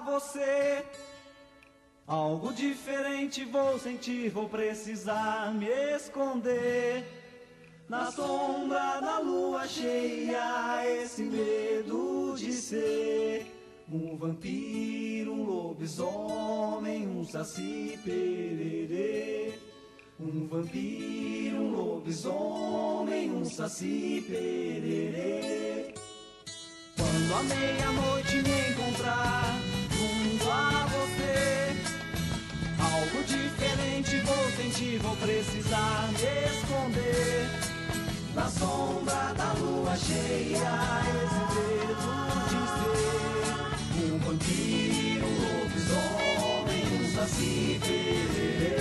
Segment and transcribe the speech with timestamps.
[0.00, 0.84] você.
[2.06, 7.04] Algo diferente vou sentir, vou precisar me esconder.
[7.88, 13.46] Na sombra da lua cheia, esse medo de ser
[13.92, 19.52] um vampiro, um lobisomem, um saci pererê.
[20.18, 25.94] Um vampiro, um lobisomem, um saci pererê.
[26.96, 29.69] Quando a meia-noite me encontrar
[34.02, 37.50] vou sentir, vou precisar me esconder.
[38.34, 42.08] Na sombra da lua cheia, esse dedo
[42.48, 42.60] de
[44.00, 48.76] ser um vampiro, um lobisomem, um saci pererê.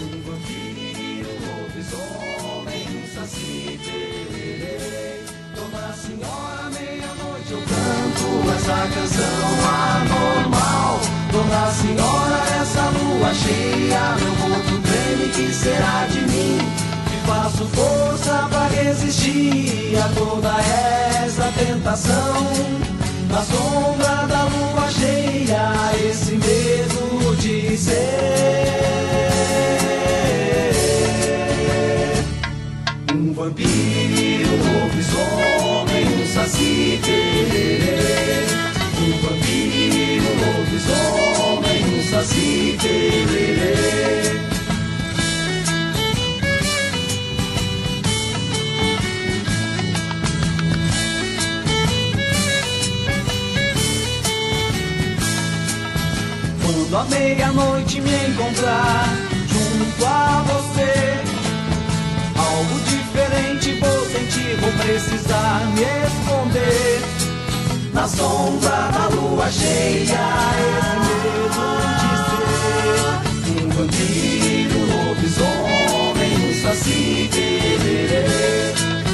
[0.00, 5.24] Um vampiro, um lobisomem, um saci pererê.
[5.56, 11.00] Dona Senhora, meia-noite eu canto essa canção anormal.
[11.32, 12.51] Dona Senhora,
[13.22, 16.58] lua cheia, meu corpo treme, que será de mim?
[17.08, 20.52] Que faço força pra resistir a toda
[21.24, 22.46] essa tentação.
[23.30, 25.72] Na sombra da lua cheia,
[26.04, 27.92] esse medo de ser
[33.14, 37.00] um vampiro, um lobisomem, um saci.
[38.98, 41.31] Um vampiro, um lobisomem,
[56.92, 59.08] Quando a meia-noite me encontrar
[59.48, 60.92] junto a você,
[62.36, 67.00] algo diferente vou sentir, vou precisar me esconder.
[67.94, 70.20] Na sombra da lua cheia,
[70.78, 71.48] esse medo
[71.98, 72.11] de
[73.92, 78.24] vampiro, um lobisomem, um saci pererê.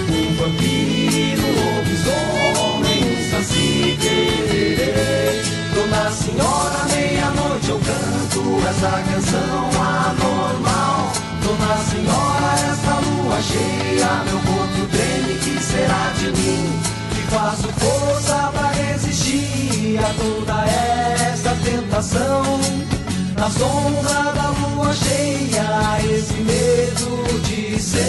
[0.08, 5.42] Um vampiro, um lobisomem, um saci pererê.
[5.74, 11.12] Dona Senhora, meia-noite eu canto essa canção anormal.
[11.42, 16.80] Dona Senhora, essa lua cheia, meu corpo treme, que será de mim?
[17.14, 22.97] Que faço força pra resistir a toda essa tentação.
[23.38, 28.02] Na sombra da lua cheia, esse medo de ser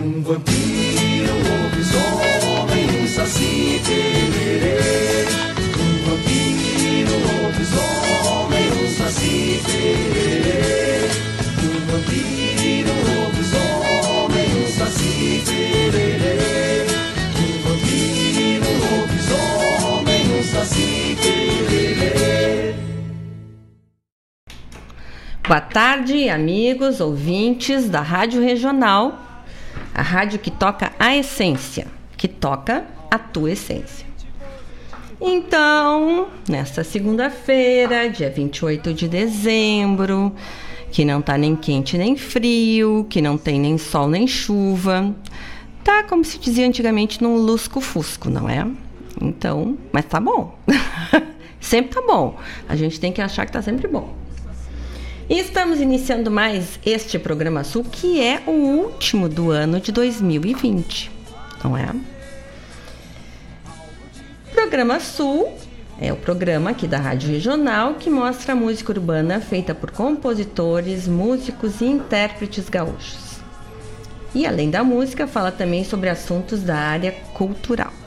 [0.00, 5.26] um vampiro, um lobisomem, um saci pererê.
[5.80, 10.93] Um vampiro, um lobisomem, um saci pererê.
[25.46, 29.44] Boa tarde, amigos, ouvintes da Rádio Regional,
[29.94, 34.06] a rádio que toca a essência, que toca a tua essência.
[35.20, 40.34] Então, nesta segunda-feira, dia 28 de dezembro,
[40.90, 45.14] que não tá nem quente nem frio, que não tem nem sol nem chuva,
[45.84, 48.66] tá como se dizia antigamente num lusco-fusco, não é?
[49.20, 50.58] Então, mas tá bom.
[51.60, 52.38] sempre tá bom.
[52.66, 54.23] A gente tem que achar que tá sempre bom.
[55.28, 61.10] Estamos iniciando mais este programa Sul, que é o último do ano de 2020,
[61.64, 61.88] não é?
[64.52, 65.50] Programa Sul
[65.98, 71.80] é o programa aqui da Rádio Regional que mostra música urbana feita por compositores, músicos
[71.80, 73.38] e intérpretes gaúchos.
[74.34, 78.03] E além da música, fala também sobre assuntos da área cultural.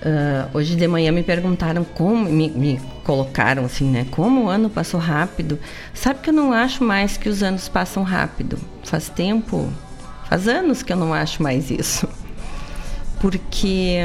[0.00, 4.06] Uh, hoje de manhã me perguntaram como, me, me, colocaram assim, né?
[4.10, 5.58] Como o ano passou rápido.
[5.92, 8.58] Sabe que eu não acho mais que os anos passam rápido.
[8.82, 9.70] Faz tempo,
[10.26, 12.08] faz anos que eu não acho mais isso.
[13.20, 13.98] Porque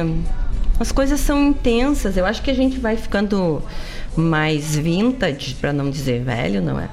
[0.77, 2.17] as coisas são intensas.
[2.17, 3.63] Eu acho que a gente vai ficando
[4.17, 6.89] mais vintage, para não dizer velho, não é?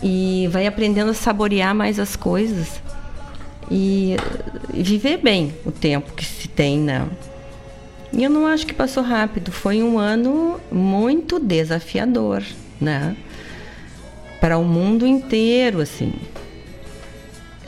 [0.00, 2.80] E vai aprendendo a saborear mais as coisas.
[3.68, 4.16] E,
[4.72, 7.06] viver bem o tempo que se tem, né?
[8.16, 9.52] E eu não acho que passou rápido.
[9.52, 12.42] Foi um ano muito desafiador,
[12.80, 13.14] né?
[14.40, 16.14] Para o mundo inteiro, assim.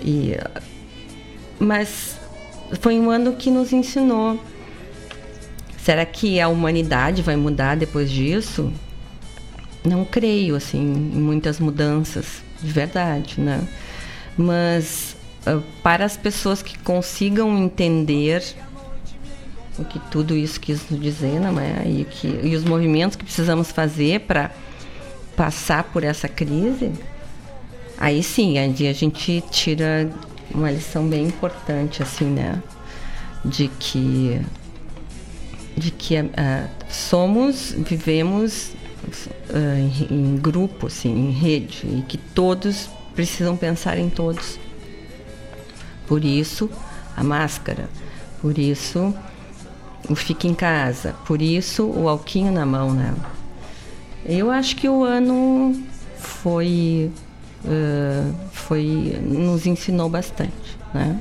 [0.00, 0.34] E,
[1.58, 2.16] mas
[2.80, 4.42] foi um ano que nos ensinou.
[5.76, 8.72] Será que a humanidade vai mudar depois disso?
[9.84, 13.68] Não creio, assim, em muitas mudanças, de verdade, né?
[14.34, 15.14] Mas
[15.46, 18.42] uh, para as pessoas que consigam entender
[19.78, 21.86] o que tudo isso quis dizer, não é?
[21.86, 24.50] E, que, e os movimentos que precisamos fazer para
[25.36, 26.92] passar por essa crise,
[27.96, 30.10] aí sim, a gente tira
[30.52, 32.62] uma lição bem importante, assim, né?
[33.44, 34.40] De que,
[35.76, 36.28] de que uh,
[36.90, 38.72] somos, vivemos
[39.50, 44.58] uh, em, em grupo, assim, em rede, e que todos precisam pensar em todos.
[46.06, 46.70] Por isso,
[47.16, 47.88] a máscara.
[48.40, 49.14] Por isso,
[50.08, 51.14] o fique em casa.
[51.26, 53.14] Por isso, o alquinho na mão, né?
[54.24, 55.74] Eu acho que o ano
[56.16, 57.10] foi,
[57.64, 61.20] uh, foi nos ensinou bastante, né?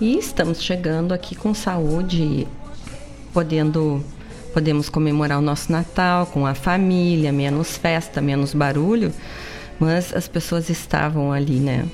[0.00, 2.46] E estamos chegando aqui com saúde,
[3.32, 4.04] podendo
[4.52, 9.12] podemos comemorar o nosso Natal com a família, menos festa, menos barulho,
[9.78, 11.86] mas as pessoas estavam ali, né?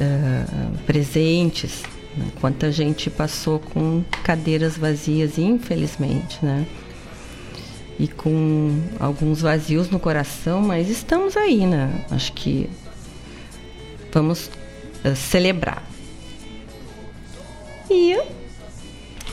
[0.00, 1.82] Uh, presentes.
[2.18, 2.26] Né?
[2.40, 6.66] Quanta gente passou com cadeiras vazias, infelizmente, né?
[7.98, 12.04] E com alguns vazios no coração, mas estamos aí, né?
[12.10, 12.68] Acho que
[14.12, 14.50] vamos
[15.04, 15.82] uh, celebrar.
[17.90, 18.20] E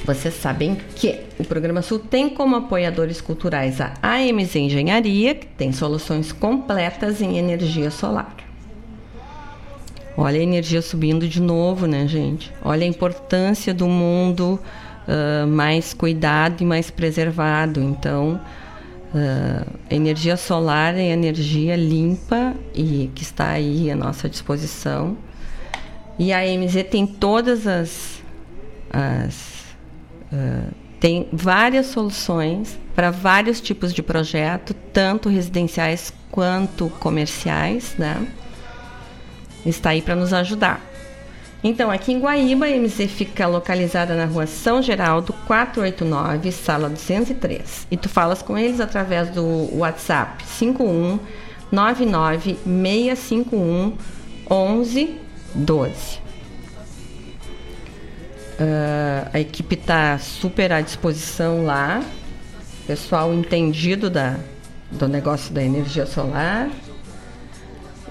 [0.05, 5.71] vocês sabem que o Programa Sul tem como apoiadores culturais a AMZ Engenharia, que tem
[5.71, 8.44] soluções completas em energia solar.
[10.17, 12.51] Olha a energia subindo de novo, né, gente?
[12.63, 14.59] Olha a importância do mundo
[15.07, 17.81] uh, mais cuidado e mais preservado.
[17.81, 18.39] Então,
[19.13, 25.17] uh, energia solar é energia limpa e que está aí à nossa disposição.
[26.17, 28.23] E a AMZ tem todas as,
[28.89, 29.65] as
[30.31, 38.25] uh, tem várias soluções para vários tipos de projeto, tanto residenciais quanto comerciais, né?
[39.65, 40.81] Está aí para nos ajudar.
[41.67, 47.87] Então, aqui em Guaíba, a MZ fica localizada na rua São Geraldo, 489, sala 203.
[47.89, 51.19] E tu falas com eles através do WhatsApp 51
[51.71, 53.97] 99 651
[54.47, 56.19] 1112.
[58.59, 62.03] Uh, a equipe está super à disposição lá.
[62.85, 64.35] Pessoal entendido da,
[64.91, 66.69] do negócio da energia solar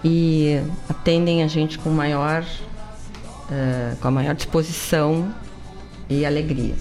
[0.04, 5.34] e atendem a gente com maior, uh, com a maior disposição
[6.08, 6.74] e alegria.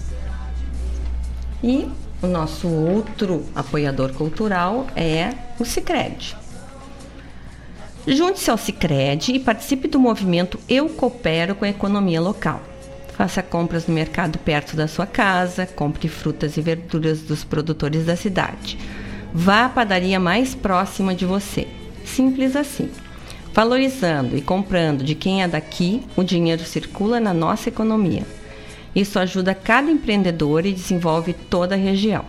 [1.62, 1.88] E
[2.20, 6.36] o nosso outro apoiador cultural é o Cicred.
[8.06, 12.60] Junte-se ao Cicred e participe do movimento Eu Coopero com a Economia Local.
[13.16, 18.16] Faça compras no mercado perto da sua casa, compre frutas e verduras dos produtores da
[18.16, 18.76] cidade.
[19.32, 21.66] Vá à padaria mais próxima de você.
[22.04, 22.90] Simples assim.
[23.54, 28.26] Valorizando e comprando de quem é daqui, o dinheiro circula na nossa economia.
[28.92, 32.24] Isso ajuda cada empreendedor e desenvolve toda a região.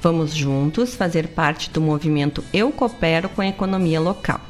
[0.00, 4.40] Vamos juntos fazer parte do movimento Eu Coopero com a Economia Local.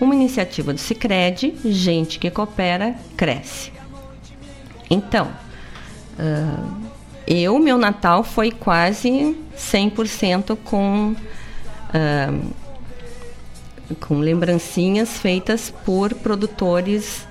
[0.00, 3.70] Uma iniciativa do Cicred, gente que coopera, cresce.
[4.88, 5.30] Então,
[6.18, 6.90] uh,
[7.26, 12.54] eu, meu Natal foi quase 100% com uh,
[14.00, 17.26] com lembrancinhas feitas por produtores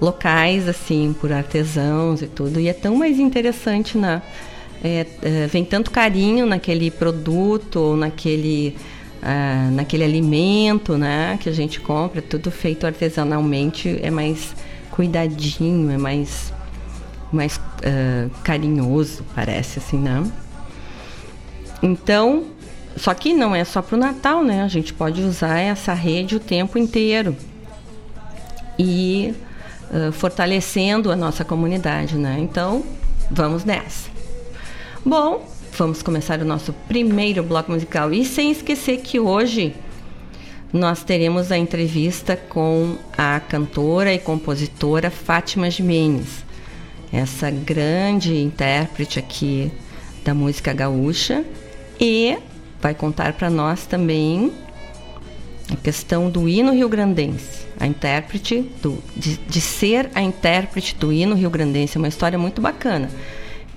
[0.00, 2.58] locais, assim, por artesãos e tudo.
[2.58, 4.20] E é tão mais interessante, né?
[4.82, 8.76] É, é, vem tanto carinho naquele produto ou naquele,
[9.22, 11.38] uh, naquele alimento, né?
[11.40, 14.56] Que a gente compra, tudo feito artesanalmente, é mais
[14.90, 16.52] cuidadinho, é mais,
[17.32, 20.24] mais uh, carinhoso, parece assim, né?
[21.80, 22.46] Então,
[22.96, 24.62] só que não é só para o Natal, né?
[24.62, 27.36] A gente pode usar essa rede o tempo inteiro
[28.78, 29.34] e
[29.90, 32.36] uh, fortalecendo a nossa comunidade, né?
[32.38, 32.84] Então,
[33.30, 34.10] vamos nessa.
[35.04, 35.46] Bom,
[35.76, 39.74] vamos começar o nosso primeiro bloco musical e sem esquecer que hoje
[40.72, 46.44] nós teremos a entrevista com a cantora e compositora Fátima Jimenez,
[47.12, 49.70] essa grande intérprete aqui
[50.24, 51.44] da música gaúcha
[52.00, 52.38] e
[52.82, 54.52] vai contar para nós também
[55.72, 61.36] a questão do hino rio-grandense, a intérprete do, de, de, ser a intérprete do hino
[61.36, 63.08] rio-grandense, é uma história muito bacana.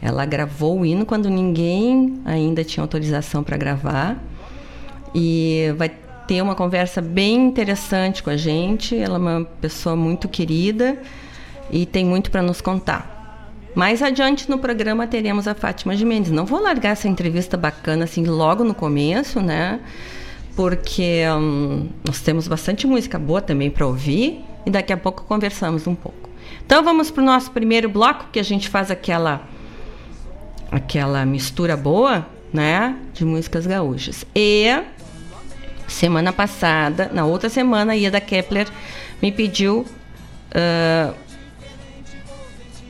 [0.01, 4.17] Ela gravou o hino quando ninguém ainda tinha autorização para gravar
[5.13, 5.89] e vai
[6.27, 8.97] ter uma conversa bem interessante com a gente.
[8.97, 10.99] Ela é uma pessoa muito querida
[11.71, 13.14] e tem muito para nos contar.
[13.75, 16.31] Mais adiante no programa teremos a Fátima de Mendes.
[16.31, 19.81] Não vou largar essa entrevista bacana assim logo no começo, né?
[20.55, 25.85] Porque hum, nós temos bastante música boa também para ouvir, e daqui a pouco conversamos
[25.85, 26.29] um pouco.
[26.65, 29.41] Então vamos para o nosso primeiro bloco que a gente faz aquela
[30.71, 34.25] aquela mistura boa, né, de músicas gaúchas.
[34.33, 34.65] E
[35.87, 38.67] semana passada, na outra semana, a Ieda Kepler
[39.21, 41.15] me pediu uh,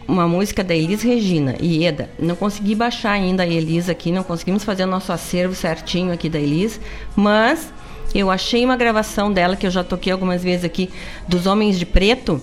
[0.08, 1.56] uma música da Elis Regina.
[1.62, 6.14] Ieda, não consegui baixar ainda a Elis aqui, não conseguimos fazer o nosso acervo certinho
[6.14, 6.80] aqui da Elis,
[7.16, 7.74] mas
[8.14, 10.90] eu achei uma gravação dela que eu já toquei algumas vezes aqui
[11.28, 12.40] dos Homens de Preto.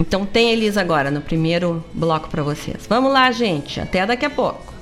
[0.00, 2.86] Então tem a Elis agora no primeiro bloco para vocês.
[2.88, 3.80] Vamos lá, gente.
[3.80, 4.72] Até daqui a pouco.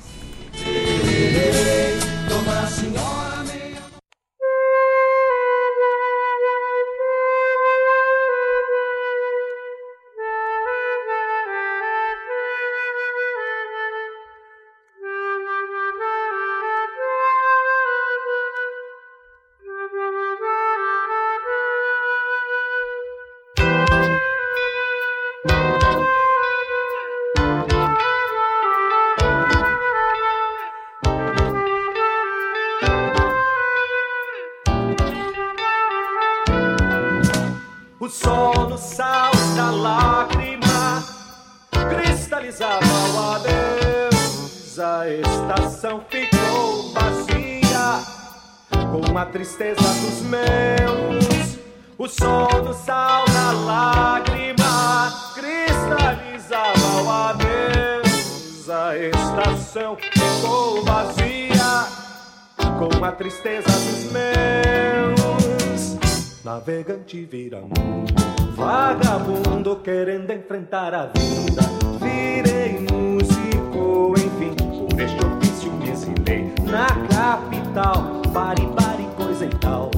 [70.32, 71.62] Enfrentar a vida.
[72.00, 78.20] Virei músico, enfim, por este ofício me exilei na capital.
[78.32, 79.90] Pare, pare, coisa e tal,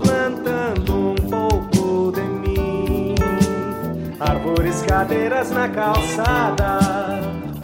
[0.00, 3.14] plantando um pouco de mim.
[4.18, 6.78] Árvores, cadeiras na calçada,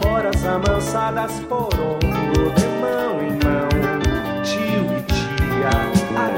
[0.05, 4.43] horas amansadas por ombro, de mão em mão.
[4.43, 5.69] Tio e tia,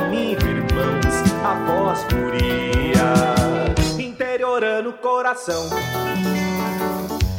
[0.07, 2.44] amigo, irmãos, após interiorando
[5.25, 5.65] coração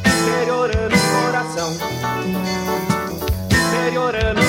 [0.05, 1.71] interiorando o coração,
[3.45, 4.41] interiorando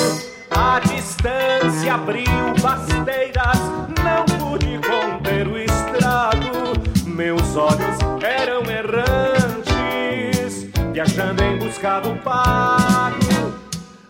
[0.50, 2.24] a distância abriu
[2.60, 3.60] basteiras,
[4.02, 6.74] não pude conter o estrago.
[7.06, 9.72] Meus olhos eram errantes,
[10.92, 13.54] viajando em busca do pago.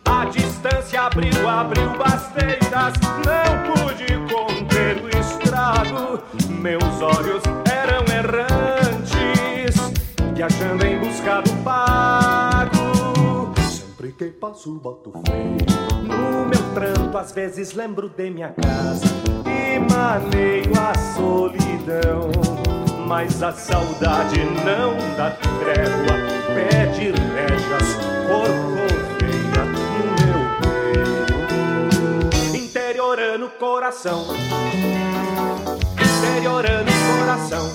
[0.06, 2.94] A distância abriu, abriu basteiras,
[3.26, 6.18] não pude conter o estrago.
[6.48, 8.87] Meus olhos eram errantes,
[10.38, 12.70] viajando em busca do pago.
[13.68, 15.56] Sempre que passo, boto freio.
[16.04, 19.04] No meu pranto, às vezes lembro de minha casa
[19.44, 22.30] e maneio a solidão.
[23.08, 26.14] Mas a saudade não dá trégua,
[26.54, 27.96] pede rédeas,
[28.28, 29.80] corcoveia no
[30.20, 32.56] meu peito.
[32.56, 34.24] Interiorando coração,
[35.98, 37.66] interiorando coração,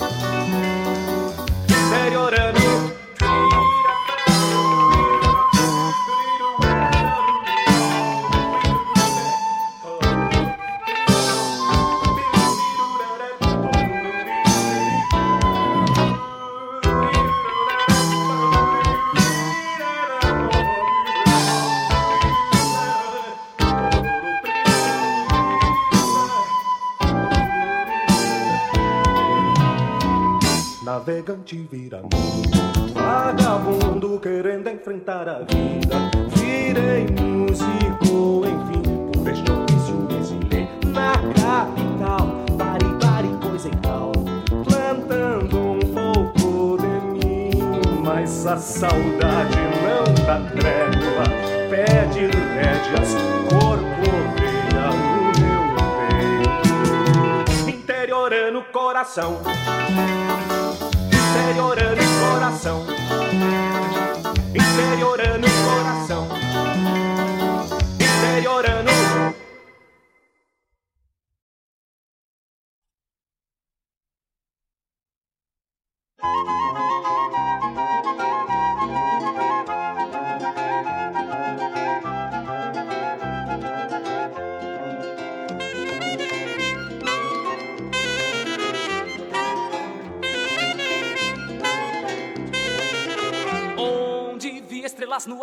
[1.93, 2.62] interiorando
[31.05, 36.09] navegante vira mundo, vagabundo querendo enfrentar a vida.
[36.29, 38.81] Virei músico, enfim,
[39.11, 42.45] por este ofício me exilei na capital.
[42.57, 44.13] Pare, pare, coisa e tal,
[44.63, 47.51] plantando um pouco de mim.
[48.01, 51.25] Mas a saudade não dá trégua,
[51.69, 53.13] pede rédeas,
[53.49, 55.63] corcoveia no meu
[57.51, 59.41] peito, interiorando coração
[61.53, 62.83] interiorando o coração,
[64.55, 66.27] interiorando o coração,
[67.95, 68.89] interiorando.
[76.23, 76.62] estrelas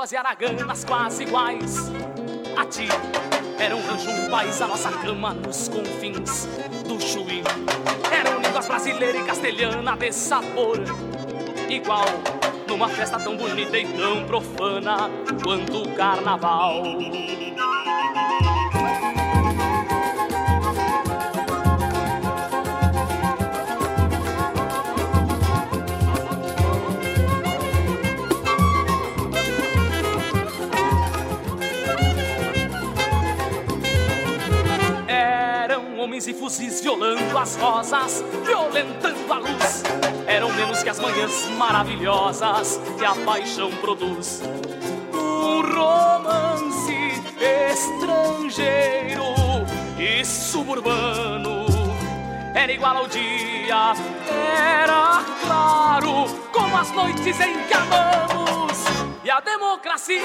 [0.01, 1.91] nuas e araganas quase iguais.
[2.57, 2.89] a ti.
[3.59, 6.47] Era um rancho, um país, a nossa cama nos confins
[6.89, 7.43] do Chuí.
[8.11, 10.79] Eram línguas brasileira e castelhana de sabor
[11.69, 12.07] igual.
[12.67, 15.11] Numa festa tão bonita e tão profana
[15.45, 16.83] quanto o carnaval.
[36.83, 39.83] Violando as rosas, violentando a luz.
[40.27, 44.43] Eram menos que as manhãs maravilhosas que a paixão produz.
[45.13, 47.23] Um romance
[47.71, 49.25] estrangeiro
[49.99, 51.67] e suburbano
[52.55, 53.93] era igual ao dia,
[54.29, 58.79] era claro como as noites em que amamos
[59.23, 60.21] e a democracia.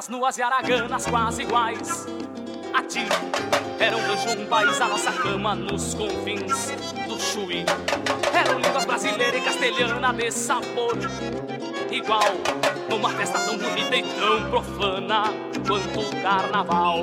[0.00, 2.06] Estrelas nuas e araganas quase iguais
[2.72, 3.06] a ti.
[3.78, 6.70] Era um rancho, um país, a nossa cama nos confins
[7.06, 7.64] do Chuí.
[8.32, 10.96] Eram línguas brasileira e castelhana de sabor
[11.90, 12.22] igual.
[12.88, 15.24] Numa festa tão bonita e tão profana
[15.66, 16.96] quanto o carnaval.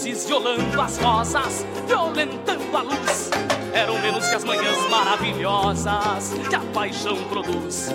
[0.00, 3.30] Fuzis violando as rosas, violentando a luz.
[3.74, 7.90] Eram menos que as manhãs maravilhosas que a paixão produz.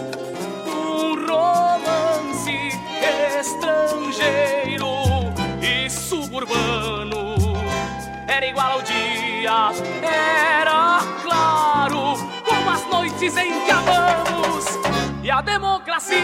[0.67, 2.51] Um romance
[3.39, 4.87] estrangeiro
[5.59, 7.35] e suburbano
[8.27, 9.71] era igual ao dia,
[10.03, 12.13] era claro
[12.47, 14.65] como as noites em que amamos
[15.23, 16.15] e a democracia.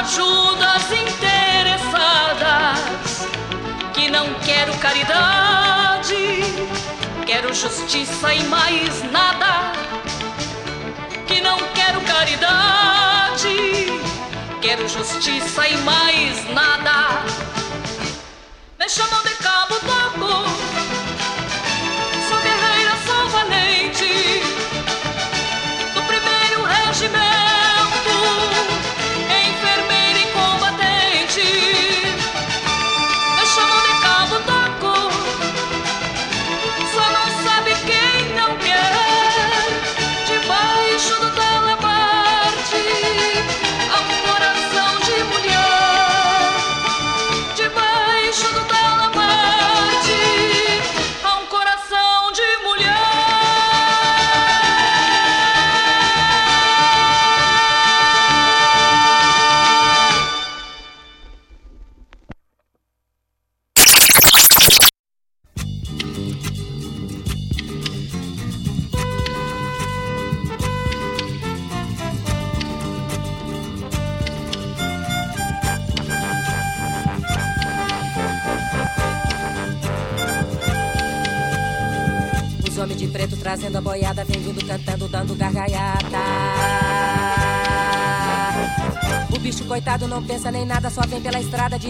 [0.00, 2.78] ajudas interessadas.
[3.92, 6.42] Que não quero caridade,
[7.26, 9.72] quero justiça e mais nada.
[11.26, 13.58] Que não quero caridade,
[14.62, 17.22] quero justiça e mais nada.
[18.78, 19.34] Me chamam de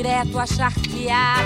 [0.03, 1.40] direto a charquear.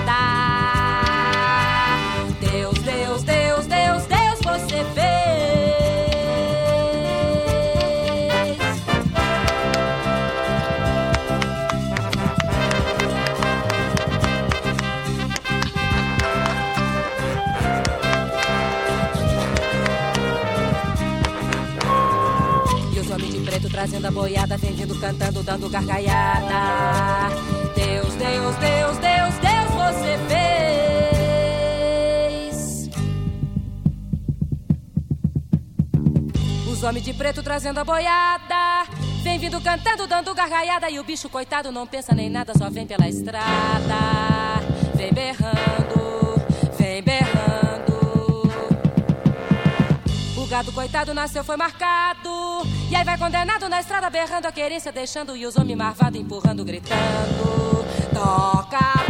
[37.55, 38.85] trazendo a boiada.
[39.23, 40.89] Vem vindo cantando, dando gargalhada.
[40.89, 44.59] E o bicho coitado não pensa nem nada, só vem pela estrada.
[44.93, 46.35] Vem berrando,
[46.77, 47.95] vem berrando.
[50.35, 52.29] O gado coitado nasceu, foi marcado.
[52.89, 55.37] E aí vai condenado na estrada, berrando a querência, deixando.
[55.37, 59.04] E os homens marvados empurrando, gritando: Toca!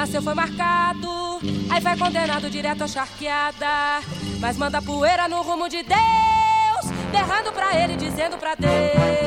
[0.00, 1.40] nasceu foi marcado.
[1.68, 4.00] Aí vai condenado direto à charqueada.
[4.40, 9.19] Mas manda poeira no rumo de Deus, berrando pra ele, dizendo pra Deus.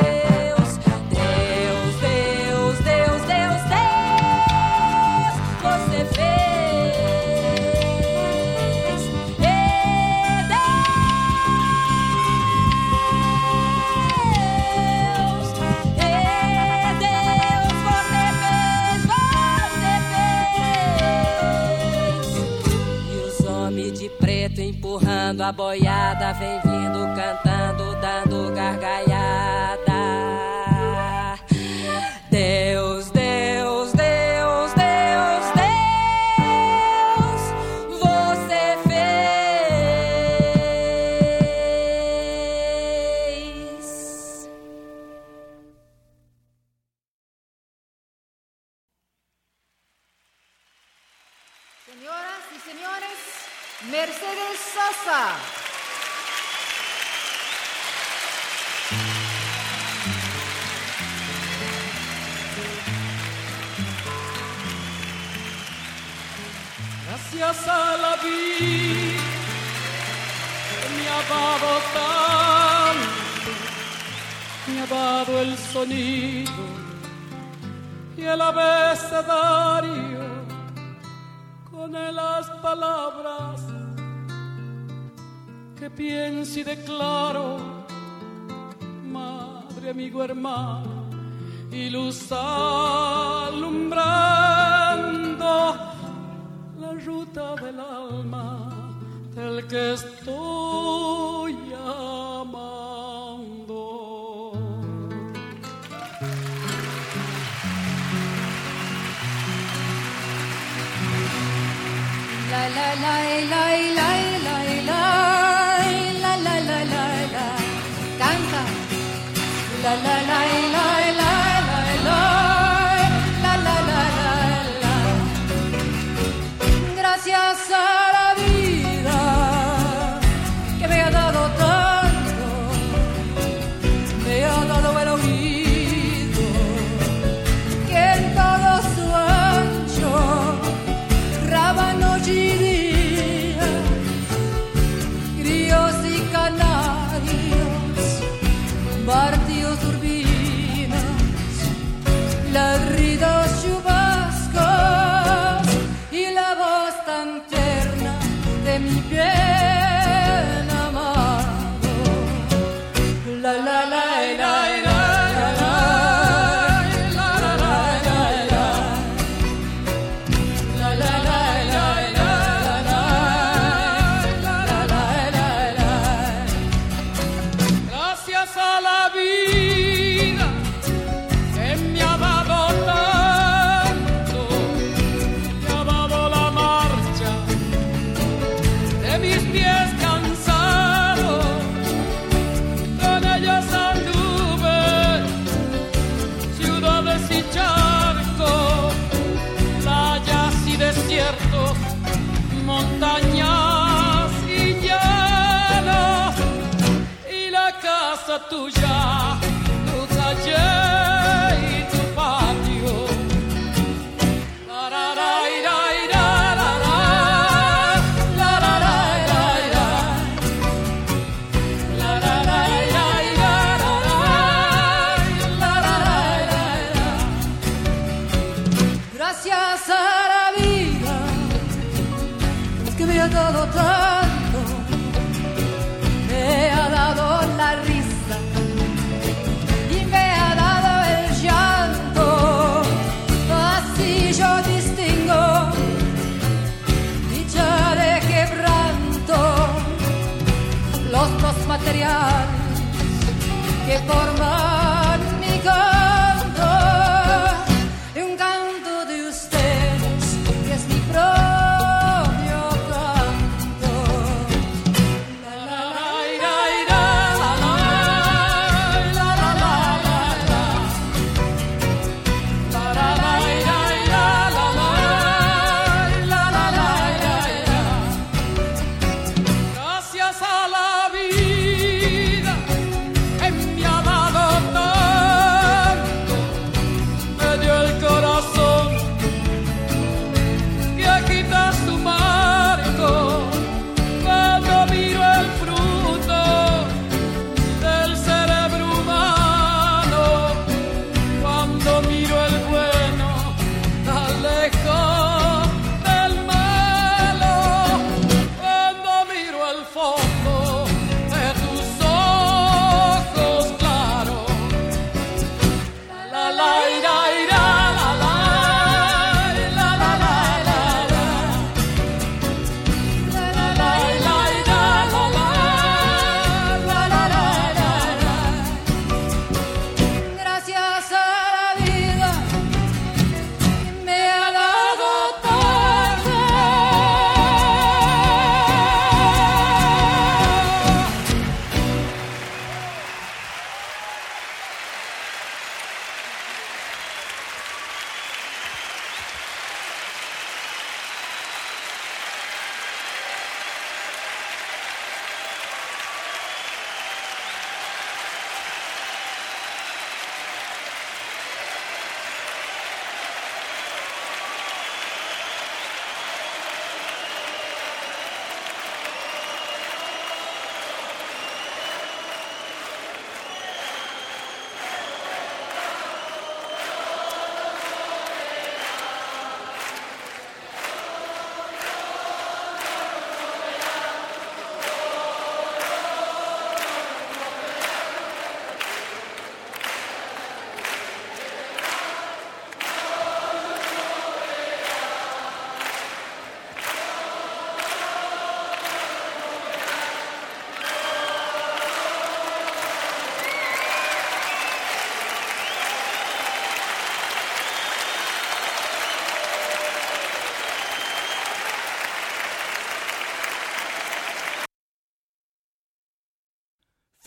[25.43, 29.33] a boiada, vem vindo cantando, dando gargalhada.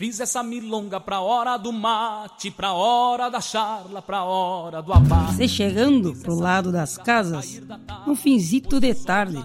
[0.07, 5.35] Fiz essa milonga pra hora do mate, pra hora da charla, pra hora do abate.
[5.35, 7.61] Você chegando pro lado das casas,
[8.05, 9.37] no finzito de tarde,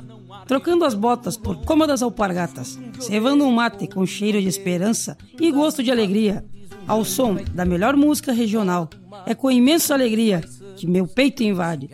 [0.47, 5.83] trocando as botas por cômodas alpargatas, cevando um mate com cheiro de esperança e gosto
[5.83, 6.45] de alegria,
[6.87, 8.89] ao som da melhor música regional.
[9.27, 10.45] É com imensa alegria
[10.77, 11.91] que meu peito invade,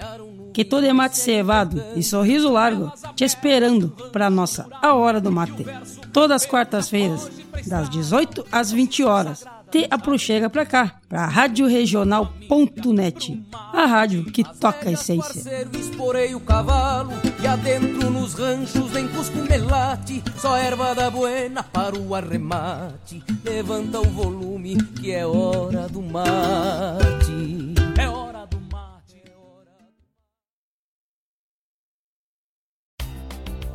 [0.52, 5.32] que todo é mate cevado e sorriso largo, te esperando pra nossa A Hora do
[5.32, 5.64] Mate.
[6.12, 7.30] Todas as quartas-feiras,
[7.66, 9.44] das 18 às 20 horas.
[9.70, 15.34] Te aproxega pra cá, pra radioregional.net, a rádio que toca a essência.
[15.34, 21.62] Parceiro, esporei o cavalo e adentro nos ranchos nem cusco melate, só erva da buena
[21.62, 23.22] para o arremate.
[23.44, 27.74] Levanta o volume que é hora do mate.
[28.00, 28.37] É hora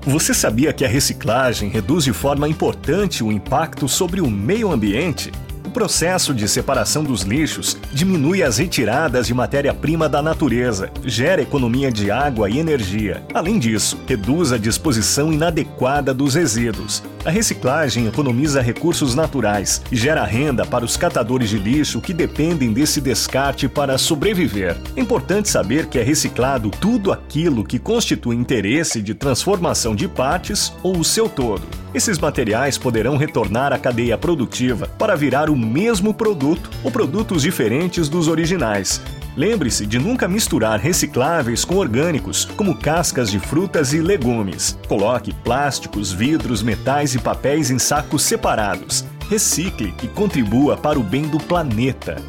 [0.06, 5.32] Você sabia que a reciclagem reduz de forma importante o impacto sobre o meio ambiente?
[5.74, 12.12] Processo de separação dos lixos diminui as retiradas de matéria-prima da natureza, gera economia de
[12.12, 13.24] água e energia.
[13.34, 17.02] Além disso, reduz a disposição inadequada dos resíduos.
[17.26, 22.72] A reciclagem economiza recursos naturais e gera renda para os catadores de lixo que dependem
[22.72, 24.78] desse descarte para sobreviver.
[24.96, 30.72] É importante saber que é reciclado tudo aquilo que constitui interesse de transformação de partes
[30.84, 31.83] ou o seu todo.
[31.94, 38.10] Esses materiais poderão retornar à cadeia produtiva para virar o mesmo produto ou produtos diferentes
[38.10, 39.00] dos originais.
[39.38, 44.78] Lembre-se de nunca misturar recicláveis com orgânicos, como cascas de frutas e legumes.
[44.88, 49.06] Coloque plásticos, vidros, metais e papéis em sacos separados.
[49.30, 52.22] Recicle e contribua para o bem do planeta.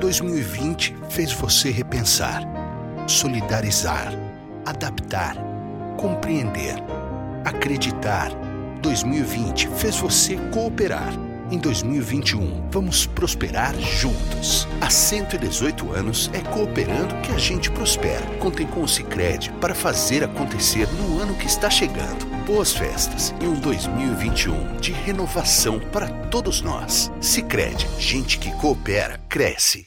[0.00, 2.42] 2020 fez você repensar,
[3.06, 4.12] solidarizar,
[4.64, 5.45] adaptar,
[5.96, 6.76] compreender,
[7.44, 8.30] acreditar.
[8.80, 11.12] 2020 fez você cooperar.
[11.50, 14.66] Em 2021, vamos prosperar juntos.
[14.80, 18.26] Há 118 anos é cooperando que a gente prospera.
[18.40, 22.26] Contem com o Sicredi para fazer acontecer no ano que está chegando.
[22.46, 27.12] boas festas e um 2021 de renovação para todos nós.
[27.20, 29.86] Sicredi, gente que coopera cresce.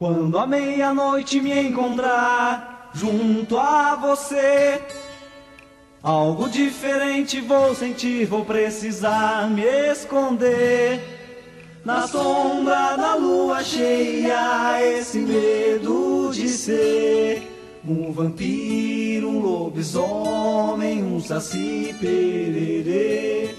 [0.00, 4.80] Quando a meia-noite me encontrar junto a você,
[6.02, 11.00] algo diferente vou sentir, vou precisar me esconder.
[11.84, 17.42] Na sombra da lua cheia, esse medo de ser
[17.86, 23.54] um vampiro, um lobisomem, um saci pererê.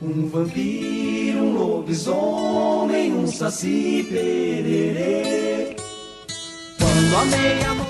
[0.00, 5.76] Um vampiro, um lobisomem, um saci pererê.
[6.78, 7.83] Quando a meia-noite.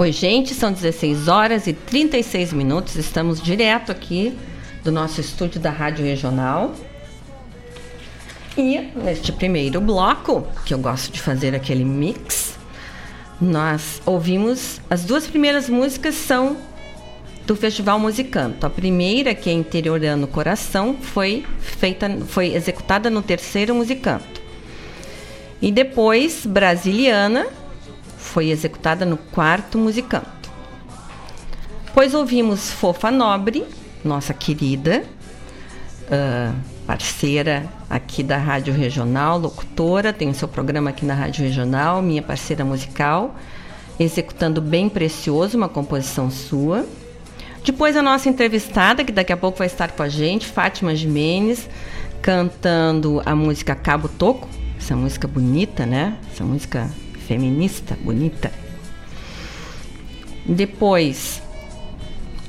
[0.00, 2.96] Oi, gente, são 16 horas e 36 minutos.
[2.96, 4.34] Estamos direto aqui
[4.82, 6.74] do nosso estúdio da Rádio Regional.
[8.56, 12.58] E neste primeiro bloco, que eu gosto de fazer aquele mix,
[13.38, 16.56] nós ouvimos as duas primeiras músicas são
[17.46, 18.64] do Festival Musicanto.
[18.64, 24.40] A primeira, que é Interiorando Coração, foi feita, foi executada no terceiro Musicanto.
[25.60, 27.59] E depois Brasiliana
[28.20, 30.50] foi executada no quarto Musicanto.
[31.92, 33.64] Pois ouvimos Fofa Nobre,
[34.04, 35.02] nossa querida
[36.06, 36.54] uh,
[36.86, 42.22] parceira aqui da Rádio Regional, locutora, tem o seu programa aqui na Rádio Regional, minha
[42.22, 43.34] parceira musical,
[43.98, 46.86] executando Bem Precioso, uma composição sua.
[47.64, 51.68] Depois a nossa entrevistada, que daqui a pouco vai estar com a gente, Fátima Jimenez,
[52.22, 54.48] cantando a música Cabo Toco,
[54.78, 56.16] essa música bonita, né?
[56.32, 56.88] Essa música
[57.30, 58.50] feminista, bonita.
[60.44, 61.40] Depois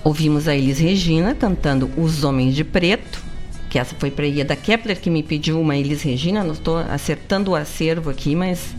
[0.03, 3.21] ouvimos a Elis Regina cantando Os Homens de Preto,
[3.69, 7.51] que essa foi para Ieda Kepler que me pediu uma Elis Regina, não estou acertando
[7.51, 8.75] o acervo aqui, mas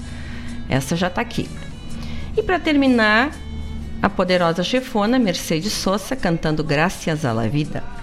[0.68, 1.48] essa já está aqui.
[2.36, 3.30] E para terminar,
[4.03, 8.01] a poderosa chefona Mercedes Sosa cantando Graças à la Vida.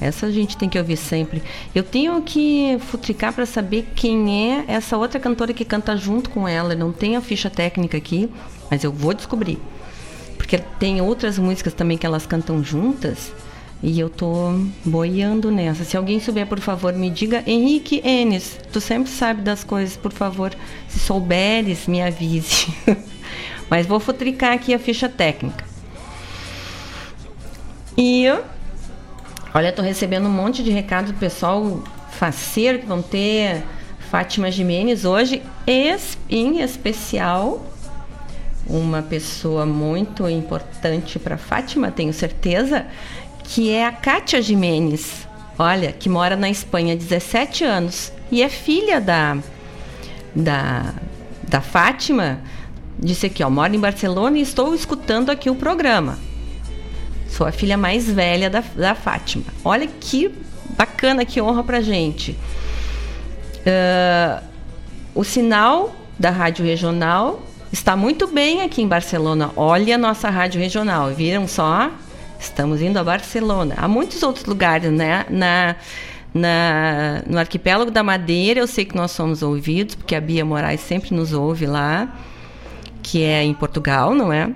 [0.00, 1.42] Essa a gente tem que ouvir sempre.
[1.74, 6.46] Eu tenho que futricar para saber quem é essa outra cantora que canta junto com
[6.46, 6.74] ela.
[6.74, 8.30] Não tem a ficha técnica aqui,
[8.70, 9.58] mas eu vou descobrir.
[10.36, 13.32] Porque tem outras músicas também que elas cantam juntas
[13.82, 15.84] e eu tô boiando nessa.
[15.84, 17.42] Se alguém souber, por favor, me diga.
[17.46, 20.52] Henrique Enes, tu sempre sabe das coisas, por favor.
[20.88, 22.68] Se souberes, me avise.
[23.68, 25.64] mas vou futricar aqui a ficha técnica.
[27.96, 28.26] E
[29.56, 33.64] Olha, tô recebendo um monte de recado do pessoal faceiro que vão ter
[34.10, 35.42] Fátima Jimenez hoje,
[36.28, 37.64] em especial
[38.66, 42.84] uma pessoa muito importante para Fátima, tenho certeza,
[43.44, 45.26] que é a Kátia Jimenez.
[45.58, 49.38] Olha, que mora na Espanha há 17 anos e é filha da
[50.34, 50.92] da,
[51.48, 52.40] da Fátima.
[52.98, 56.25] Disse aqui, ó, moro em Barcelona e estou escutando aqui o programa.
[57.28, 59.44] Sou a filha mais velha da, da Fátima.
[59.64, 60.32] Olha que
[60.76, 62.36] bacana, que honra pra gente.
[63.66, 64.42] Uh,
[65.14, 69.50] o sinal da rádio regional está muito bem aqui em Barcelona.
[69.56, 71.10] Olha a nossa rádio regional.
[71.10, 71.90] Viram só?
[72.38, 73.74] Estamos indo a Barcelona.
[73.76, 75.26] Há muitos outros lugares, né?
[75.28, 75.76] Na,
[76.32, 80.80] na, no arquipélago da Madeira, eu sei que nós somos ouvidos, porque a Bia Moraes
[80.80, 82.14] sempre nos ouve lá,
[83.02, 84.50] que é em Portugal, não é?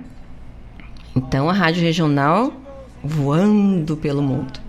[1.15, 2.53] Então a rádio regional
[3.03, 4.59] voando pelo mundo.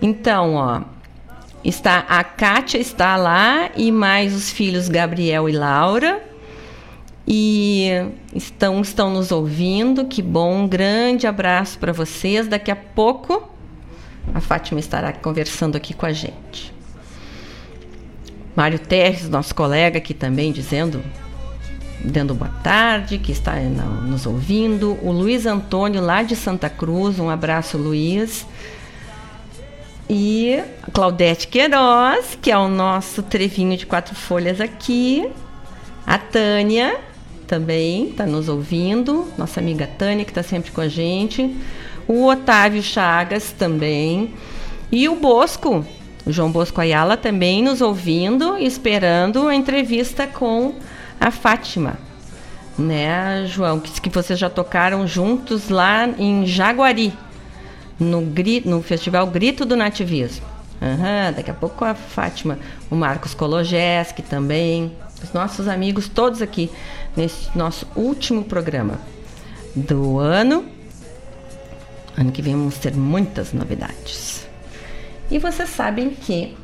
[0.00, 0.82] Então, ó,
[1.64, 6.22] está a Kátia está lá e mais os filhos Gabriel e Laura.
[7.28, 7.88] E
[8.32, 12.46] estão, estão nos ouvindo, que bom, um grande abraço para vocês.
[12.46, 13.50] Daqui a pouco
[14.32, 16.72] a Fátima estará conversando aqui com a gente.
[18.54, 21.02] Mário Terres, nosso colega aqui também, dizendo
[22.00, 24.98] dando boa tarde, que está nos ouvindo.
[25.02, 28.46] O Luiz Antônio, lá de Santa Cruz, um abraço, Luiz.
[30.08, 35.28] E Claudete Queiroz, que é o nosso trevinho de quatro folhas aqui.
[36.06, 37.00] A Tânia
[37.46, 39.26] também está nos ouvindo.
[39.36, 41.56] Nossa amiga Tânia, que está sempre com a gente.
[42.06, 44.34] O Otávio Chagas também.
[44.92, 45.84] E o Bosco,
[46.24, 50.74] o João Bosco Ayala, também nos ouvindo, esperando a entrevista com
[51.20, 51.98] a Fátima,
[52.78, 53.80] né, João?
[53.80, 57.12] Que, que vocês já tocaram juntos lá em Jaguari,
[57.98, 58.22] no,
[58.64, 60.46] no Festival Grito do Nativismo.
[60.80, 62.58] Uhum, daqui a pouco a Fátima,
[62.90, 64.92] o Marcos Kologeski também,
[65.22, 66.70] os nossos amigos todos aqui
[67.16, 69.00] nesse nosso último programa
[69.74, 70.66] do ano.
[72.16, 74.46] Ano que vem vamos ter muitas novidades.
[75.30, 76.56] E vocês sabem que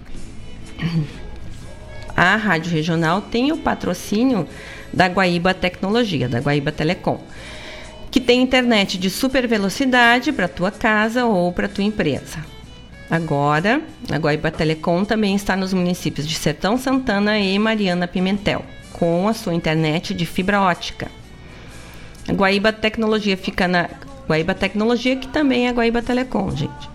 [2.17, 4.47] a Rádio Regional tem o patrocínio
[4.93, 7.21] da Guaíba Tecnologia, da Guaíba Telecom,
[8.11, 12.45] que tem internet de super velocidade para tua casa ou para tua empresa.
[13.11, 19.29] Agora, a Guaíba Telecom também está nos municípios de Sertão Santana e Mariana Pimentel, com
[19.29, 21.11] a sua internet de fibra ótica.
[22.29, 23.89] A Guaíba Tecnologia fica na
[24.29, 26.91] Guaíba Tecnologia, que também é Guaíba Telecom, gente.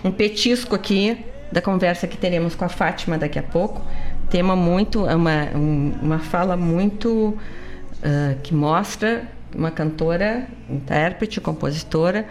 [0.03, 1.17] um petisco aqui
[1.49, 3.81] da conversa que teremos com a Fátima daqui a pouco.
[4.29, 7.39] Tema muito, é uma, um, uma fala muito
[8.05, 12.27] uh, que mostra uma cantora, intérprete, compositora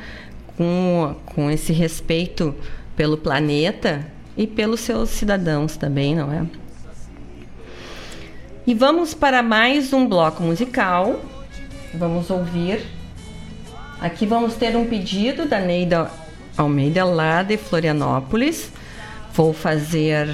[0.56, 2.54] com, com esse respeito
[2.96, 4.06] pelo planeta
[4.36, 6.46] e pelos seus cidadãos também, não é?
[8.66, 11.20] E vamos para mais um bloco musical.
[11.94, 12.80] Vamos ouvir
[14.04, 16.10] Aqui vamos ter um pedido da Neida
[16.58, 18.70] Almeida, lá de Florianópolis.
[19.32, 20.28] Vou fazer.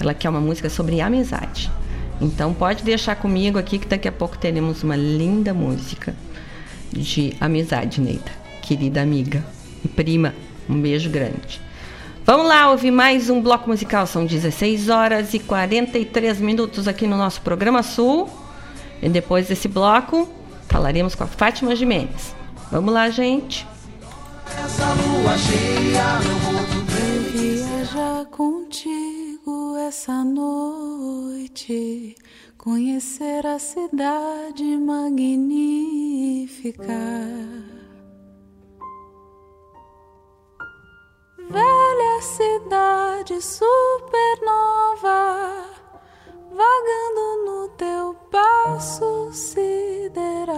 [0.00, 1.70] Ela quer uma música sobre amizade.
[2.20, 6.14] Então pode deixar comigo aqui que daqui a pouco teremos uma linda música
[6.92, 8.32] de amizade, Neida.
[8.62, 9.44] Querida amiga
[9.84, 10.34] e prima,
[10.68, 11.60] um beijo grande.
[12.24, 14.06] Vamos lá ouvir mais um bloco musical.
[14.06, 18.30] São 16 horas e 43 minutos aqui no nosso programa Sul.
[19.02, 20.26] E depois desse bloco,
[20.68, 22.34] falaremos com a Fátima Jimenez.
[22.70, 23.66] Vamos lá, gente.
[24.64, 26.84] Essa lua cheia no mundo
[27.32, 29.33] Viajar contigo
[29.76, 32.16] essa noite,
[32.56, 36.82] conhecer a cidade magnífica.
[41.38, 44.06] Velha cidade supernova,
[46.50, 50.54] vagando no teu passo sideral.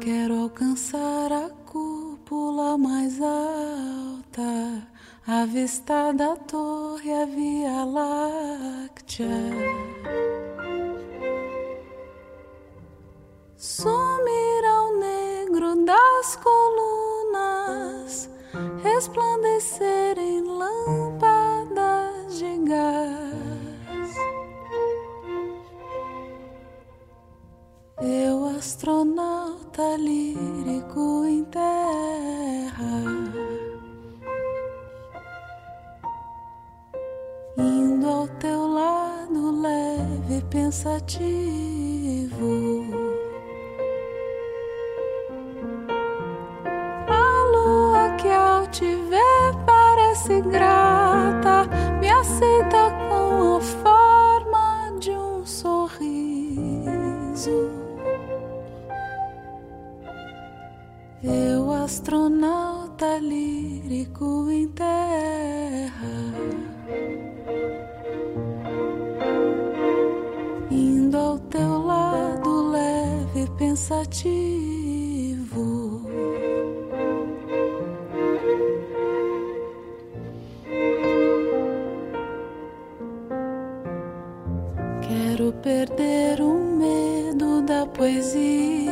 [0.00, 1.48] Quero alcançar a
[2.30, 4.86] cúpula mais alta,
[5.26, 9.26] avistar da torre a Via Láctea.
[13.56, 18.30] Sumir ao negro das colunas,
[18.84, 23.39] resplandecer em lâmpadas de gás.
[28.02, 33.04] Eu, astronauta lírico em terra,
[37.58, 41.10] indo ao teu lado leve e pensativo.
[47.06, 51.68] A lua que ao te ver parece grata,
[52.00, 56.00] me aceita com a forma de um sorriso.
[61.22, 65.92] Eu, astronauta lírico em terra,
[70.70, 75.10] indo ao teu lado leve pensativo.
[85.02, 88.89] Quero perder o medo da poesia,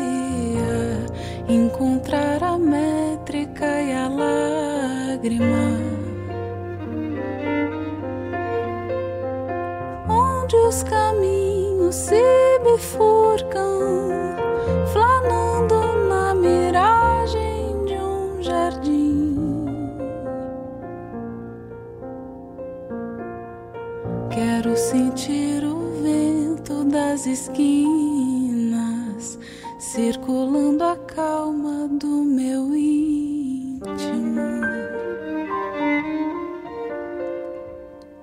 [1.49, 5.78] encontrar a métrica e a lágrima.
[10.09, 12.22] Onde os caminhos se
[12.64, 14.11] bifurcam,
[14.92, 19.64] flanando na miragem de um jardim.
[24.30, 28.17] Quero sentir o vento das esquinas
[29.78, 34.40] circulando a calma do meu íntimo.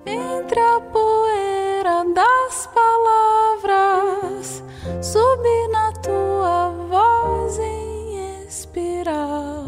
[0.05, 2.67] Entre a poeira das
[3.63, 4.63] palavras,
[5.01, 9.63] subi na tua voz em espiral.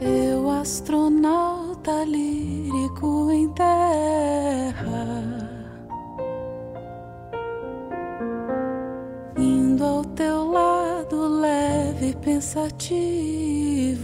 [0.00, 4.63] Eu, astronauta lírico em terra
[12.04, 13.94] e pensativo.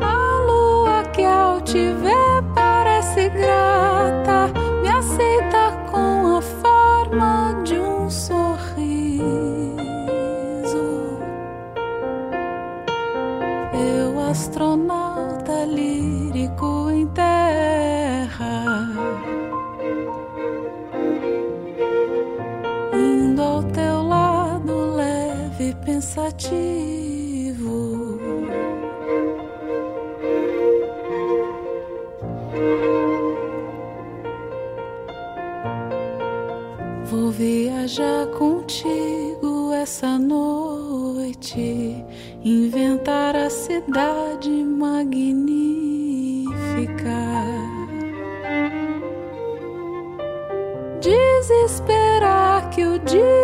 [0.00, 4.48] A lua que ao te ver parece grata,
[4.80, 7.41] me aceita com a forma.
[26.12, 28.10] pensativo.
[37.06, 42.04] Vou viajar contigo essa noite,
[42.44, 45.32] inventar a cidade magnífica.
[51.00, 53.41] Desesperar que o dia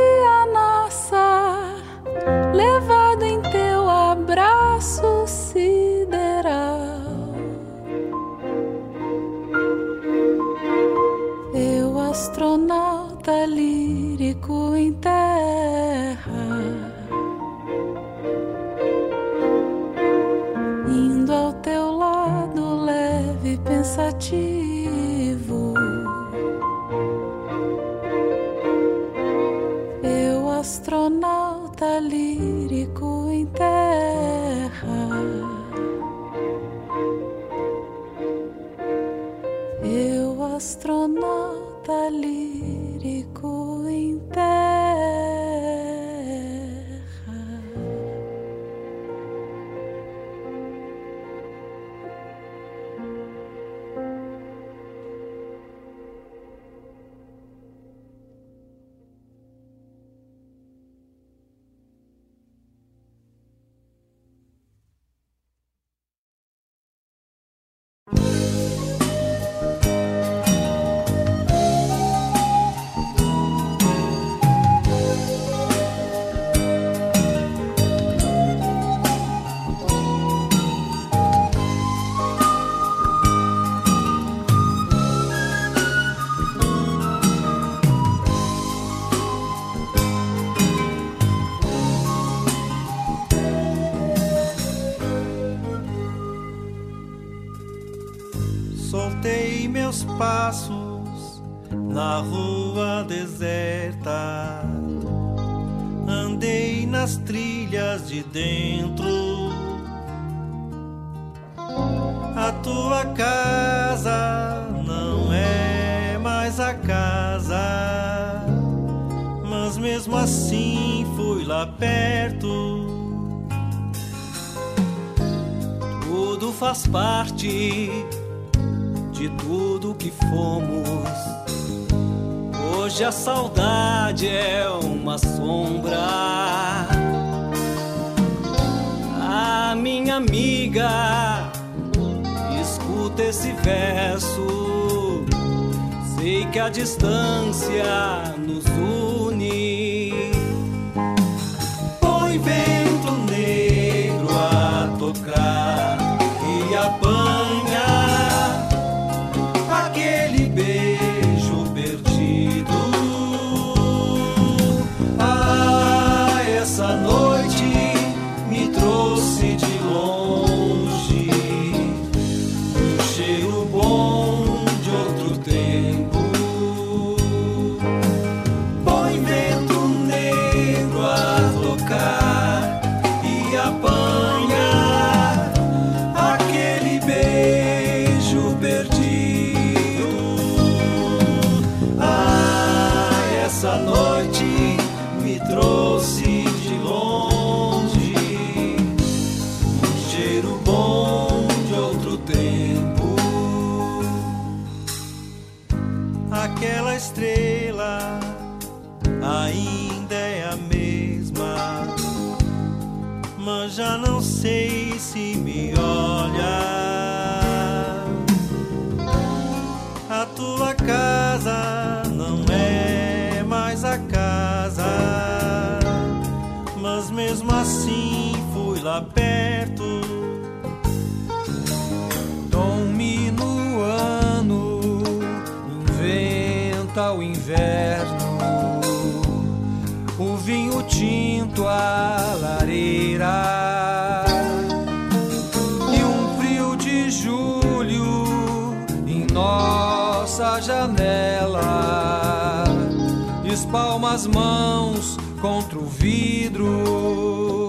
[253.58, 257.66] espalma as mãos contra o vidro.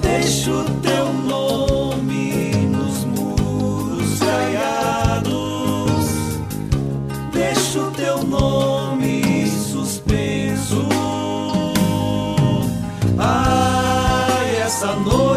[0.00, 5.30] Deixa o teu nome nos muros caiados.
[7.32, 10.88] Deixa o teu nome suspenso.
[13.18, 15.33] Ai, essa noite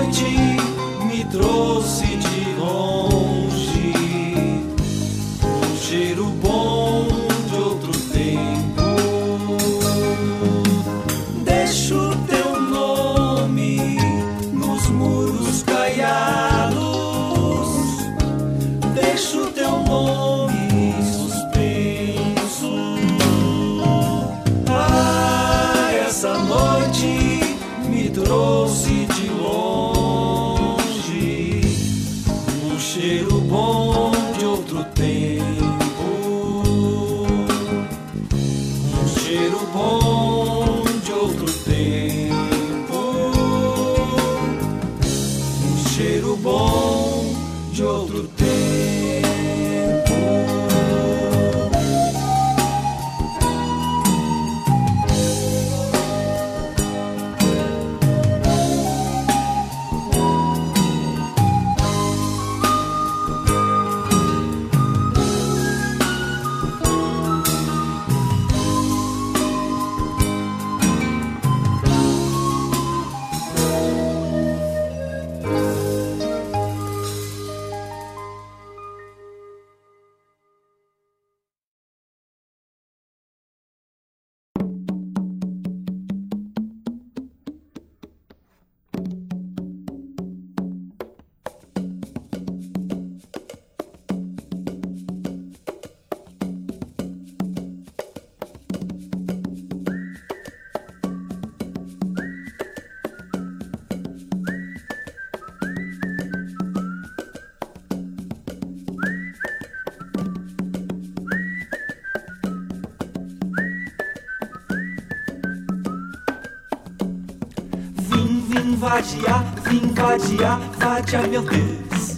[118.97, 122.17] vadiar, vim vadiar, vadiar meu Deus.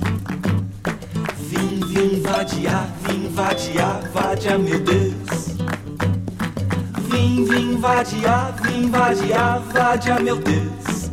[1.49, 5.57] Vim, vim vadiar, vim vadiar, vadiar meu Deus.
[7.09, 11.11] Vim, vim vadiar, vim vadiar, vadiar meu Deus.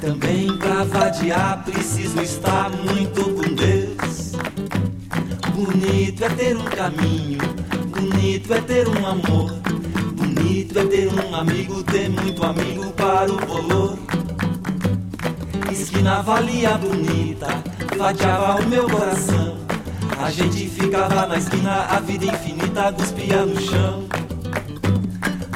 [0.00, 4.32] Também pra vadiar preciso estar muito com Deus.
[5.54, 7.38] Bonito é ter um caminho,
[7.90, 9.52] bonito é ter um amor.
[10.14, 14.11] Bonito é ter um amigo, ter muito amigo para o bolor.
[16.02, 17.46] Esquina valia bonita,
[17.96, 19.56] vadiava o meu coração.
[20.20, 24.02] A gente ficava na esquina, a vida infinita cuspia no chão.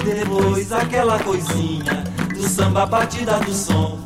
[0.05, 3.99] Depois aquela coisinha do samba batida do som.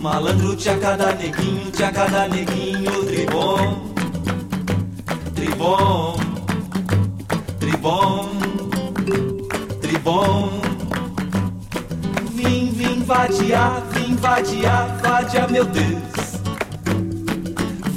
[0.00, 3.92] Malandro tinha cada neguinho, tinha cada neguinho, tribom,
[5.34, 6.16] tribom,
[7.60, 8.30] tribom
[9.82, 10.48] tribom.
[12.30, 13.81] Vim, vim vadiar,
[14.22, 16.12] vim vadiar, vadiar meu Deus.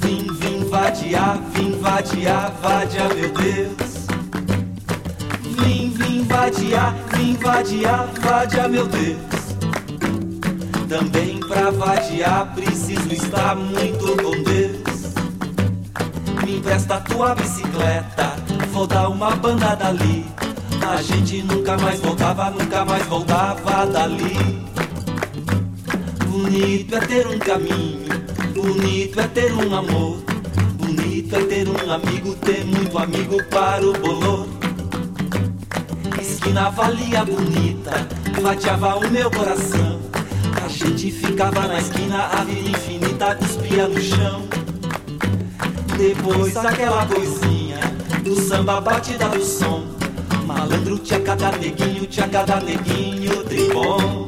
[0.01, 4.07] Vim, vim vadiar, vim vadiar, vadiar meu Deus.
[5.59, 9.17] Vim, vim vadiar, vim vadiar, vadiar meu Deus.
[10.89, 15.13] Também pra vadiar preciso estar muito com Deus.
[16.43, 18.35] Me empresta tua bicicleta,
[18.71, 20.25] vou dar uma banda dali.
[20.87, 24.74] A gente nunca mais voltava, nunca mais voltava dali.
[26.35, 28.09] Bonito é ter um caminho,
[28.53, 30.21] bonito é ter um amor.
[30.73, 34.45] Bonito é ter um amigo, ter muito amigo para o bolor.
[36.19, 38.05] Esquina valia bonita,
[38.41, 40.01] fatiava o meu coração.
[40.61, 44.43] A gente ficava na esquina, a vida infinita cuspia no chão.
[45.97, 47.79] Depois aquela coisinha
[48.25, 49.85] do samba batida do som.
[50.45, 54.24] Malandro, tinha cada neguinho, tinha cada neguinho, tribom.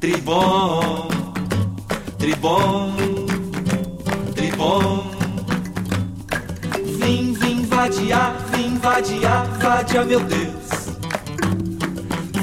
[0.00, 1.08] Tribom,
[2.18, 2.92] tribom,
[4.32, 5.10] tribom.
[7.00, 10.68] Vim, vim vadiar, vim vadiar, vadia meu Deus.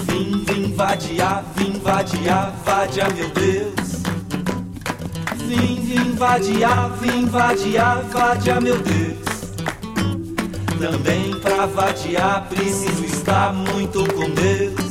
[0.06, 4.04] Vim, vim vadiar, vim vadiar, vadia meu Deus.
[5.48, 9.26] Vim, vim vadiar, vim vadiar, vadia meu Deus.
[10.78, 14.85] Também pra vadiar preciso estar muito com Deus.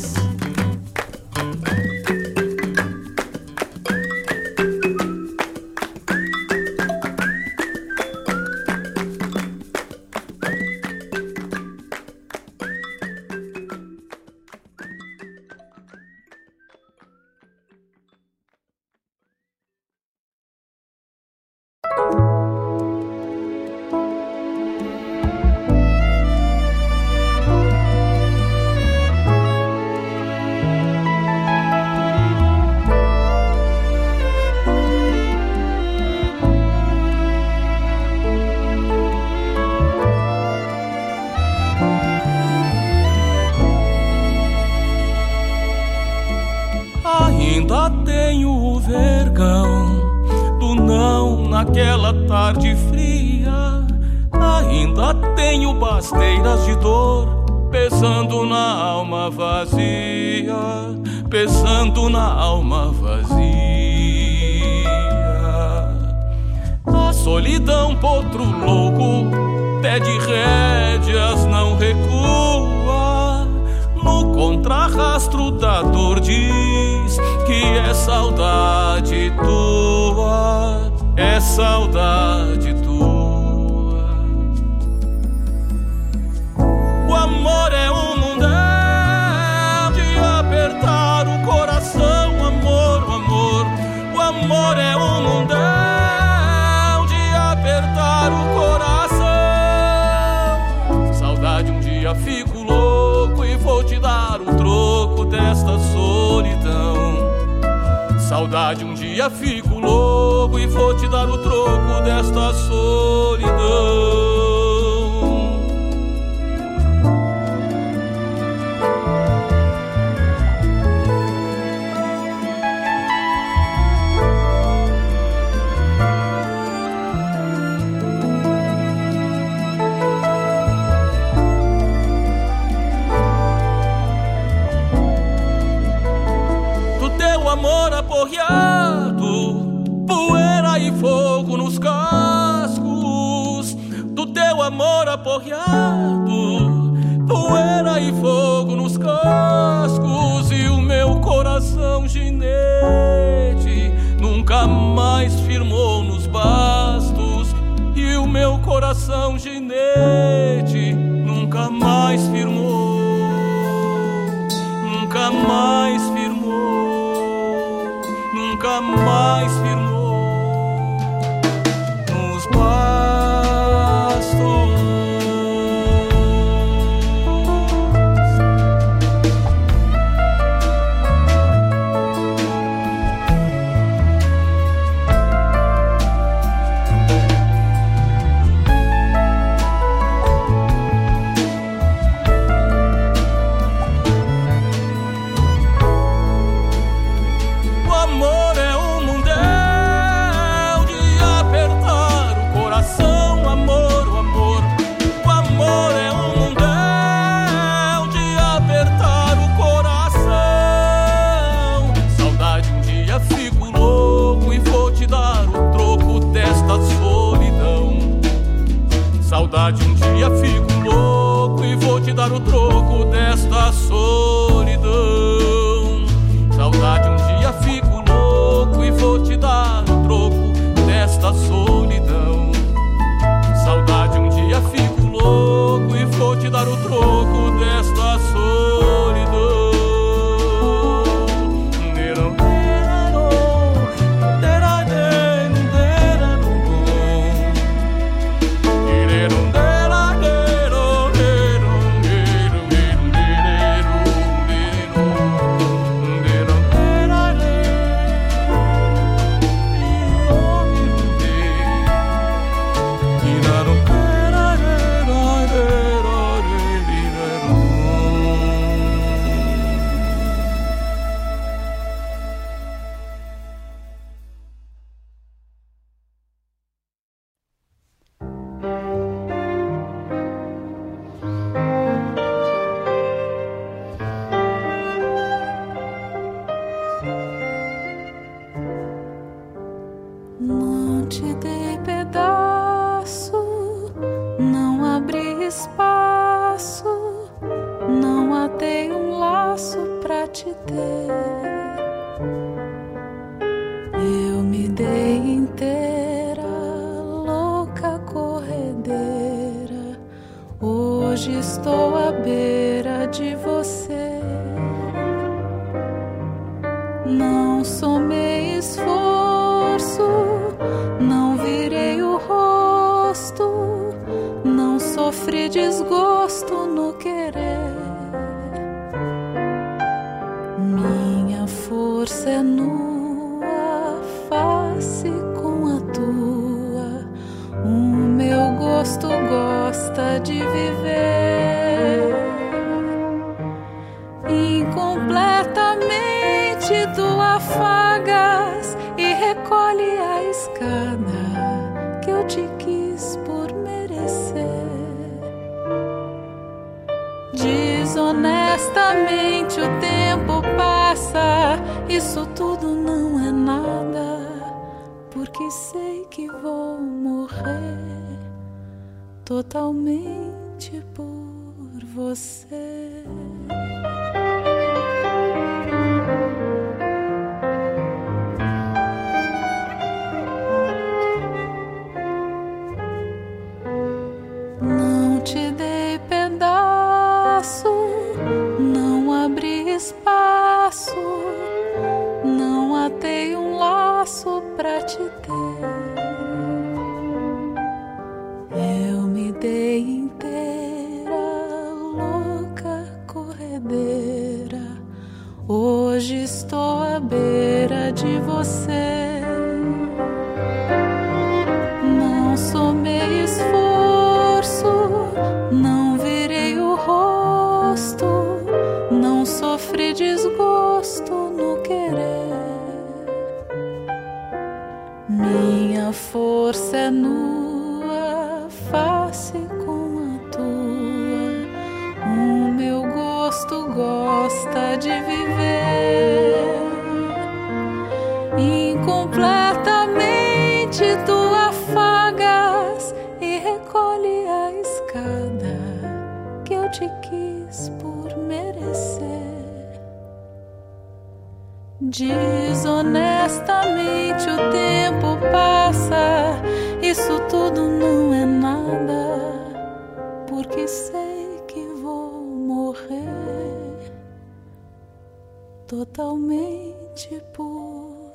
[465.95, 468.13] Totalmente por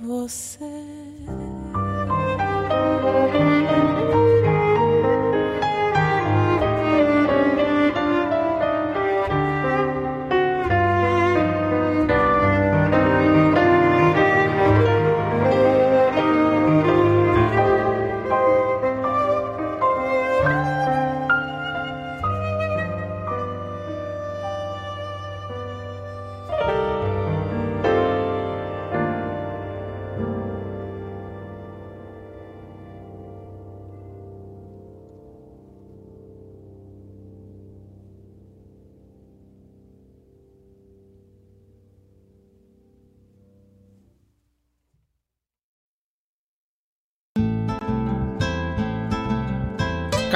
[0.00, 1.69] você.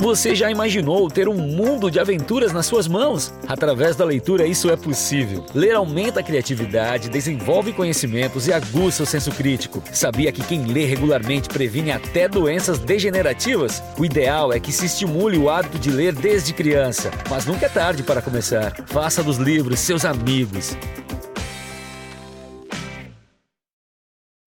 [0.00, 3.34] Você já imaginou ter um mundo de aventuras nas suas mãos?
[3.46, 5.44] Através da leitura, isso é possível.
[5.54, 9.82] Ler aumenta a criatividade, desenvolve conhecimentos e aguça o senso crítico.
[9.92, 13.82] Sabia que quem lê regularmente previne até doenças degenerativas?
[13.98, 17.68] O ideal é que se estimule o hábito de ler desde criança, mas nunca é
[17.68, 18.74] tarde para começar.
[18.86, 20.74] Faça dos livros seus amigos.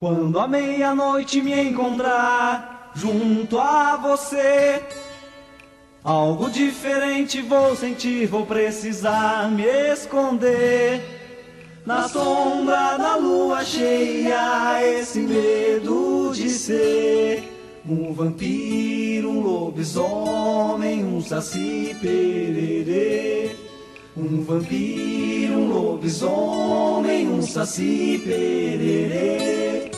[0.01, 4.82] Quando a meia-noite me encontrar junto a você,
[6.04, 11.01] algo diferente vou sentir, vou precisar me esconder.
[11.86, 17.43] Na sombra da lua cheia, esse medo de ser
[17.88, 23.51] um vampiro, um lobisomem, um saci pererê.
[24.16, 29.91] Um vampiro, um lobisomem, um saci pererê.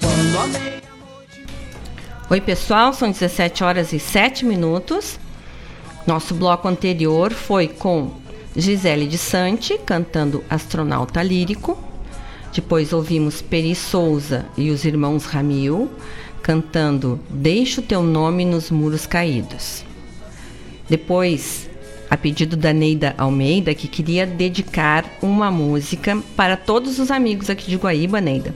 [0.00, 0.79] Quando
[2.30, 5.18] Oi, pessoal, são 17 horas e 7 minutos.
[6.06, 8.12] Nosso bloco anterior foi com
[8.54, 11.76] Gisele de Sante cantando Astronauta Lírico.
[12.54, 15.90] Depois ouvimos Peri Souza e os irmãos Ramil
[16.40, 19.84] cantando Deixa o teu nome nos muros caídos.
[20.88, 21.68] Depois,
[22.08, 27.68] a pedido da Neida Almeida, que queria dedicar uma música para todos os amigos aqui
[27.68, 28.54] de Guaíba, Neida.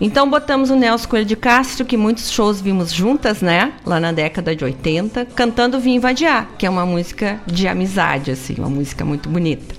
[0.00, 3.74] Então botamos o Nelson Coelho de Castro, que muitos shows vimos juntas, né?
[3.84, 8.54] Lá na década de 80, cantando Vim Invadiar, que é uma música de amizade, assim,
[8.58, 9.74] uma música muito bonita.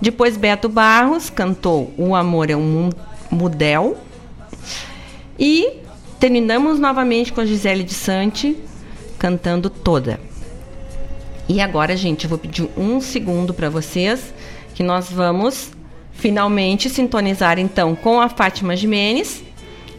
[0.00, 2.90] Depois Beto Barros cantou O Amor é um
[3.30, 3.96] Mudel.
[5.38, 5.78] E
[6.18, 8.56] terminamos novamente com a Gisele de Sante
[9.16, 10.18] cantando Toda.
[11.48, 14.34] E agora, gente, eu vou pedir um segundo para vocês
[14.74, 15.70] que nós vamos
[16.12, 19.42] finalmente sintonizar então com a Fátima Jimenez.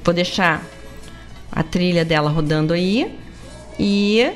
[0.04, 0.64] Vou deixar
[1.52, 3.18] a trilha dela rodando aí
[3.80, 4.32] e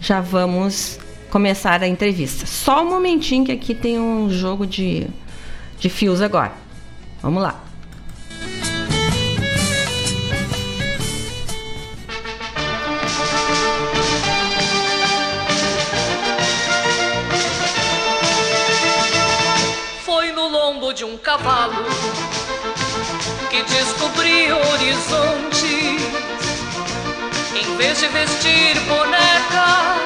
[0.00, 0.98] já vamos
[1.30, 2.46] começar a entrevista.
[2.46, 5.06] Só um momentinho que aqui tem um jogo de,
[5.78, 6.52] de fios agora.
[7.22, 7.71] Vamos lá.
[21.32, 21.84] Cavalo
[23.48, 26.02] que descobri horizontes.
[27.54, 30.00] Em vez de vestir bonecas,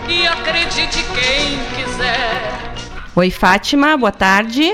[0.06, 2.74] E acredite quem quiser.
[3.16, 4.70] Oi, Fátima, boa tarde.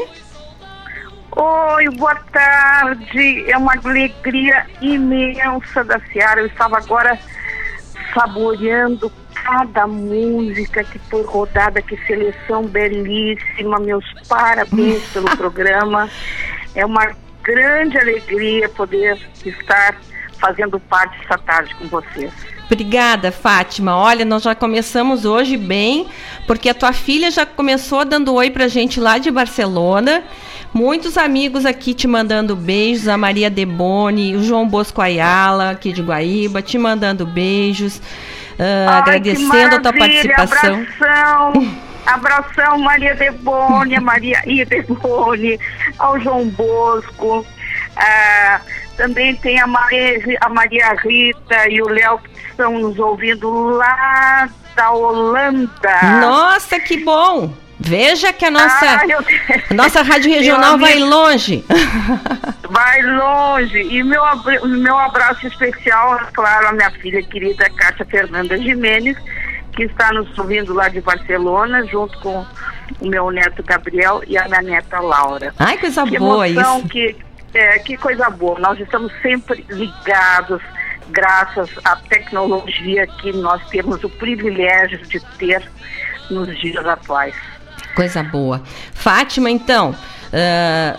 [1.36, 3.50] Oi, boa tarde.
[3.50, 6.40] É uma alegria imensa da Seara.
[6.40, 7.18] Eu estava agora
[8.12, 13.80] saboreando cada música que foi rodada, que seleção belíssima.
[13.80, 16.08] Meus parabéns pelo programa.
[16.72, 17.10] É uma
[17.42, 19.96] grande alegria poder estar
[20.38, 22.32] fazendo parte essa tarde com vocês.
[22.66, 23.96] Obrigada, Fátima.
[23.96, 26.06] Olha, nós já começamos hoje bem,
[26.46, 30.22] porque a tua filha já começou dando oi pra gente lá de Barcelona.
[30.74, 36.02] Muitos amigos aqui te mandando beijos, a Maria Deboni, o João Bosco Ayala, aqui de
[36.02, 38.02] Guaíba, te mandando beijos,
[38.58, 40.84] ah, Ai, agradecendo a tua participação.
[40.98, 44.42] Abração, abração Maria Deboni, a Maria.
[44.68, 45.60] Deboni,
[45.96, 47.46] ao João Bosco.
[47.96, 48.60] Ah,
[48.96, 54.48] também tem a Maria, a Maria Rita e o Léo que estão nos ouvindo lá
[54.74, 56.02] da Holanda.
[56.20, 57.63] Nossa, que bom!
[57.78, 59.24] Veja que a nossa, Ah, eu-
[59.70, 61.64] a nossa rádio regional vai longe.
[62.70, 63.78] Vai longe.
[63.82, 64.22] E meu,
[64.64, 69.16] meu abraço especial, é claro, à minha filha querida Cátia Fernanda Jimenez,
[69.74, 72.44] que está nos ouvindo lá de Barcelona, junto com
[73.00, 75.52] o meu neto Gabriel e a minha neta Laura.
[75.58, 76.88] Ai, coisa que boa emoção, isso.
[76.88, 77.16] Que,
[77.54, 78.58] é, que coisa boa.
[78.60, 80.62] Nós estamos sempre ligados,
[81.08, 85.62] graças à tecnologia que nós temos o privilégio de ter
[86.30, 87.34] nos dias atuais.
[87.94, 88.62] Coisa boa.
[88.92, 89.94] Fátima, então,
[90.32, 90.98] ah,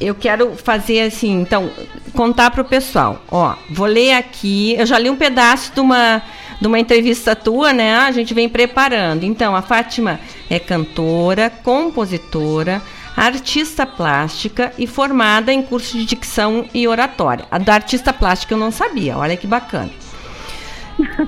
[0.00, 1.70] eu quero fazer assim, então,
[2.12, 3.22] contar para o pessoal.
[3.30, 6.20] Ó, vou ler aqui, eu já li um pedaço de uma,
[6.60, 7.94] de uma entrevista tua, né?
[7.94, 9.22] A gente vem preparando.
[9.22, 10.18] Então, a Fátima
[10.50, 12.82] é cantora, compositora,
[13.16, 17.44] artista plástica e formada em curso de dicção e oratória.
[17.50, 19.90] A da artista plástica eu não sabia, olha que bacana.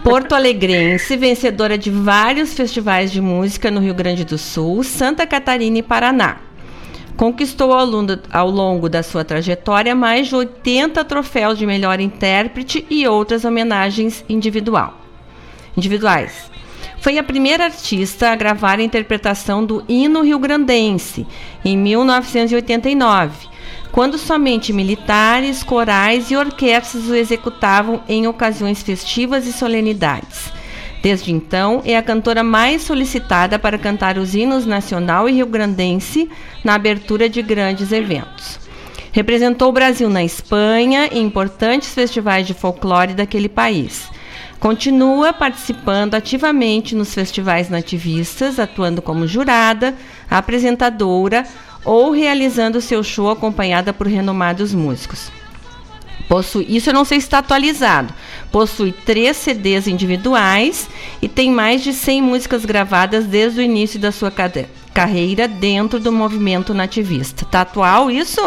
[0.03, 5.78] Porto Alegrense, vencedora de vários festivais de música no Rio Grande do Sul, Santa Catarina
[5.78, 6.36] e Paraná.
[7.16, 12.85] Conquistou ao longo, ao longo da sua trajetória mais de 80 troféus de melhor intérprete
[12.91, 15.01] e outras homenagens individual,
[15.77, 16.51] individuais.
[17.01, 21.27] Foi a primeira artista a gravar a interpretação do hino rio-grandense
[21.65, 23.47] em 1989,
[23.94, 30.52] quando somente militares, corais e orquestras o executavam em ocasiões festivas e solenidades.
[31.00, 36.28] Desde então, é a cantora mais solicitada para cantar os hinos nacional e rio-grandense
[36.64, 38.58] na abertura de grandes eventos.
[39.12, 44.10] Representou o Brasil na Espanha em importantes festivais de folclore daquele país.
[44.58, 49.94] Continua participando ativamente nos festivais nativistas, atuando como jurada,
[50.28, 51.46] apresentadora
[51.85, 55.31] ou realizando seu show acompanhada por renomados músicos.
[56.28, 58.12] Possui, isso eu não sei se está atualizado.
[58.51, 60.89] Possui três CDs individuais
[61.20, 64.32] e tem mais de 100 músicas gravadas desde o início da sua
[64.94, 67.44] carreira dentro do movimento nativista.
[67.44, 68.40] Tá atual isso?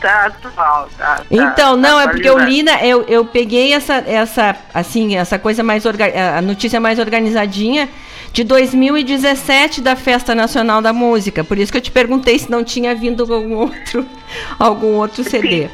[0.00, 1.16] Tá atual, tá.
[1.16, 2.50] tá Então, não, é porque eu atualizado.
[2.50, 6.98] li, na- eu, eu peguei essa, essa, assim, essa coisa mais, orga- a notícia mais
[6.98, 7.88] organizadinha
[8.32, 11.42] de 2017 da Festa Nacional da Música.
[11.44, 14.06] Por isso que eu te perguntei se não tinha vindo algum outro,
[14.58, 15.68] algum outro CD.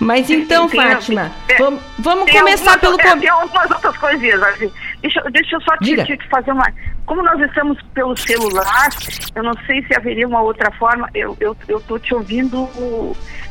[0.00, 4.40] Mas então, Tem- Fátima, tem- vamos, vamos começar algumas- pelo é, Tem algumas outras coisinhas.
[4.44, 4.70] assim.
[5.00, 6.66] Deixa, deixa eu só te, te fazer uma.
[7.06, 8.88] Como nós estamos pelo celular,
[9.34, 11.08] eu não sei se haveria uma outra forma.
[11.14, 12.68] Eu, eu, eu te ouvindo.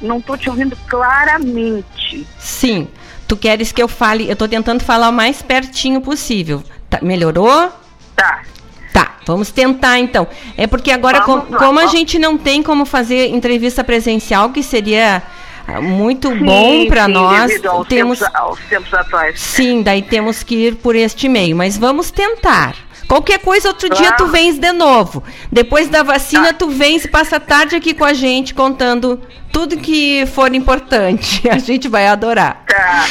[0.02, 2.28] Não tô te ouvindo claramente.
[2.38, 2.88] Sim,
[3.28, 6.64] tu queres que eu fale, eu tô tentando falar o mais pertinho possível.
[6.90, 7.72] Tá, melhorou?
[8.15, 8.41] Tá.
[8.94, 10.28] Tá, vamos tentar então.
[10.57, 15.22] É porque agora, com- como a gente não tem como fazer entrevista presencial, que seria
[15.81, 19.39] muito bom Sim, para sim, nós, aos temos tempos, aos tempos atuais.
[19.39, 22.76] sim, daí temos que ir por este meio, mas vamos tentar.
[23.07, 24.31] Qualquer coisa, outro dia tu Claro.
[24.31, 25.23] vens de novo.
[25.52, 26.11] Depois da Tá.
[26.11, 29.22] vacina, tu vens e passa a tarde aqui com a gente, contando
[29.52, 31.41] tudo que for importante.
[31.49, 32.64] A gente vai adorar.
[32.68, 33.06] Tá.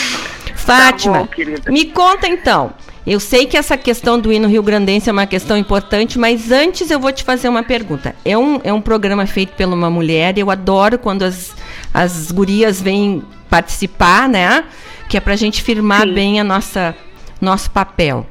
[0.54, 1.28] Fátima, Tá
[1.66, 2.72] bom, me conta então.
[3.06, 6.90] Eu sei que essa questão do hino Rio Grandense é uma questão importante, mas antes
[6.90, 8.16] eu vou te fazer uma pergunta.
[8.24, 11.54] É um, é um programa feito por uma mulher, eu adoro quando as,
[11.96, 14.64] as gurias vêm participar, né?
[15.08, 16.94] Que é pra gente firmar bem a nossa
[17.40, 18.26] nosso papel.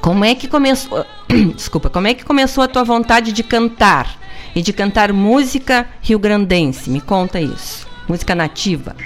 [0.00, 1.04] Como é que começou,
[1.54, 4.16] desculpa, como é que começou a tua vontade de cantar
[4.54, 6.88] e de cantar música rio-grandense?
[6.88, 7.86] Me conta isso.
[8.08, 8.96] Música nativa.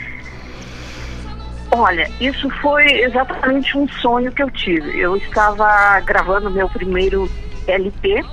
[1.72, 5.01] Olha, isso foi exatamente um sonho que eu tive.
[5.01, 7.28] Eu estava gravando meu primeiro
[7.66, 8.24] LP.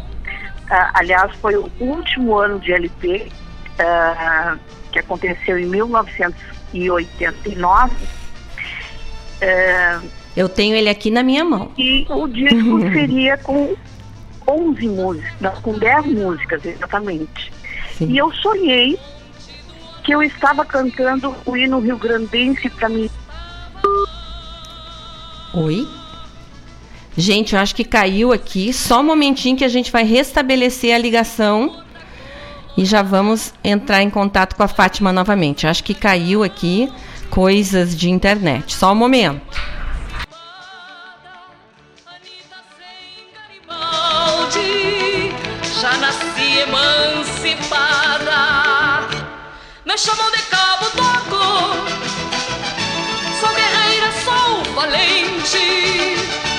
[0.70, 3.32] ah, aliás, foi o último ano de LP,
[3.80, 4.56] ah,
[4.92, 7.96] que aconteceu em 1989.
[9.42, 10.02] Ah,
[10.36, 11.72] Eu tenho ele aqui na minha mão.
[11.78, 13.76] e o disco seria com
[14.48, 17.52] 11 músicas, não, com 10 músicas, exatamente.
[18.00, 18.98] E eu sonhei
[20.04, 23.08] que eu estava cantando o hino rio-grandense para mim.
[25.54, 25.88] Oi?
[27.16, 28.74] Gente, eu acho que caiu aqui.
[28.74, 31.84] Só um momentinho que a gente vai restabelecer a ligação
[32.78, 35.68] e já vamos entrar em contato com a Fátima novamente.
[35.68, 36.92] Acho que caiu aqui
[37.30, 38.74] coisas de internet.
[38.74, 39.42] Só um momento.
[45.82, 48.42] Já nasci emancipada.
[49.84, 51.44] Me chamam de cabo toco,
[53.40, 56.51] sou guerreira, sou valente.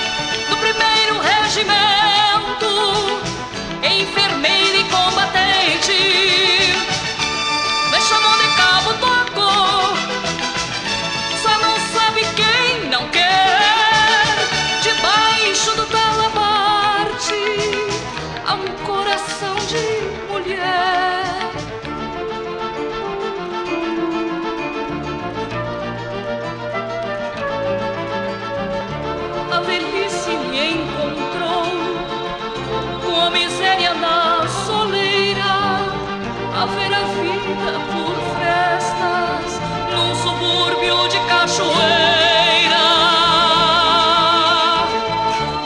[41.45, 42.77] De cachoeira.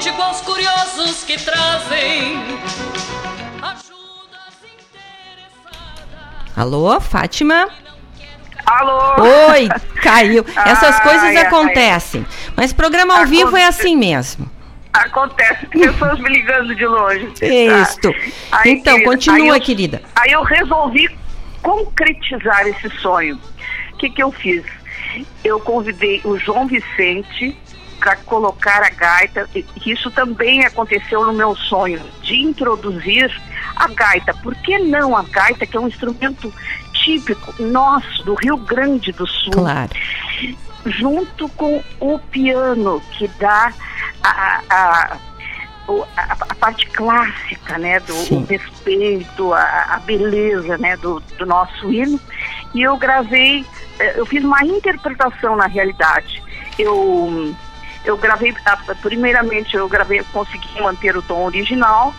[0.02, 2.46] Digo aos curiosos que trazem
[6.56, 7.68] Alô, Fátima?
[8.66, 9.00] Alô?
[9.52, 9.70] Oi,
[10.02, 10.44] caiu.
[10.66, 11.38] Essas Ai, coisas ai.
[11.38, 12.26] acontecem.
[12.56, 14.50] Mas programa ao vivo é assim mesmo.
[14.92, 17.28] Acontece, pessoas me ligando de longe.
[17.28, 17.46] tá?
[18.52, 20.02] Aí, Então, querida, continua, aí eu- querida.
[20.16, 21.08] Aí eu resolvi
[21.62, 23.40] concretizar esse sonho.
[23.94, 24.64] O que, que eu fiz?
[25.44, 27.58] Eu convidei o João Vicente
[28.00, 33.30] para colocar a gaita, e isso também aconteceu no meu sonho, de introduzir
[33.76, 34.34] a gaita.
[34.36, 36.54] Por que não a gaita, que é um instrumento
[36.94, 39.52] típico nosso, do Rio Grande do Sul?
[39.54, 39.90] Claro.
[40.86, 43.74] junto com o piano, que dá
[44.24, 45.18] a, a,
[46.18, 51.92] a- a parte clássica, né, do o respeito, a, a beleza, né, do, do nosso
[51.92, 52.20] hino.
[52.76, 53.66] E eu gravei,
[54.00, 56.44] eu fiz uma interpretação na realidade.
[56.78, 57.56] Eu
[58.06, 58.54] eu gravei,
[59.02, 62.14] primeiramente eu gravei, consegui manter o tom original,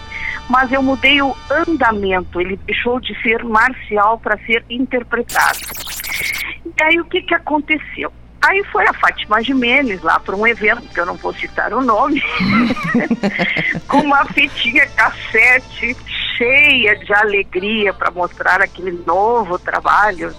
[0.49, 5.61] mas eu mudei o andamento, ele deixou de ser marcial para ser interpretado.
[6.65, 8.13] E aí o que que aconteceu?
[8.41, 11.81] Aí foi a Fátima Jimenez lá para um evento, que eu não vou citar o
[11.81, 12.23] nome,
[13.89, 15.97] com uma fitinha cassete
[16.37, 20.33] cheia de alegria para mostrar aquele novo trabalho.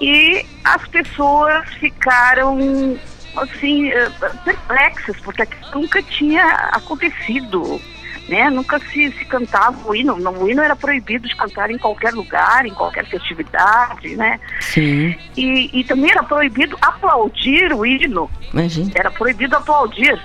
[0.00, 2.98] E as pessoas ficaram
[3.36, 4.10] assim eh,
[4.44, 7.80] perplexas, porque aquilo nunca tinha acontecido
[8.28, 8.50] né?
[8.50, 10.16] Nunca se, se cantava o hino.
[10.16, 14.40] Não, o hino era proibido de cantar em qualquer lugar, em qualquer festividade, né?
[14.60, 15.14] Sim.
[15.36, 18.30] E, e também era proibido aplaudir o hino.
[18.52, 18.90] Imagina.
[18.94, 20.20] Era proibido aplaudir.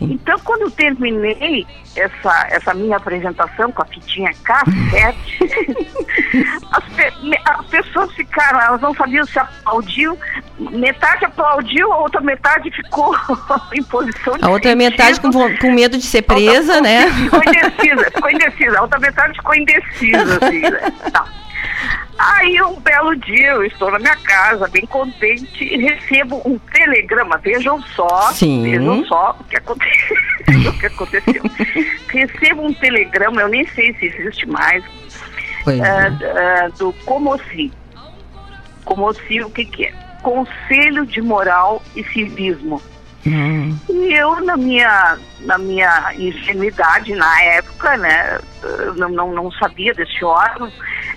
[0.00, 5.38] Então, quando eu terminei essa, essa minha apresentação com a fitinha cassete,
[6.72, 10.18] as, pe- as pessoas ficaram, elas não sabiam se aplaudiu,
[10.58, 13.14] metade aplaudiu, a outra metade ficou
[13.74, 15.58] em posição de A outra metade com, sentido.
[15.60, 17.10] com medo de ser presa, né?
[17.12, 18.78] Ficou indecisa, ficou indecisa.
[18.78, 20.92] A outra metade ficou indecisa, assim, né?
[21.12, 21.24] Tá.
[22.18, 27.36] Aí um belo dia eu estou na minha casa, bem contente, e recebo um telegrama.
[27.38, 28.62] Vejam só, Sim.
[28.62, 29.86] vejam só o que, aconte...
[30.68, 31.42] o que aconteceu.
[32.08, 34.82] recebo um telegrama, eu nem sei se existe mais,
[35.66, 36.64] ah, é.
[36.64, 37.70] ah, do Comoci.
[38.84, 39.92] Comoci, o que, que é?
[40.22, 42.80] Conselho de Moral e Civismo.
[43.26, 43.76] Hum.
[43.88, 48.38] E eu, na minha, na minha ingenuidade na época, né,
[48.96, 50.70] não, não, não sabia desse órgão,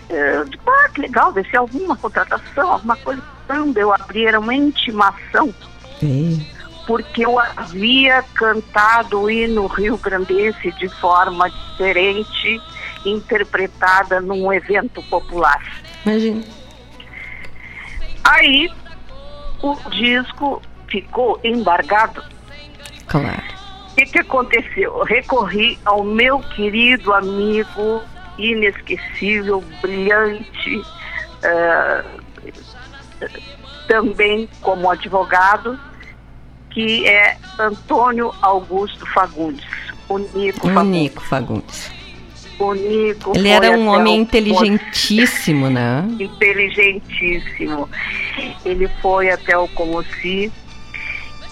[0.09, 3.21] eu digo, ah, que legal, deve ser alguma contratação, alguma coisa.
[3.45, 5.53] Quando eu abri, era uma intimação,
[5.99, 6.45] Sim.
[6.85, 12.61] porque eu havia cantado o hino Rio Grandense de forma diferente,
[13.05, 15.59] interpretada num evento popular.
[16.05, 16.43] Imagina.
[18.23, 18.71] Aí,
[19.61, 22.23] o disco ficou embargado.
[23.07, 23.59] Claro.
[23.91, 24.99] O que, que aconteceu?
[24.99, 28.01] Eu recorri ao meu querido amigo,
[28.39, 30.81] inesquecível, brilhante,
[31.43, 32.03] eh,
[33.87, 35.79] também como advogado,
[36.69, 39.65] que é Antônio Augusto Fagundes,
[40.07, 41.01] o Nico O Fagundes.
[41.01, 41.91] Nico Fagundes.
[42.59, 46.05] O Nico Ele era um homem inteligentíssimo, né?
[46.19, 47.89] inteligentíssimo.
[48.65, 50.51] Ele foi até o Comoci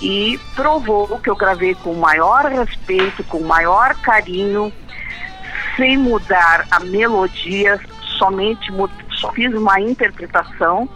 [0.01, 4.71] e provou que eu gravei com o maior respeito, com o maior carinho,
[5.77, 7.79] sem mudar a melodia,
[8.17, 8.69] somente
[9.15, 10.89] só fiz uma interpretação.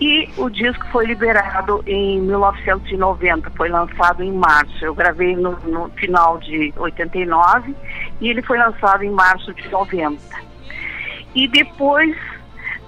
[0.00, 4.82] E o disco foi liberado em 1990, foi lançado em março.
[4.82, 7.76] Eu gravei no, no final de 89
[8.18, 10.18] e ele foi lançado em março de 90.
[11.34, 12.16] E depois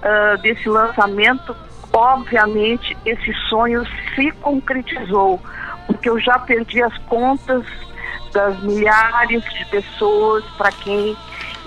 [0.02, 1.54] ah, desse lançamento,
[1.92, 3.84] obviamente, esse sonho
[4.14, 5.40] se concretizou,
[5.86, 7.64] porque eu já perdi as contas
[8.32, 11.16] das milhares de pessoas para quem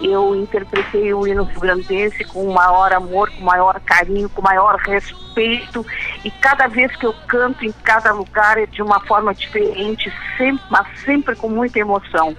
[0.02, 4.44] eu interpretei o hino rio-grandense com o maior amor, com o maior carinho, com o
[4.44, 5.86] maior respeito.
[6.24, 10.64] E cada vez que eu canto em cada lugar é de uma forma diferente, sempre,
[10.70, 12.36] mas sempre com muita emoção,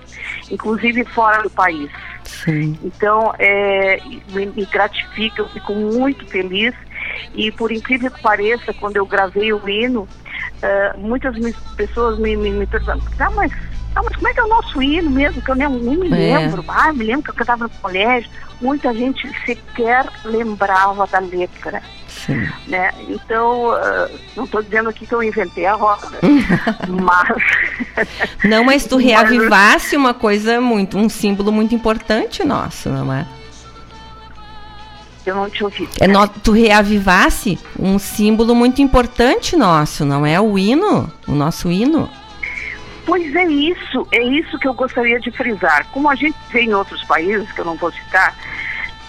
[0.50, 1.90] inclusive fora do país.
[2.24, 2.78] Sim.
[2.82, 6.74] Então, é, me, me gratifica, eu fico muito feliz.
[7.34, 10.08] E por incrível que pareça, quando eu gravei o hino,
[10.62, 11.36] eh, muitas
[11.76, 13.52] pessoas me, me, me perguntam, ah, mas,
[13.96, 15.40] ah, mas como é que é o nosso hino mesmo?
[15.40, 16.38] Que eu nem, nem me É.
[16.38, 16.62] lembro.
[16.68, 18.30] Ah, me lembro que eu cantava no colégio.
[18.60, 21.82] Muita gente sequer lembrava da letra.
[22.06, 22.46] Sim.
[22.66, 22.92] Né?
[23.08, 26.08] Então, ah, não estou dizendo aqui que eu inventei a roda,
[26.88, 27.36] mas
[28.44, 33.26] Não, mas tu reavivasse uma coisa muito, um símbolo muito importante nosso, não é?
[35.24, 35.88] eu não te ouvi.
[36.00, 40.40] É no, tu reavivasse um símbolo muito importante nosso, não é?
[40.40, 42.08] O hino, o nosso hino.
[43.06, 45.86] Pois é isso, é isso que eu gostaria de frisar.
[45.92, 48.34] Como a gente vê em outros países, que eu não vou citar,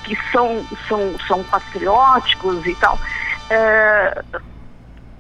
[0.03, 2.98] que são, são, são patrióticos e tal,
[3.49, 4.24] é,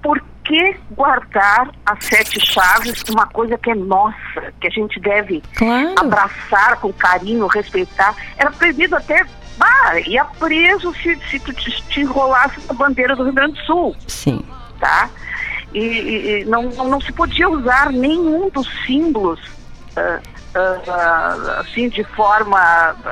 [0.01, 5.43] por que guardar as sete chaves uma coisa que é nossa, que a gente deve
[5.55, 5.95] Claro.
[5.97, 8.15] abraçar com carinho, respeitar?
[8.37, 9.25] Era proibido até,
[9.59, 13.65] ah, ia preso se, se tu te, te enrolasse na bandeira do Rio Grande do
[13.65, 14.45] Sul Sim.
[14.79, 15.09] tá?
[15.77, 19.39] E, e- e não, não, se podia usar nenhum dos símbolos
[19.95, 20.19] ah,
[20.55, 22.59] ah, assim de forma,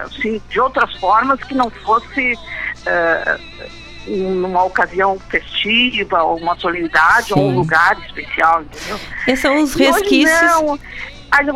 [0.05, 2.33] assim, de outras formas que não fosse
[2.87, 3.37] ah,
[4.07, 7.55] numa ocasião festiva, ou uma solenidade, ou um Sim.
[7.55, 8.99] lugar especial, entendeu?
[9.27, 10.41] Esses são os resquícios.
[10.41, 10.79] não.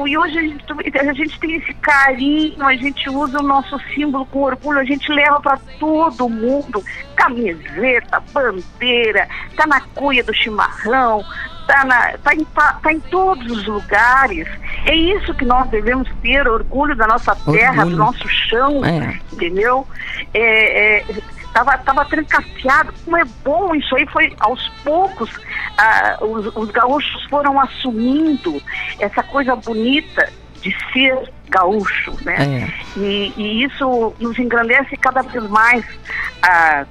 [0.07, 0.65] E hoje a gente,
[1.09, 5.09] a gente tem esse carinho, a gente usa o nosso símbolo com orgulho, a gente
[5.11, 6.83] leva para todo mundo
[7.15, 11.23] camiseta, bandeira, tá na cuia do chimarrão,
[11.65, 14.47] tá, na, tá, em, tá em todos os lugares.
[14.85, 17.89] É isso que nós devemos ter, orgulho da nossa terra, Orgulho.
[17.91, 19.19] do nosso chão, É.
[19.31, 19.87] entendeu?
[20.33, 21.05] É, é,
[21.53, 22.93] tava, tava trancafiado.
[23.03, 25.29] Como é bom isso aí, foi aos poucos,
[25.77, 28.61] ah, os, os gaúchos foram assumindo
[28.99, 30.31] essa coisa bonita
[30.61, 32.35] de ser gaúcho, né?
[32.95, 32.99] É.
[32.99, 35.83] E, e isso nos engrandece cada vez mais
[36.41, 36.85] a,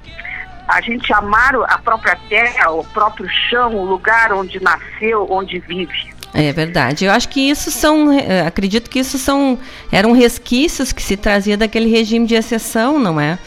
[0.67, 6.19] a gente amar a própria terra, o próprio chão, o lugar onde nasceu, onde vive.
[6.33, 7.05] É verdade.
[7.05, 9.57] Eu acho que isso são, eh, acredito que isso são,
[9.91, 13.39] eram resquícios que se trazia daquele regime de exceção, não é?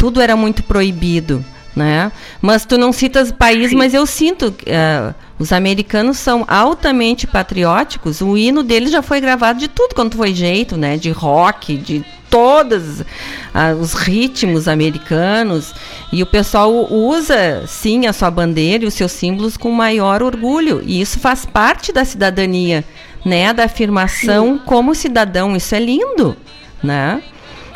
[0.00, 1.44] Tudo era muito proibido,
[1.76, 2.10] né?
[2.40, 8.22] Mas tu não citas país, mas eu sinto uh, os americanos são altamente patrióticos.
[8.22, 10.96] O hino deles já foi gravado de tudo quanto foi jeito, né?
[10.96, 13.02] De rock, de todos
[13.52, 15.74] ah, os ritmos americanos
[16.10, 20.80] e o pessoal usa sim a sua bandeira e os seus símbolos com maior orgulho
[20.86, 22.84] e isso faz parte da cidadania,
[23.22, 23.52] né?
[23.52, 24.62] Da afirmação sim.
[24.64, 25.54] como cidadão.
[25.54, 26.34] Isso é lindo,
[26.82, 27.22] né?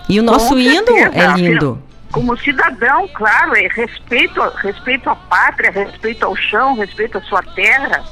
[0.09, 1.84] E o nosso hino é lindo
[2.15, 8.05] como cidadão, claro, é respeito, respeito à pátria, respeito ao chão, respeito à sua terra,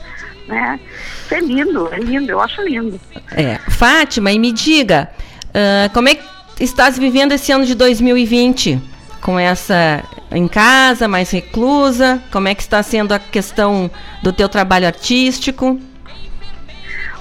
[0.49, 0.81] né?
[1.23, 3.01] Isso é lindo, é lindo, eu acho lindo.
[3.31, 5.09] É, Fátima, e me diga,
[5.51, 6.25] uh, como é que
[6.59, 8.83] estás vivendo esse ano de 2020?
[9.21, 10.03] Com essa
[10.33, 13.89] em casa, mais reclusa, como é que está sendo a questão
[14.21, 15.79] do teu trabalho artístico?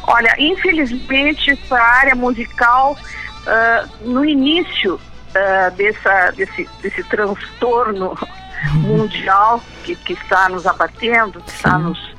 [0.08, 2.98] Olha, infelizmente, essa área musical,
[3.45, 4.99] uh, no início,
[5.36, 8.18] uh, dessa, desse, desse transtorno
[8.76, 12.16] mundial que, que está nos abatendo, que está nos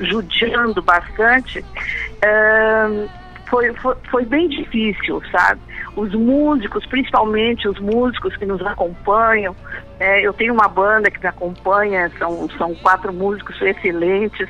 [0.00, 3.08] judiando bastante, uh,
[3.48, 5.60] foi, foi, foi bem difícil, sabe?
[5.96, 9.54] Os músicos, principalmente os músicos que nos acompanham,
[9.98, 14.48] é, eu tenho uma banda que me acompanha, são, são quatro músicos excelentes,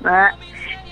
[0.00, 0.34] né?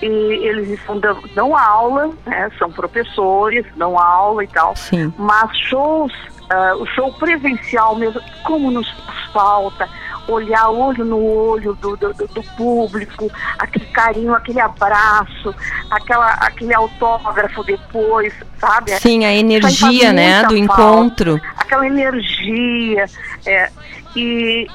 [0.01, 2.49] E eles estão dão, dão aula, né?
[2.57, 5.13] são professores, dão aula e tal, Sim.
[5.17, 6.11] mas shows
[6.53, 8.87] uh, o show presencial mesmo, como nos
[9.31, 9.89] falta
[10.27, 15.53] olhar olho no olho do, do, do, público, aquele carinho, aquele abraço,
[15.89, 18.91] aquela, aquele autógrafo depois, sabe?
[18.99, 21.41] Sim, a energia, né, do falta, encontro.
[21.57, 23.05] Aquela energia.
[23.45, 23.69] É,
[24.15, 24.67] e,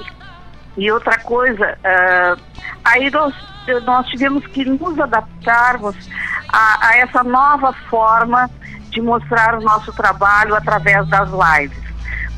[0.77, 2.41] e outra coisa, uh,
[2.85, 3.33] aí nós,
[3.85, 5.95] nós tivemos que nos adaptarmos
[6.51, 8.49] a, a essa nova forma
[8.89, 11.77] de mostrar o nosso trabalho através das lives.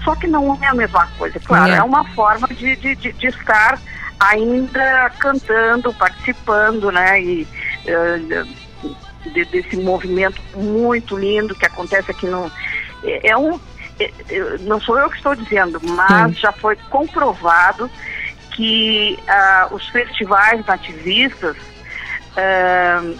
[0.03, 3.11] Só que não é a mesma coisa, claro, é, é uma forma de, de, de,
[3.13, 3.79] de, estar
[4.19, 7.21] ainda cantando, participando, né?
[7.21, 7.47] E,
[7.85, 8.47] uh,
[9.29, 12.51] de, desse movimento muito lindo que acontece aqui no.
[13.03, 13.59] É, é um.
[13.99, 14.11] É,
[14.61, 16.41] não sou eu que estou dizendo, mas Sim.
[16.41, 17.89] já foi comprovado
[18.51, 23.19] que uh, os festivais nativistas uh,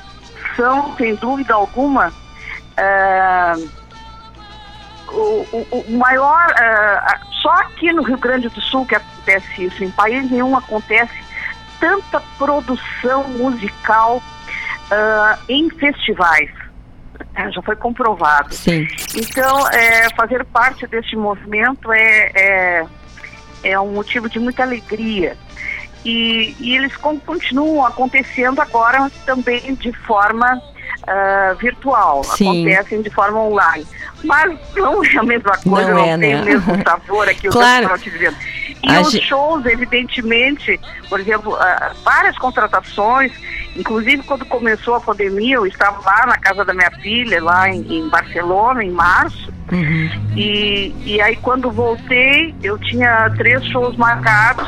[0.56, 2.12] são, sem dúvida alguma,
[2.78, 3.54] é,
[5.10, 9.84] o, o, o, maior, é, só aqui no Rio Grande do Sul que acontece isso,
[9.84, 11.14] em país nenhum acontece
[11.80, 14.18] tanta produção musical
[14.92, 16.50] uh, em festivais.
[17.36, 18.54] É, já foi comprovado.
[18.54, 18.88] Sim.
[19.16, 22.86] Então, é, fazer parte desse movimento é, é,
[23.64, 25.38] é um motivo de muita alegria.
[26.04, 30.60] E, e eles continuam acontecendo agora também de forma
[31.04, 32.68] uh, virtual, Sim.
[32.68, 33.86] acontecem de forma online.
[34.24, 36.42] Mas não é a mesma coisa, não, não é, tem né?
[36.42, 37.86] o mesmo sabor aqui, claro.
[37.86, 38.38] o que eu te dizendo.
[38.84, 39.28] E a os gente...
[39.28, 43.32] shows, evidentemente, por exemplo, uh, várias contratações,
[43.76, 47.82] inclusive quando começou a pandemia, eu estava lá na casa da minha filha, lá em,
[48.00, 50.10] em Barcelona, em março, uhum.
[50.36, 54.68] e, e aí quando voltei, eu tinha três shows marcados,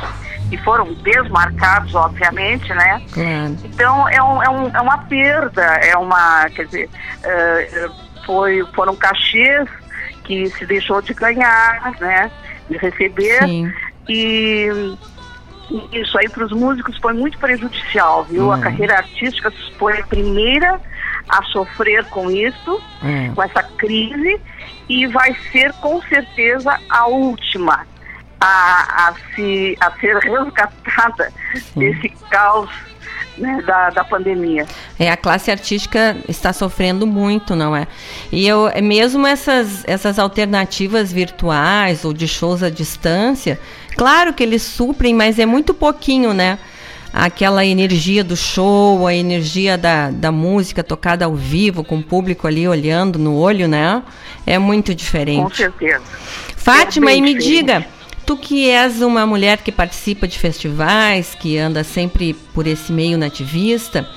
[0.54, 3.02] e foram desmarcados, obviamente, né?
[3.12, 3.58] Claro.
[3.64, 6.90] Então é, um, é, um, é uma perda, é uma, quer dizer,
[7.26, 9.68] uh, foi, foram cachês
[10.24, 12.30] que se deixou de ganhar, né?
[12.70, 13.40] De receber.
[13.40, 13.74] Sim.
[14.08, 14.96] E
[15.92, 18.52] isso aí para os músicos foi muito prejudicial, viu?
[18.52, 18.62] A hum.
[18.62, 20.80] carreira artística foi a primeira
[21.30, 23.34] a sofrer com isso, hum.
[23.34, 24.40] com essa crise,
[24.88, 27.88] e vai ser com certeza a última
[28.44, 31.80] a, a, se, a ser resgatada Sim.
[31.80, 32.70] desse caos
[33.38, 34.66] né, da, da pandemia.
[35.00, 37.88] É, a classe artística está sofrendo muito, não é?
[38.32, 43.58] E eu, mesmo essas, essas alternativas virtuais ou de shows à distância,
[43.96, 46.60] claro que eles suprem, mas é muito pouquinho, né?
[47.14, 52.48] Aquela energia do show, a energia da, da música tocada ao vivo, com o público
[52.48, 54.04] ali olhando no olho, né?
[54.46, 55.44] É muito diferente.
[55.44, 56.04] Com certeza.
[56.58, 57.58] Fátima, é e me diferente.
[57.58, 57.86] diga,
[58.26, 63.18] Tu que és uma mulher que participa de festivais, que anda sempre por esse meio
[63.18, 64.08] nativista,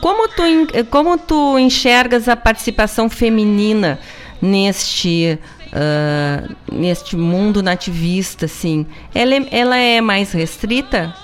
[0.00, 0.42] como tu,
[0.90, 3.98] como tu enxergas a participação feminina
[4.40, 5.38] neste,
[5.68, 8.86] uh, neste mundo nativista, assim?
[9.12, 11.14] Ela é, ela é mais restrita?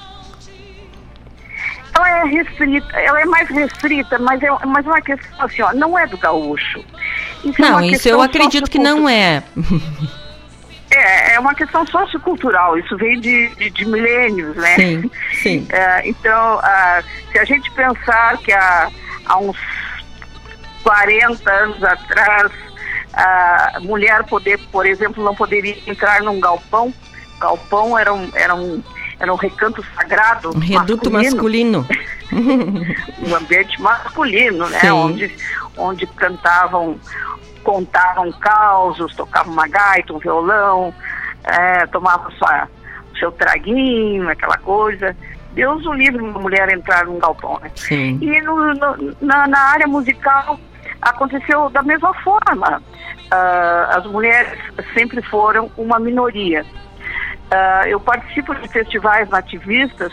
[1.95, 5.73] Ela é restrita, ela é mais restrita, mas é, mas é uma questão assim, ó,
[5.73, 6.85] não é do gaúcho.
[7.45, 9.43] Isso é não, é isso eu acredito que não é.
[10.91, 14.75] É, é uma questão sociocultural, isso vem de, de, de milênios, né?
[14.77, 15.11] Sim,
[15.43, 15.67] sim.
[15.73, 18.91] É, então, uh, se a gente pensar que a,
[19.27, 19.57] há uns
[20.83, 22.51] 40 anos atrás,
[23.13, 26.93] a mulher poder, por exemplo, não poderia entrar num galpão.
[27.41, 28.83] Galpão era um, era um,
[29.19, 30.51] era um recanto sagrado.
[30.57, 31.87] Um reduto masculino.
[32.33, 34.81] um ambiente masculino, né?
[34.81, 34.91] Sim.
[34.91, 35.37] Onde,
[35.77, 36.99] onde cantavam,
[37.65, 40.93] contavam causos, tocavam uma gaita, um violão,
[41.45, 42.69] é, tomavam sua,
[43.19, 45.17] seu traguinho, aquela coisa.
[45.53, 47.71] Deus o livre uma mulher entrar num galpão, né?
[47.75, 48.19] Sim.
[48.21, 50.59] E no- no- na, na área musical
[51.03, 52.83] aconteceu da mesma forma.
[53.31, 54.59] Ah, as mulheres
[54.95, 56.65] sempre foram uma minoria.
[57.51, 60.13] Ah, eu participo de festivais nativistas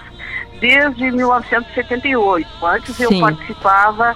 [0.60, 2.48] desde 1978.
[2.66, 3.22] Antes eu Sim.
[3.22, 4.16] participava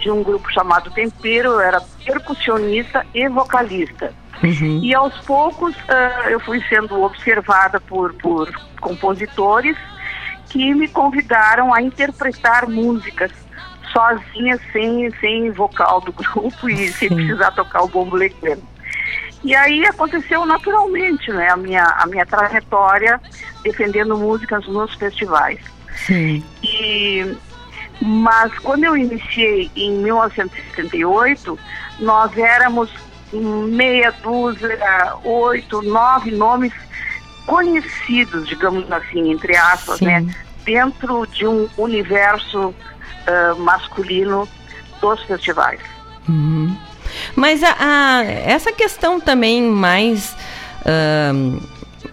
[0.00, 4.12] de um grupo chamado Tempero, eu era percussionista e vocalista.
[4.42, 4.80] Uhum.
[4.82, 8.50] E aos poucos ah, eu fui sendo observada por, por
[8.80, 9.76] compositores
[10.48, 13.30] que me convidaram a interpretar músicas
[13.92, 18.62] sozinha, sem, sem vocal do grupo e sem precisar tocar o bombo lequeno.
[19.42, 23.20] E aí aconteceu naturalmente, né, a minha, a minha trajetória
[23.62, 25.58] defendendo músicas nos festivais.
[26.06, 26.44] Sim.
[26.62, 27.36] E,
[28.00, 31.58] mas quando eu iniciei em 1978,
[31.98, 32.90] nós éramos
[33.32, 34.78] meia dúzia,
[35.24, 36.72] oito, nove nomes
[37.46, 40.06] conhecidos, digamos assim, entre aspas, Sim.
[40.06, 40.34] né?
[40.64, 42.74] Dentro de um universo
[43.26, 44.48] ah, masculino
[45.00, 45.80] dos festivais.
[46.28, 46.76] Uhum.
[47.34, 50.36] Mas a, a- essa questão também mais.
[50.86, 51.58] ahn,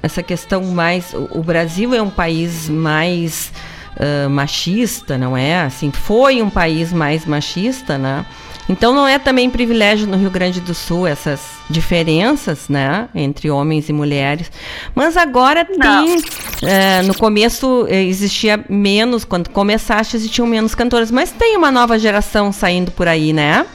[0.02, 1.14] essa questão mais.
[1.14, 3.52] O, o Brasil é um país mais
[4.30, 5.62] machista, não é?
[5.62, 8.26] Assim, foi um país mais machista, né?
[8.70, 13.88] Então não é também privilégio no Rio Grande do Sul essas diferenças, né, entre homens
[13.88, 14.52] e mulheres.
[14.94, 16.22] Mas agora tem,
[16.62, 21.98] eh, no começo eh, existia menos, quando começaste existiam menos cantoras, mas tem uma nova
[21.98, 23.66] geração saindo por aí, né?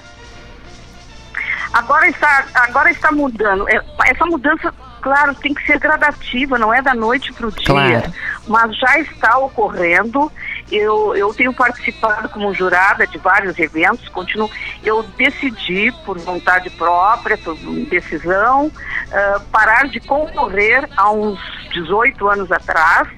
[1.73, 3.67] Agora está, agora está mudando.
[3.71, 7.67] É, Essa mudança, claro, tem que ser gradativa, não é da noite para o dia.
[7.67, 8.13] Claro.
[8.47, 10.31] Mas já está ocorrendo.
[10.71, 14.49] Eu, eu tenho participado como jurada de vários eventos, continuo.
[14.83, 17.57] Eu decidi, por vontade própria, por
[17.91, 18.71] decisão,
[19.13, 21.39] ah, parar de concorrer há uns
[21.75, 23.09] 18 anos atrás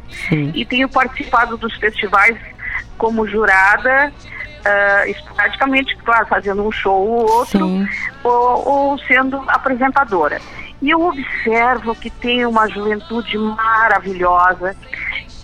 [0.55, 2.37] e tenho participado dos festivais
[2.97, 4.13] como jurada,
[4.65, 7.87] ah, esporadicamente, claro, fazendo um show ou outro,
[8.25, 10.41] ou, ou sendo apresentadora.
[10.85, 14.77] E eu observo que tem uma juventude maravilhosa,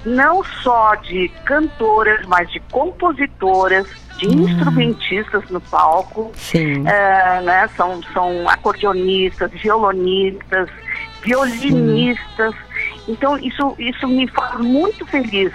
[0.04, 3.86] não só de cantoras, mas de compositoras,
[4.18, 6.30] de instrumentistas no palco.
[6.34, 6.86] Sim.
[6.86, 10.68] É, né, são, são acordeonistas, violonistas,
[11.22, 12.54] violinistas.
[13.10, 15.52] Então, isso, isso me faz muito feliz.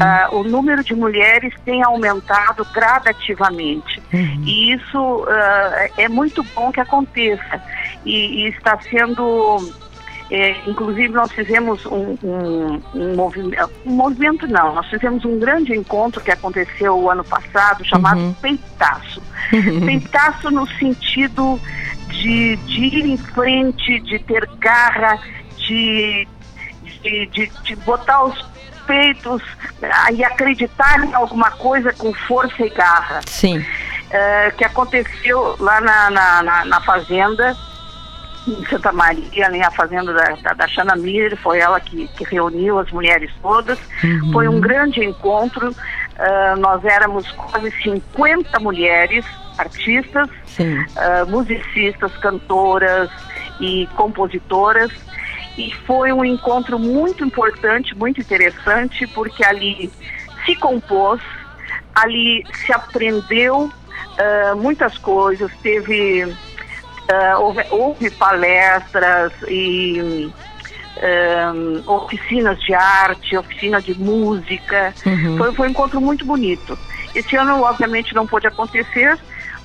[0.00, 4.02] Ah, o número de mulheres tem aumentado gradativamente.
[4.12, 7.62] E isso ah, é muito bom que aconteça.
[8.04, 9.58] E, e está sendo.
[10.30, 13.70] é, inclusive, nós fizemos um, um, um movimento.
[13.84, 18.32] Um movimento, não, nós fizemos um grande encontro que aconteceu o ano passado, chamado Uhum.
[18.34, 19.22] Peitaço.
[19.84, 21.60] Peitaço no sentido
[22.08, 25.18] de, de ir em frente, de ter garra,
[25.58, 26.26] de,
[27.06, 28.44] de, de, de botar os
[28.86, 29.42] peitos
[29.82, 33.20] ah, e acreditar em alguma coisa com força e garra.
[33.26, 33.64] Sim.
[34.10, 37.56] Eh, que aconteceu lá na, na, na, na fazenda,
[38.46, 42.24] em Santa Maria, ali a fazenda da, da, da Xana Mir, foi ela que, que
[42.24, 43.78] reuniu as mulheres todas.
[44.04, 44.32] Uhum.
[44.32, 45.74] Foi um grande encontro.
[46.18, 49.24] eh, nós éramos quase 50 mulheres
[49.58, 50.28] artistas,
[50.96, 53.10] ah, musicistas, cantoras
[53.60, 54.92] e compositoras.
[55.56, 59.90] E foi um encontro muito importante, muito interessante, porque ali
[60.44, 61.20] se compôs,
[61.94, 63.70] ali se aprendeu
[64.18, 66.34] ah, muitas coisas, teve
[67.10, 70.30] ah, houve, houve palestras e
[71.02, 71.52] ah,
[71.86, 74.94] oficinas de arte, oficina de música.
[75.04, 75.38] Uhum.
[75.38, 76.78] Foi, foi um encontro muito bonito.
[77.14, 79.18] Esse ano, obviamente, não pôde acontecer,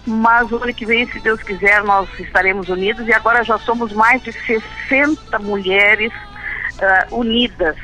[0.05, 3.93] mas o ano que vem, se Deus quiser, nós estaremos unidos e agora já somos
[3.93, 6.11] mais de 60 mulheres
[6.81, 7.75] ah, unidas.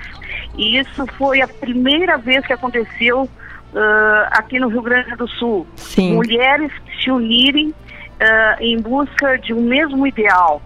[0.58, 3.30] E isso foi a primeira vez que aconteceu
[3.76, 5.68] ah, aqui no Rio Grande do Sul.
[5.76, 6.16] Sim.
[6.16, 6.72] Mulheres
[7.02, 7.74] se unirem
[8.20, 10.62] ah, em busca de um mesmo ideal.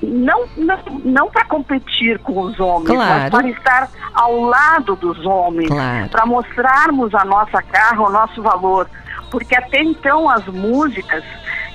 [0.00, 3.30] Não não, não para competir com os homens, mas Claro.
[3.32, 6.08] para estar ao lado dos homens, Claro.
[6.08, 8.88] para mostrarmos a nossa garra, o nosso valor.
[9.30, 11.24] Porque até então as músicas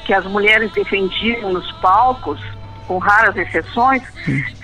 [0.06, 2.40] que as mulheres defendiam nos palcos,
[2.88, 4.04] com raras exceções,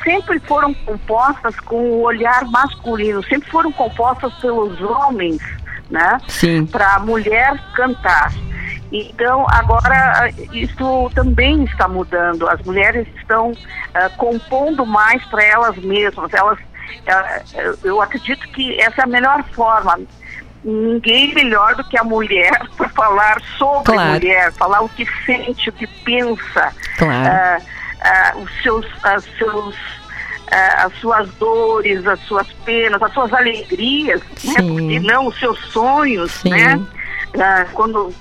[0.04, 5.42] sempre foram compostas com o olhar masculino, sempre foram compostas pelos homens
[5.90, 6.20] né?
[6.28, 6.66] Sim.
[6.66, 8.32] Para a mulher cantar.
[8.92, 12.48] Então, agora, isso também está mudando.
[12.48, 13.52] As mulheres estão
[13.94, 16.34] ah, compondo mais para elas mesmas.
[16.34, 16.58] Elas,
[17.08, 17.42] ah,
[17.84, 20.00] eu acredito que essa é a melhor forma.
[20.64, 24.02] Ninguém melhor do que a mulher para falar sobre Claro.
[24.02, 27.30] a mulher, falar o que sente, o que pensa, Claro.
[27.30, 27.58] ah,
[28.02, 29.76] ah, os seus, as, seus,
[30.52, 34.56] ah, as suas dores, as suas penas, as suas alegrias, né?
[34.56, 36.50] Porque não os seus sonhos, Sim.
[36.50, 36.80] né?
[37.74, 38.14] Quando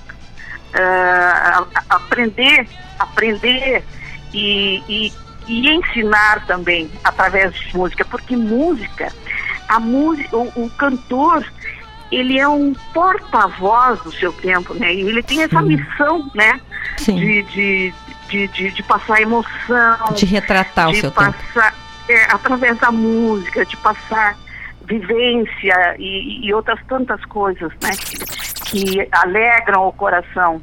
[1.89, 2.67] aprender,
[2.99, 3.83] aprender
[4.33, 5.13] e, e,
[5.47, 9.11] e ensinar também através de música, porque música,
[9.67, 11.43] a música, o, o cantor,
[12.11, 14.93] ele é um porta-voz do seu tempo, né?
[14.93, 16.59] E ele tem essa tempo, né?
[16.97, 17.93] De, de,
[18.29, 21.33] de, de, de passar emoção, De retratar o seu tempo.
[21.33, 21.73] passar,
[22.07, 24.37] é, através da música, de passar
[24.85, 27.91] vivência e, e outras tantas coisas, né?
[27.91, 30.61] Que, que alegram o coração.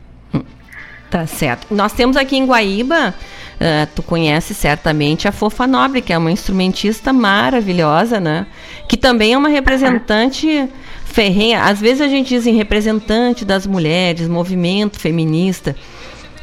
[1.08, 1.72] Tá certo.
[1.72, 3.14] Nós temos aqui em Guaíba,
[3.60, 8.46] ah, tu conhece certamente a Fofa Nobre, que é uma instrumentista maravilhosa, né?
[8.88, 10.68] Que também é uma representante
[11.16, 11.62] ferrenha.
[11.62, 15.74] Às vezes a gente diz em representante das mulheres, movimento feminista.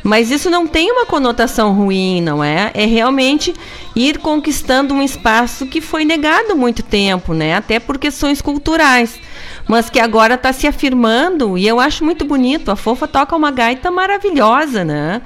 [0.02, 2.72] Mas isso não tem uma conotação ruim, não é?
[2.74, 3.54] É realmente
[3.96, 7.56] ir conquistando um espaço que foi negado há muito tempo, né?
[7.56, 9.18] Até por questões culturais.
[9.66, 12.72] Mas que agora está se afirmando e eu acho muito bonito.
[12.72, 15.22] A Fofa toca uma gaita maravilhosa, né?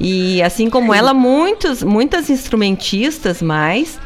[0.00, 4.00] E assim como ela, muitos, muitas instrumentistas mais.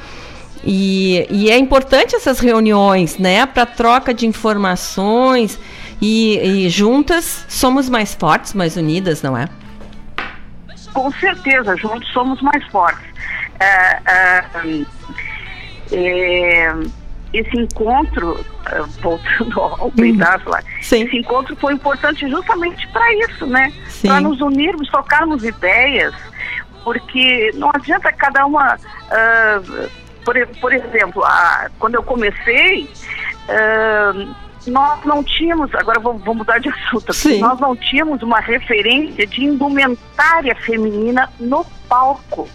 [0.64, 3.46] E, e é importante essas reuniões, né?
[3.46, 5.58] Para troca de informações
[6.00, 9.48] e, e juntas somos mais fortes, mais unidas, não é?
[10.92, 13.08] Com certeza, juntos somos mais fortes.
[13.58, 14.44] É, é,
[15.92, 16.74] é,
[17.32, 18.44] esse encontro,
[19.00, 23.72] voltando ao pedaço lá, esse encontro foi importante justamente para isso, né?
[24.02, 26.14] Para nos unirmos, trocarmos ideias,
[26.82, 28.78] porque não adianta cada uma.
[30.24, 32.88] Por, por exemplo, a- quando eu comecei,
[33.48, 34.12] ah,
[34.66, 39.26] nós não tínhamos, agora vou, vou mudar de assunto, aqui, nós não tínhamos uma referência
[39.26, 42.48] de indumentária feminina no palco.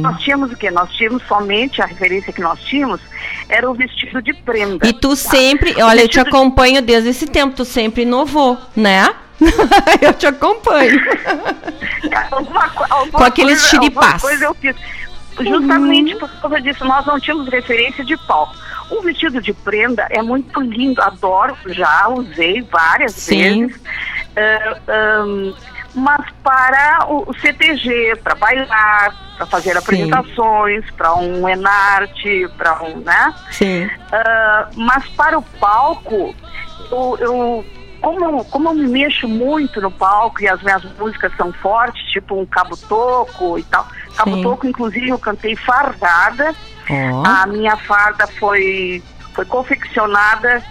[0.00, 0.70] Nós tínhamos o quê?
[0.70, 3.00] Nós tínhamos somente, a referência que nós tínhamos
[3.48, 4.86] era o vestido de prenda.
[4.86, 5.16] E tu tá?
[5.16, 9.12] sempre, olha, eu te vestido de- acompanho desde esse tempo, tu sempre inovou, né?
[10.00, 11.00] eu te acompanho.
[12.30, 14.76] Alguma alguma Com aqueles coisa- alguma coisa eu fiz.
[15.40, 18.54] Justamente por causa disso, nós não tínhamos referência de palco.
[18.90, 23.66] O vestido de prenda é muito lindo, adoro, já usei várias Sim.
[23.66, 23.80] vezes.
[24.36, 25.54] Ah, ahn,
[25.94, 33.34] mas para o, CTG, para bailar, para fazer apresentações, para um enarte, para um, né?
[33.50, 33.90] Sim.
[34.10, 36.34] Ah, mas para o palco,
[36.90, 37.64] eu, eu-
[38.02, 42.02] como, eu- como eu me mexo muito no palco e as minhas músicas são fortes,
[42.10, 43.86] tipo um cabo toco e tal.
[44.16, 44.42] Cabo Sim.
[44.42, 46.54] toco, inclusive, eu cantei fardada.
[46.90, 47.22] Ó.
[47.24, 49.02] A minha farda foi,
[49.34, 50.62] foi confeccionada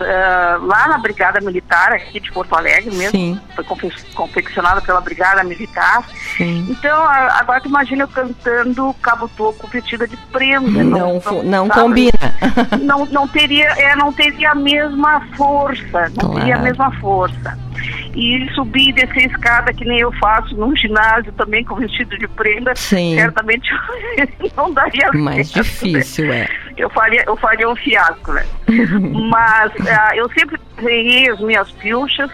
[0.00, 3.10] ah, lá na Brigada Militar, aqui de Porto Alegre mesmo.
[3.10, 3.40] Sim.
[3.54, 6.02] Foi confe- confeccionada pela Brigada Militar.
[6.36, 6.66] Sim.
[6.70, 10.82] Então, a- agora tu imagina eu cantando cabo toco vestida de prenda.
[10.84, 11.80] Não, fu- não sabe?
[11.80, 12.12] combina.
[12.82, 16.62] não, não teria é, não teria a mesma força, não teria a Claro.
[16.62, 17.58] mesma força.
[18.14, 22.26] E subir e descer escada que nem eu faço num ginásio também com vestido de
[22.28, 23.16] prenda, Sim.
[23.16, 23.68] certamente
[24.56, 26.42] não daria Mais certo, difícil, né?
[26.42, 26.63] é.
[26.76, 28.44] Eu faria, eu faria um fiasco, né?
[29.30, 32.30] Mas ah, eu sempre desenhei as minhas pilchas,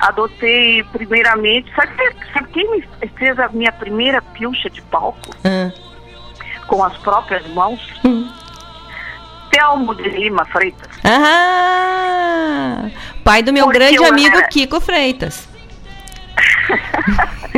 [0.00, 1.70] adotei primeiramente.
[1.74, 1.92] Sabe,
[2.32, 2.84] sabe quem me
[3.16, 5.30] fez a minha primeira pilcha de palco?
[5.44, 5.70] Ah.
[6.66, 7.80] Com as próprias mãos?
[9.50, 10.88] Telmo de Lima Freitas.
[11.04, 12.88] Ah!
[13.22, 15.48] Pai do meu Porque grande amigo era- Kiko Freitas.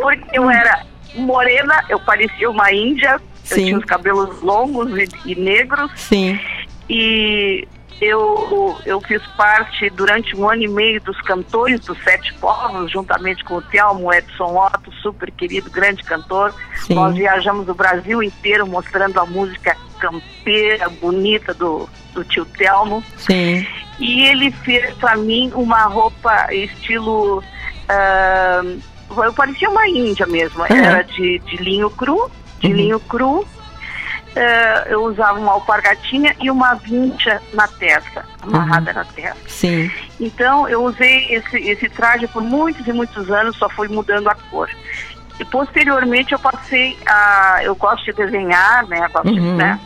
[0.00, 0.84] Porque eu era
[1.14, 3.64] morena, eu parecia uma índia, eu Sim.
[3.64, 5.90] tinha os cabelos longos e, e negros.
[5.96, 6.38] Sim.
[6.88, 7.66] E
[8.00, 13.44] eu, eu fiz parte durante um ano e meio dos cantores dos Sete Povos, juntamente
[13.44, 16.52] com o Telmo Edson Otto, super querido, grande cantor.
[16.84, 16.94] Sim.
[16.94, 23.04] Nós viajamos o Brasil inteiro mostrando a música campeira, bonita do, do tio Telmo.
[23.16, 23.64] Sim.
[24.00, 27.42] E ele fez para mim uma roupa estilo.
[27.88, 28.62] ah,
[29.16, 30.60] eu parecia uma índia mesmo.
[30.62, 30.76] Uhum.
[30.76, 32.28] Era de, de linho cru,
[32.62, 32.74] de Uhum.
[32.76, 33.46] linho cru.
[34.34, 38.96] Ah, eu usava uma alpargatinha e uma vincha na testa, amarrada Uhum.
[38.96, 39.36] na testa.
[39.48, 39.90] Sim.
[40.18, 44.34] Então eu usei esse, esse traje por muitos e muitos anos, só fui mudando a
[44.50, 44.70] cor.
[45.38, 47.60] E posteriormente eu passei a.
[47.62, 49.06] Eu gosto de desenhar, né?
[49.12, 49.56] Gosto de, Uhum.
[49.56, 49.78] né?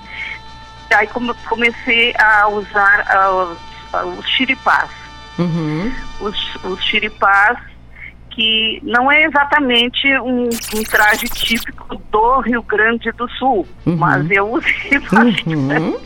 [0.95, 3.59] Aí come- comecei a usar ah, os,
[3.93, 4.91] ah, os chiripás.
[5.39, 5.93] Uhum.
[6.21, 7.59] os, os chiripás,
[8.37, 13.97] que não é exatamente um, um traje típico do Rio Grande do Sul, Uhum.
[13.97, 15.49] mas eu usei bastante.
[15.49, 15.99] Uhum.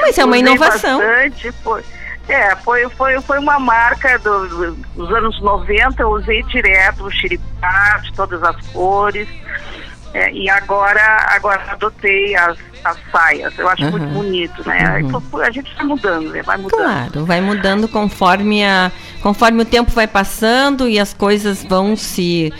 [0.00, 0.98] Mas é uma inovação.
[0.98, 1.82] Bastante, foi,
[2.28, 7.98] é, foi, foi, foi uma marca do- dos anos 90, eu usei direto o xiripá
[8.02, 9.28] de todas as cores.
[10.16, 13.52] É, e agora, agora adotei as, as saias.
[13.58, 14.14] Eu acho muito Uhum.
[14.14, 15.00] bonito, né?
[15.02, 15.40] Uhum.
[15.42, 16.42] A gente vai mudando, né?
[16.42, 16.80] Vai mudando.
[16.80, 18.90] Claro, vai mudando conforme a
[19.22, 22.50] conforme o tempo vai passando e as coisas vão se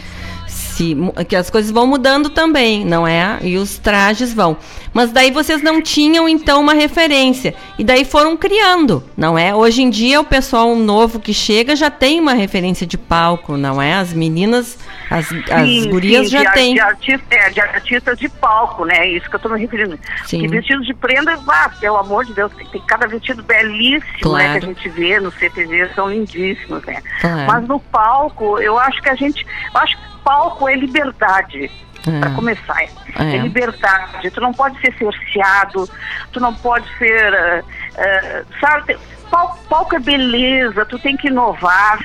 [0.76, 0.94] se
[1.26, 3.38] que as coisas vão mudando também, não é?
[3.40, 4.58] E os trajes vão.
[4.92, 9.54] Mas daí vocês não tinham então uma referência e daí foram criando, não é?
[9.54, 13.80] Hoje em dia o pessoal novo que chega já tem uma referência de palco, não
[13.80, 13.94] é?
[13.94, 14.78] As meninas,
[15.10, 16.74] as, as Sim, gurias sim, já têm.
[16.74, 18.98] De artista, é, de artistas de palco, né?
[18.98, 19.98] É Isso que eu tô me referindo.
[20.26, 20.40] Sim.
[20.40, 24.44] Que vestidos de prenda, ah, pelo amor de Deus, tem, tem cada vestido belíssimo, né?
[24.44, 24.60] Claro.
[24.60, 27.02] Que a gente vê no CTG, são lindíssimos, né?
[27.20, 27.46] Claro.
[27.46, 29.46] Mas no palco, eu acho que a gente.
[29.74, 29.96] Eu acho
[30.26, 31.70] palco é liberdade.
[32.06, 32.20] É.
[32.20, 32.88] Pra começar, é.
[33.18, 33.38] É.
[33.38, 34.30] Liberdade.
[34.30, 35.88] Tu não pode ser cerceado,
[36.32, 37.32] tu não pode ser.
[37.34, 37.62] eh,
[37.96, 38.96] eh, sabe,
[39.30, 41.98] palco, palco é beleza, tu tem que inovar.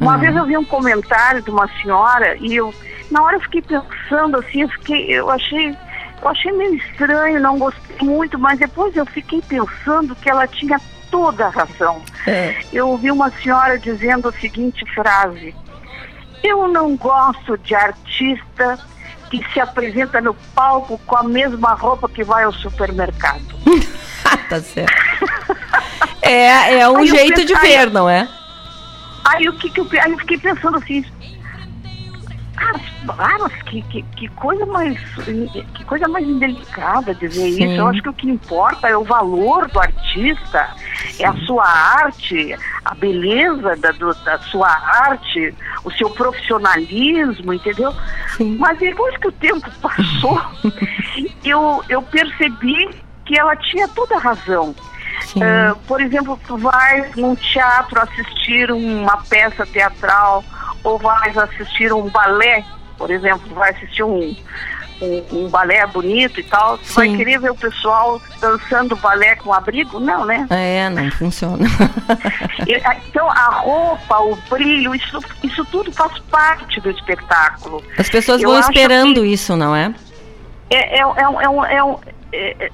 [0.00, 0.18] Uma É.
[0.18, 2.72] vez eu vi um comentário de uma senhora e eu,
[3.10, 5.76] na hora eu fiquei pensando assim, eu fiquei, eu achei,
[6.22, 10.80] eu achei meio estranho, não gostei muito, mas depois eu fiquei pensando que ela tinha
[11.12, 12.02] toda a razão.
[12.26, 12.56] É.
[12.72, 15.54] Eu ouvi uma senhora dizendo a seguinte frase:
[16.44, 18.78] Eu não gosto de artista
[19.30, 23.42] que se apresenta no palco com a mesma roupa que vai ao supermercado.
[24.50, 24.92] tá certo.
[26.20, 28.28] É, é um Aí jeito de ver, não é?
[29.24, 31.04] Aí o que, que eu, aí eu fiquei pensando assim,
[32.56, 34.98] cara, ah, mas que, que, que coisa mais
[35.74, 37.64] que coisa mais indelicada dizer Sim.
[37.64, 37.74] isso.
[37.80, 40.68] Eu acho que o que importa é o valor do artista,
[41.18, 42.54] é a sua arte,
[42.84, 45.54] a beleza da, do- da sua arte,
[45.84, 47.94] o seu profissionalismo, entendeu?
[48.58, 50.40] Mas depois que o tempo passou,
[51.44, 52.88] eu, eu percebi
[53.24, 54.74] que ela tinha toda a razão.
[55.42, 60.44] Ah, por exemplo, tu vais num teatro assistir uma peça teatral
[60.82, 62.64] ou vais assistir um balé,
[62.98, 64.36] por exemplo, tu vai assistir um,
[65.02, 69.52] um, um balé bonito e tal, tu vai querer ver o pessoal dançando balé com
[69.52, 69.98] abrigo?
[69.98, 70.46] Não, né?
[70.50, 71.64] É, não funciona.
[72.84, 77.82] Ah, Então a roupa, o brilho, isso, isso tudo faz parte do espetáculo.
[77.98, 79.92] As pessoas Eu vão esperando isso, não é?
[80.70, 81.98] é, é, é, um- é, um- é um-
[82.34, 82.70] é, é,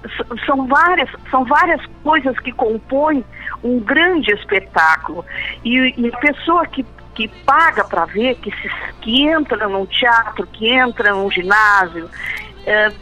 [0.47, 3.23] são várias são várias coisas que compõem
[3.63, 5.25] um grande espetáculo
[5.63, 6.85] e, e a pessoa que,
[7.15, 8.71] que paga para ver que se,
[9.03, 12.09] que entra num teatro que entra num ginásio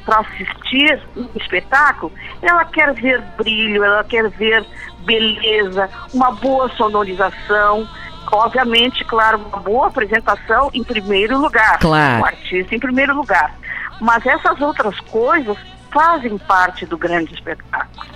[0.04, 2.12] para assistir um espetáculo
[2.42, 4.64] ela quer ver brilho ela quer ver
[5.04, 7.88] beleza uma boa sonorização
[8.32, 12.22] obviamente claro uma boa apresentação em primeiro lugar Claro.
[12.22, 13.54] o artista em primeiro lugar
[14.00, 15.56] mas essas outras coisas
[15.92, 18.06] fazem parte do grande espetáculo.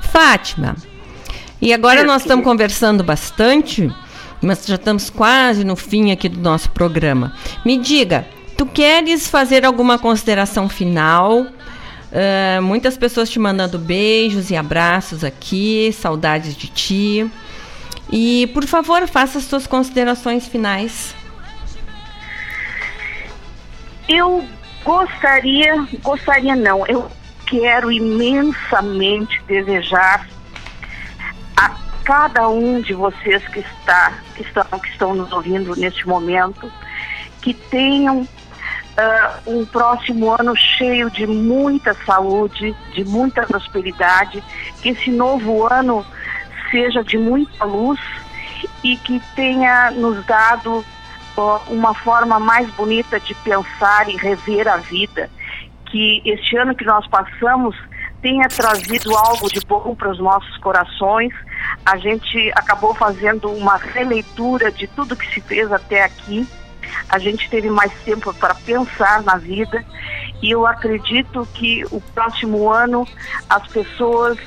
[0.00, 0.76] Fátima,
[1.60, 3.90] e agora nós estamos conversando bastante,
[4.40, 7.34] mas já estamos quase no fim aqui do nosso programa.
[7.64, 8.26] Me diga,
[8.56, 11.46] tu queres fazer alguma consideração final?
[12.12, 17.30] Ah, muitas pessoas te mandando beijos e abraços aqui, saudades de ti.
[18.10, 21.14] E, por favor, faça as suas considerações finais.
[24.06, 24.44] Eu
[24.84, 27.10] gostaria, gostaria não, eu
[27.46, 30.26] quero imensamente desejar
[31.56, 31.70] a
[32.04, 36.72] cada um de vocês que está, que estão, que estão nos ouvindo neste momento,
[37.40, 38.26] que tenham
[38.96, 44.42] ah, um próximo ano cheio de muita saúde, de muita prosperidade,
[44.80, 46.04] que esse novo ano
[46.70, 48.00] seja de muita luz
[48.82, 50.84] e que tenha nos dado
[51.68, 55.30] uma forma mais bonita de pensar e rever a vida.
[55.86, 57.76] Que este ano que nós passamos
[58.22, 61.32] tenha trazido algo de bom para os nossos corações.
[61.84, 66.46] A gente acabou fazendo uma releitura de tudo que se fez até aqui.
[67.08, 69.84] A gente teve mais tempo para pensar na vida
[70.40, 73.06] e eu acredito que o próximo ano
[73.48, 74.38] as pessoas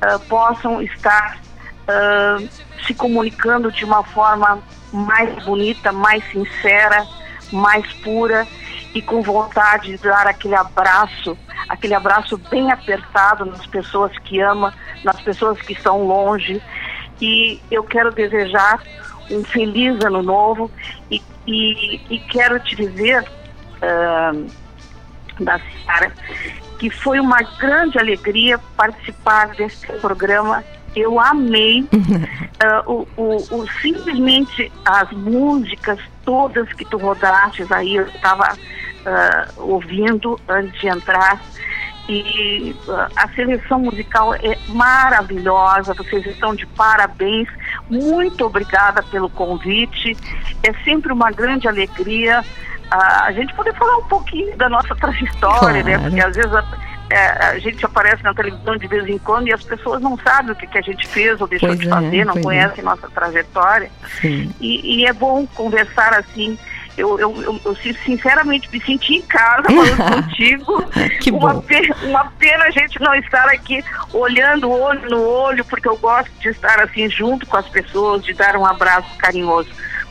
[0.00, 1.38] ah, possam estar
[1.88, 2.38] ah,
[2.86, 4.58] se comunicando de uma forma
[4.96, 7.06] mais bonita, mais sincera,
[7.52, 8.46] mais pura
[8.94, 11.36] e com vontade de dar aquele abraço,
[11.68, 14.72] aquele abraço bem apertado nas pessoas que ama,
[15.04, 16.62] nas pessoas que estão longe.
[17.20, 18.82] E eu quero desejar
[19.30, 20.70] um feliz ano novo
[21.10, 23.22] e, e, e quero te dizer,
[23.82, 24.32] ah,
[25.38, 26.12] da Ciara,
[26.78, 30.64] que foi uma grande alegria participar desse programa
[30.96, 31.86] eu amei
[32.64, 38.56] ah, o, o, o- simplesmente as músicas todas que tu rodaste aí, eu estava
[39.56, 41.40] ouvindo antes de entrar.
[42.08, 47.48] E ah, a seleção musical é maravilhosa, vocês estão de parabéns.
[47.90, 50.16] Muito obrigada pelo convite.
[50.62, 52.44] É sempre uma grande alegria
[52.90, 55.94] ah, a gente poder falar um pouquinho da nossa trajetória, né?
[55.96, 56.02] Claro.
[56.10, 56.64] Porque às vezes a,
[57.10, 60.52] é, a gente aparece na televisão de vez em quando e as pessoas não sabem
[60.52, 62.48] o que, que a gente fez ou deixou Pois de é, fazer, não pois é.
[62.48, 63.90] conhecem nossa trajetória.
[64.22, 66.58] E, e é bom conversar assim.
[66.96, 70.82] Eu, eu, eu, eu sin- sinceramente me senti em casa falando contigo.
[71.20, 71.64] Que uma, bom.
[72.04, 73.84] uma pena a gente não estar aqui
[74.14, 78.32] olhando olho no olho, porque eu gosto de estar assim junto com as pessoas, de
[78.32, 79.68] dar um abraço carinhoso.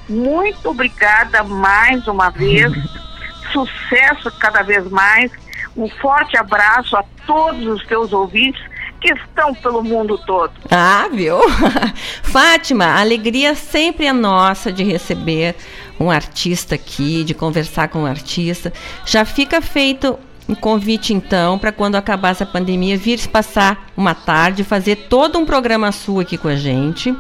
[0.08, 2.72] Muito obrigada mais uma vez.
[3.52, 5.32] Sucesso cada vez mais.
[5.76, 8.62] Um forte abraço a todos os teus ouvintes
[9.02, 10.52] que estão pelo mundo todo.
[10.72, 11.38] Ah, viu?
[12.24, 15.56] Fátima, a alegria sempre é nossa de receber
[16.00, 18.74] um artista aqui, de conversar com um artista.
[19.06, 24.64] Já fica feito um convite, então, para quando acabar essa pandemia, vir passar uma tarde,
[24.64, 27.16] fazer todo um programa sul aqui com a gente.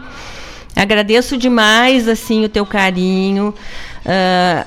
[0.75, 3.53] Agradeço demais, assim, o teu carinho,
[4.05, 4.65] ah,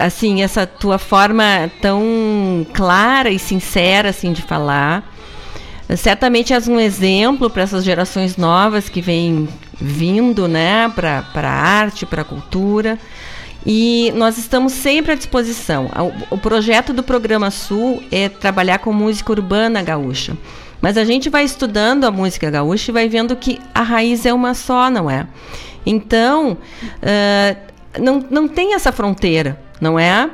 [0.00, 5.14] assim, essa tua forma tão clara e sincera, assim, de falar.
[5.96, 12.06] Certamente és um exemplo para essas gerações novas que vêm vindo, né, para a arte,
[12.06, 12.98] para a cultura.
[13.66, 15.90] E nós estamos sempre à disposição.
[16.30, 20.36] O, o projeto do Programa Sul é trabalhar com música urbana gaúcha.
[20.80, 24.32] Mas a gente vai estudando a música gaúcha e vai vendo que a raiz é
[24.32, 25.26] uma só, não é?
[25.84, 26.56] Então,
[27.02, 27.56] ah,
[27.98, 30.30] não, não tem essa fronteira, não é?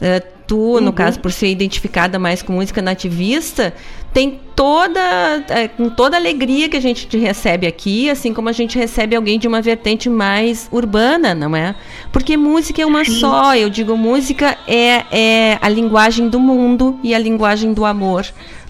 [0.00, 0.92] Ah, tu, no Uhum.
[0.92, 3.74] caso, por ser identificada mais com música nativista,
[4.14, 8.48] tem toda, é, com toda a alegria que a gente te recebe aqui, assim como
[8.48, 11.74] a gente recebe alguém de uma vertente mais urbana, não é?
[12.10, 17.14] Porque música é uma só, eu digo, música é, é a linguagem do mundo e
[17.14, 18.24] a linguagem do amor,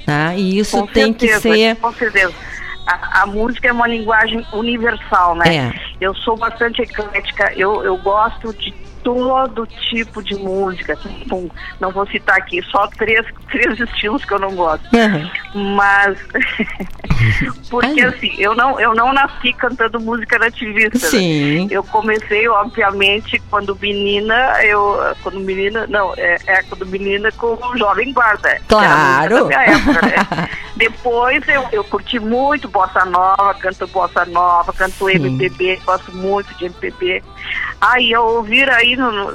[0.05, 0.34] né?
[0.36, 1.76] E isso Com tem que certeza, ser...
[1.76, 2.34] Com certeza.
[2.84, 5.56] A, a música é uma linguagem universal, né?
[5.56, 5.72] É.
[6.00, 8.74] Eu sou bastante eclética, eu, eu gosto de
[9.14, 10.97] todo tipo de música.
[10.97, 14.86] Tipo, não vou citar aqui, só três, três estilos que eu não gosto.
[15.55, 16.18] Mas
[17.70, 20.98] porque assim, eu não, eu não nasci cantando música nativista.
[20.98, 21.10] né?
[21.10, 21.68] Sim.
[21.70, 24.98] Eu comecei, obviamente, quando menina, eu.
[25.22, 28.60] Quando menina, não, é, é quando menina com o Jovem Guarda.
[28.68, 29.51] Claro.
[29.51, 30.48] época, né?
[30.76, 36.66] Depois eu, eu curti muito bossa nova, canto bossa nova, canto MPB, gosto muito de
[36.66, 37.22] MPB.
[37.80, 39.32] Aí eu ouvir aí no.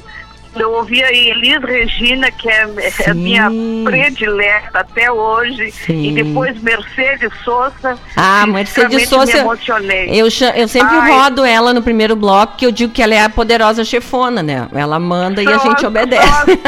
[0.55, 2.67] eu ouvi aí Elis Regina, que é,
[3.05, 3.49] é a minha
[3.83, 6.09] predileta até hoje, Sim.
[6.09, 7.97] e depois Mercedes Sosa.
[8.15, 9.33] Ah, Mercedes Sosa.
[9.33, 10.09] Me emocionei.
[10.11, 13.21] Eu, eu sempre Ai, rodo ela no primeiro bloco, que eu digo que ela é
[13.23, 14.67] a poderosa chefona, né?
[14.73, 16.59] Ela manda e a São gente as- obedece.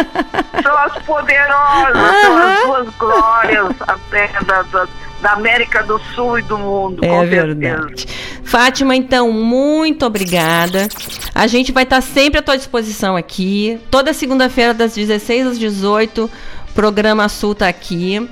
[0.63, 4.87] São as poderosas, são as duas glórias até da, da,
[5.25, 8.05] da América do Sul e do mundo, É verdade.
[8.43, 10.87] Fátima, então, muito obrigada.
[11.33, 13.79] A gente vai estar sempre à tua disposição aqui.
[13.89, 16.29] Toda segunda-feira, das 16 às 18,
[16.75, 18.29] programa Sul tá aqui.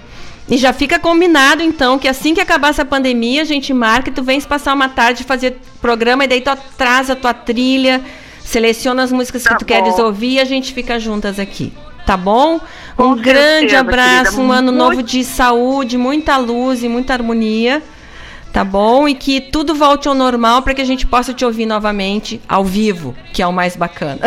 [0.48, 4.14] E já fica combinado, então, que assim que acabar essa pandemia, a gente marca e
[4.14, 8.04] tu vens passar uma tarde fazer programa e daí tu traz a tua trilha,
[8.40, 11.74] seleciona as músicas que tu queres ouvir e a gente fica juntas aqui.
[12.06, 12.60] Tá bom?
[13.00, 14.42] um grande certeza, abraço, querida.
[14.42, 17.82] um ano Muito- novo de saúde, muita luz e muita harmonia.
[18.52, 19.08] Tá bom?
[19.08, 22.64] E que tudo volte ao normal para que a gente possa te ouvir novamente ao
[22.64, 24.20] vivo, que é o mais bacana.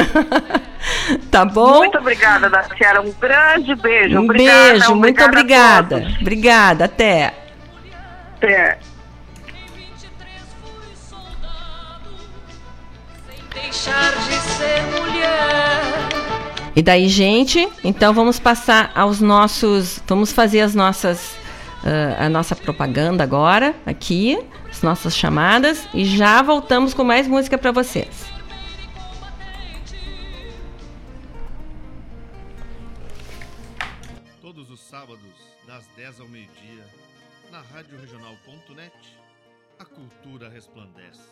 [1.31, 1.78] tá bom?
[1.78, 3.01] Muito obrigada, Daciara.
[3.03, 4.19] Um grande beijo.
[4.19, 6.20] Um Obrigada, beijo, muito obrigada a obrigada.
[6.20, 7.35] Obrigada, até.
[8.36, 8.78] Até.
[13.55, 16.26] Deixar de ser mulher.
[16.77, 19.98] E daí, gente, então vamos passar aos nossos.
[20.07, 21.35] Vamos fazer as nossas.
[21.82, 24.39] ah, a nossa propaganda agora, aqui,
[24.69, 28.27] as nossas chamadas, e já voltamos com mais música para vocês.
[34.43, 35.23] Todos os sábados,
[35.66, 36.85] das 10 ao meio-dia,
[37.51, 37.98] na Rádio
[39.78, 41.23] a cultura resplandece,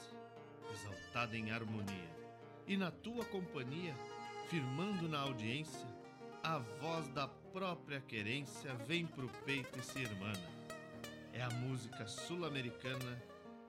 [0.73, 2.15] exaltada em harmonia.
[2.67, 3.95] E na tua companhia,
[4.55, 5.85] firmando na audiência,
[6.41, 10.49] a voz da própria querência vem pro peito e se irmana.
[11.33, 13.21] É a música sul-americana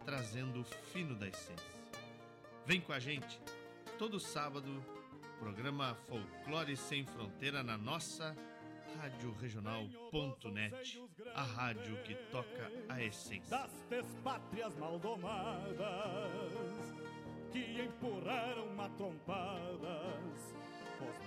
[0.06, 1.74] trazendo o fino da essência.
[2.68, 3.40] Vem com a gente,
[3.98, 4.86] todo sábado,
[5.40, 8.36] programa Folclore Sem Fronteira na nossa
[9.00, 11.02] Rádio Regional.net.
[11.34, 13.50] a rádio que toca a essência.
[13.50, 16.54] Das despátrias maldomadas
[17.52, 20.05] que empurraram matrompadas os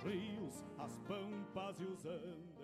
[0.09, 2.59] rios, as pampas e os andes.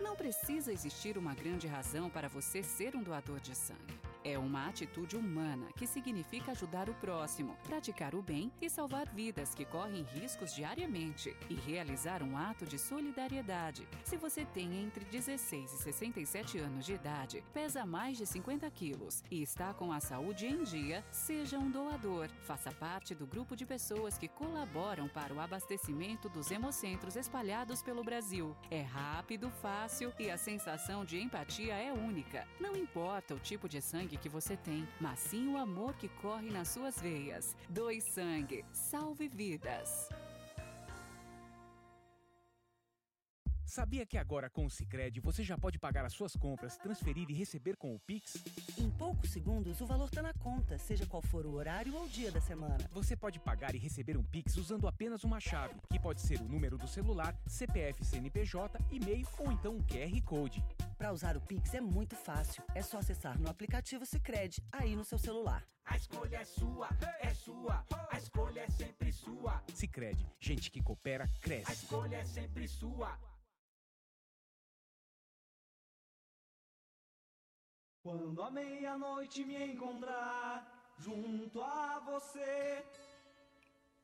[0.00, 4.05] Não precisa existir uma grande razão para você ser um doador de sangue.
[4.28, 9.54] É uma atitude humana que significa ajudar o próximo, praticar o bem e salvar vidas
[9.54, 13.86] que correm riscos diariamente e realizar um ato de solidariedade.
[14.02, 19.22] Se você tem entre 16 e 67 anos de idade, pesa mais de 50 quilos
[19.30, 22.28] e está com a saúde em dia, seja um doador.
[22.40, 28.02] Faça parte do grupo de pessoas que colaboram para o abastecimento dos hemocentros espalhados pelo
[28.02, 28.56] Brasil.
[28.72, 32.44] É rápido, fácil e a sensação de empatia é única.
[32.58, 36.50] Não importa o tipo de sangue que você tem, mas sim o amor que corre
[36.50, 37.56] nas suas veias.
[37.68, 40.08] Doe sangue, salve vidas.
[43.76, 47.34] Sabia que agora com o Sicredi você já pode pagar as suas compras, transferir e
[47.34, 48.42] receber com o Pix?
[48.78, 52.08] Em poucos segundos, o valor está na conta, seja qual for o horário ou o
[52.08, 52.88] dia da semana.
[52.92, 56.48] Você pode pagar e receber um Pix usando apenas uma chave, que pode ser o
[56.48, 60.64] número do celular, CPF CNPJ, e-mail ou então um QR Code.
[60.96, 62.64] Para usar o Pix é muito fácil.
[62.74, 65.62] É só acessar no aplicativo Sicredi aí no seu celular.
[65.84, 66.88] A escolha é sua,
[67.20, 67.84] é sua.
[68.10, 69.62] A escolha é sempre sua.
[69.74, 71.70] Sicredi, gente que coopera cresce.
[71.70, 73.35] A escolha é sempre sua.
[78.06, 82.84] Quando à meia-noite me encontrar junto a você,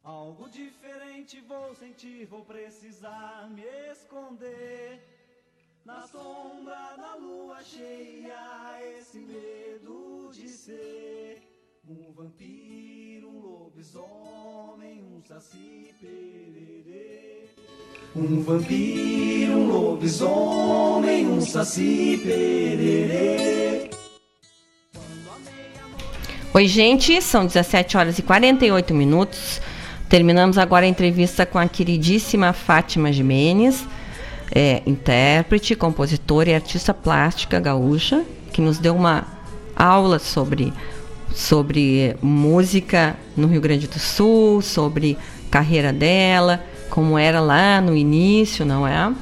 [0.02, 3.62] algo diferente vou sentir, vou precisar me
[3.92, 5.00] esconder.
[5.84, 11.51] Na sombra da lua cheia, esse medo de ser
[11.88, 17.48] um vampiro, um lobisomem, um saci pererê.
[18.14, 23.90] Um vampiro, um lobisomem, um saci pererê.
[26.54, 29.60] Oi, gente, são 17 horas e 48 minutos.
[30.08, 33.84] Terminamos agora a entrevista com a queridíssima Fátima Jimenez,
[34.54, 39.26] é, intérprete, compositora e artista plástica gaúcha, que nos deu uma
[39.74, 40.72] aula sobre,
[41.34, 45.16] sobre música no Rio Grande do Sul, sobre
[45.50, 49.12] carreira dela, como era lá no início, não é?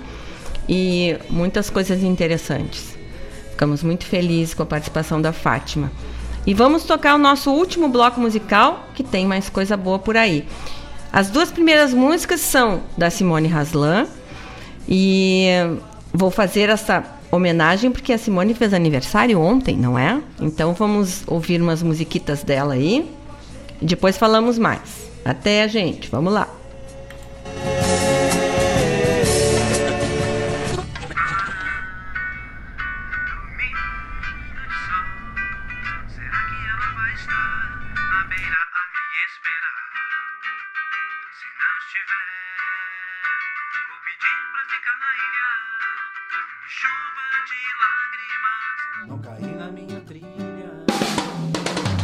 [0.68, 2.96] E muitas coisas interessantes.
[3.50, 5.90] Ficamos muito felizes com a participação da Fátima.
[6.46, 10.46] E vamos tocar o nosso último bloco musical, que tem mais coisa boa por aí.
[11.12, 14.06] As duas primeiras músicas são da Simone Haslan.
[14.88, 15.48] E
[16.12, 20.20] vou fazer essa homenagem porque a Simone fez aniversário ontem, não é?
[20.40, 23.08] Então vamos ouvir umas musiquitas dela aí.
[23.80, 25.08] Depois falamos mais.
[25.24, 26.08] Até, gente.
[26.10, 26.48] Vamos lá.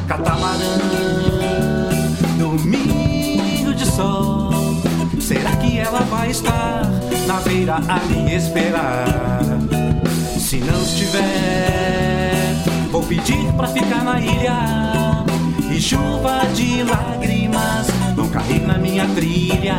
[0.07, 0.79] Catamarã,
[2.39, 4.51] domingo de sol.
[5.21, 6.83] Será que ela vai estar
[7.27, 9.05] na beira a me esperar?
[10.39, 12.55] Se não estiver,
[12.93, 15.25] vou pedir pra ficar na ilha.
[15.71, 19.77] E chuva de lágrimas vão cair na minha trilha.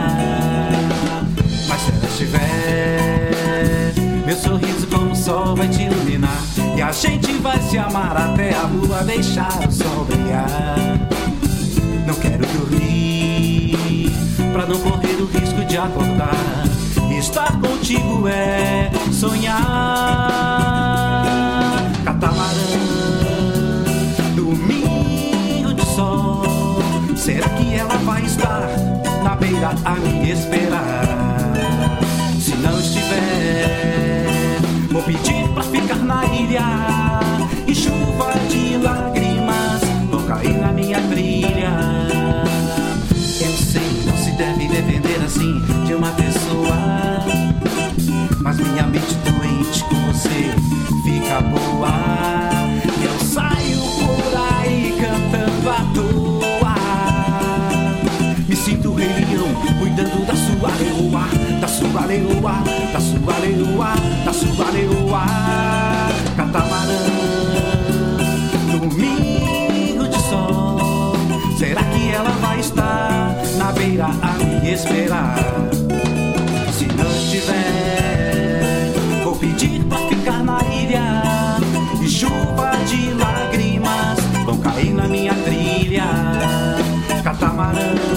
[1.69, 3.93] Mas se ela estiver,
[4.25, 6.06] meu sorriso como o sol vai te iluminar.
[6.77, 10.77] E a gente vai se amar até a lua deixar o sol brilhar.
[12.05, 14.11] Não quero dormir
[14.53, 16.35] pra não correr o risco de acordar.
[17.17, 19.57] Estar contigo é sonhar.
[22.05, 22.53] Catamarã,
[24.35, 26.43] domingo de sol.
[27.15, 28.69] Será que ela vai estar
[29.23, 31.07] na beira a me esperar?
[32.39, 33.96] Se não estiver,
[34.91, 37.19] vou pedir pra ficar na ilha.
[37.67, 41.71] E chuva de lágrimas vão cair na minha trilha.
[43.41, 46.77] Eu sei, não se deve depender assim de uma pessoa.
[48.39, 50.53] Mas minha mente doente com você
[51.03, 52.56] fica boa.
[62.07, 62.63] leoa,
[62.93, 63.93] da sua leoa,
[64.25, 65.25] da sua leoa,
[66.35, 66.97] catamarã.
[68.71, 71.13] Domingo de sol,
[71.57, 75.35] será que ela vai estar na beira a me esperar?
[76.71, 78.93] Se não tiver,
[79.23, 81.23] vou pedir pra ficar na ilha
[82.01, 86.05] e chuva de lágrimas vão cair na minha trilha,
[87.23, 88.16] catamarã.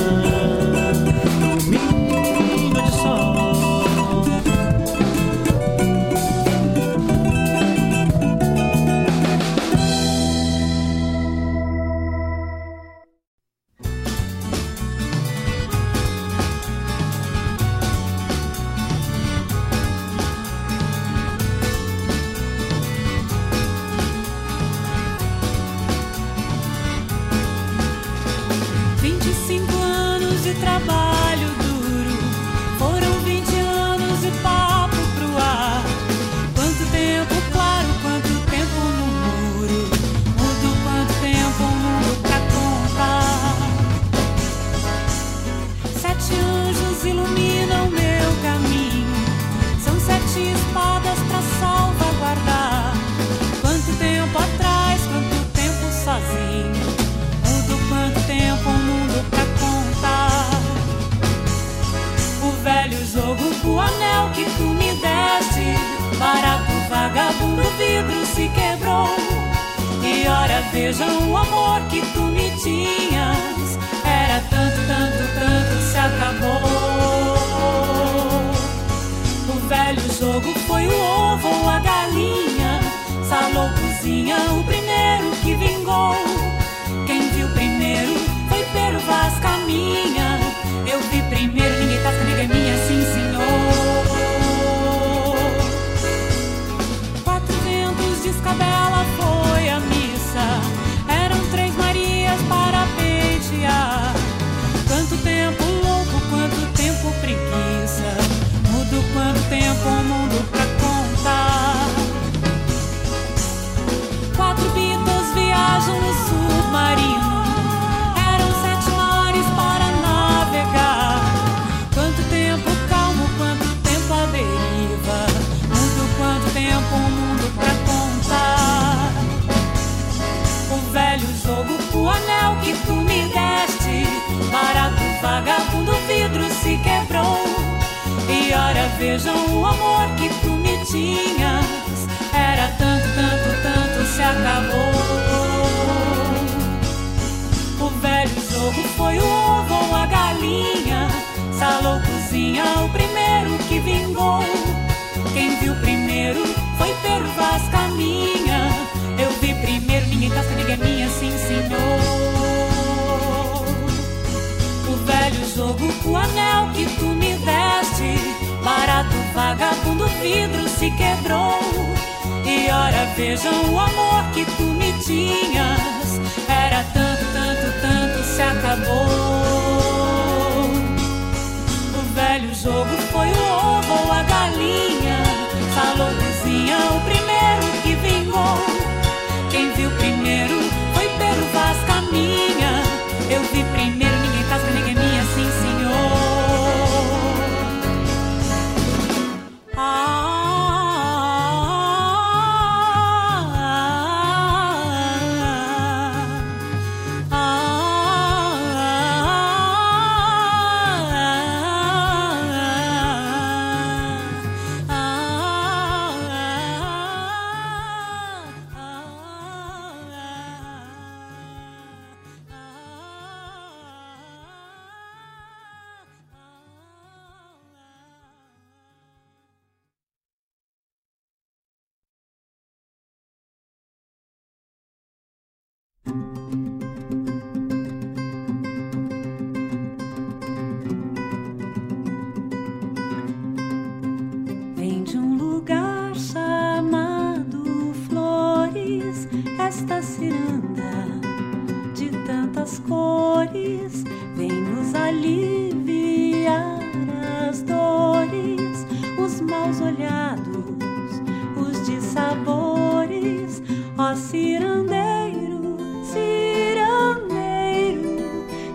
[259.70, 261.22] teus olhados,
[261.56, 263.62] os de sabores,
[263.96, 267.28] ó cirandeiro, cirandeiro,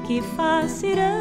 [0.08, 1.15] que faz cirandeiro.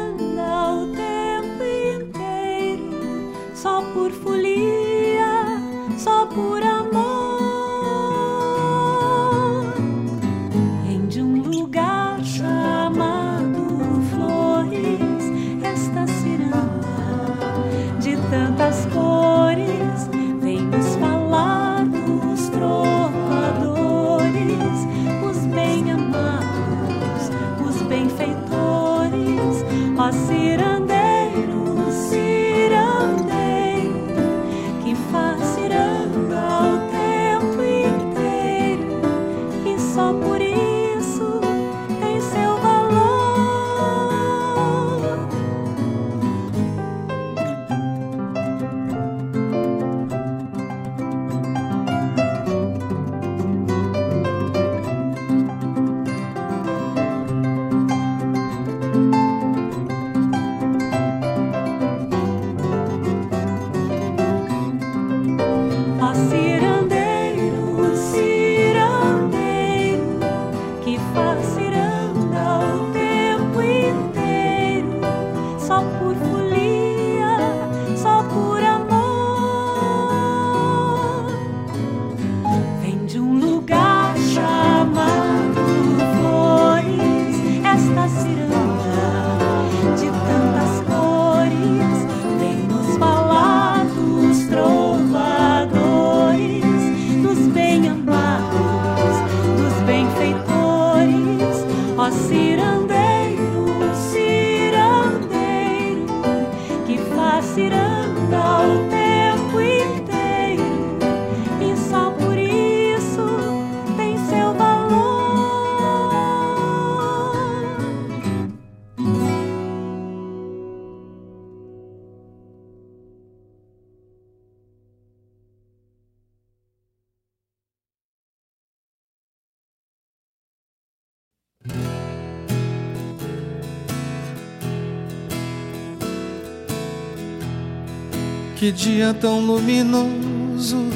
[138.65, 140.87] Que dia tão luminoso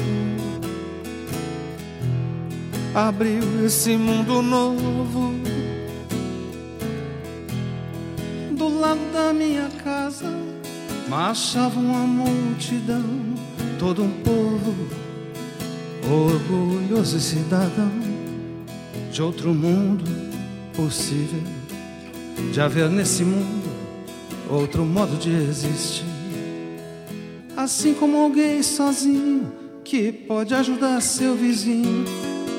[2.92, 5.32] abriu esse mundo novo
[8.58, 10.26] do lado da minha casa
[11.08, 13.04] marchava uma multidão,
[13.78, 14.74] todo um povo
[16.10, 17.92] orgulhoso e cidadão
[19.12, 20.10] de outro mundo
[20.74, 21.44] possível
[22.52, 23.70] de haver nesse mundo
[24.48, 26.09] outro modo de existir.
[27.62, 29.52] Assim como alguém sozinho
[29.84, 32.06] que pode ajudar seu vizinho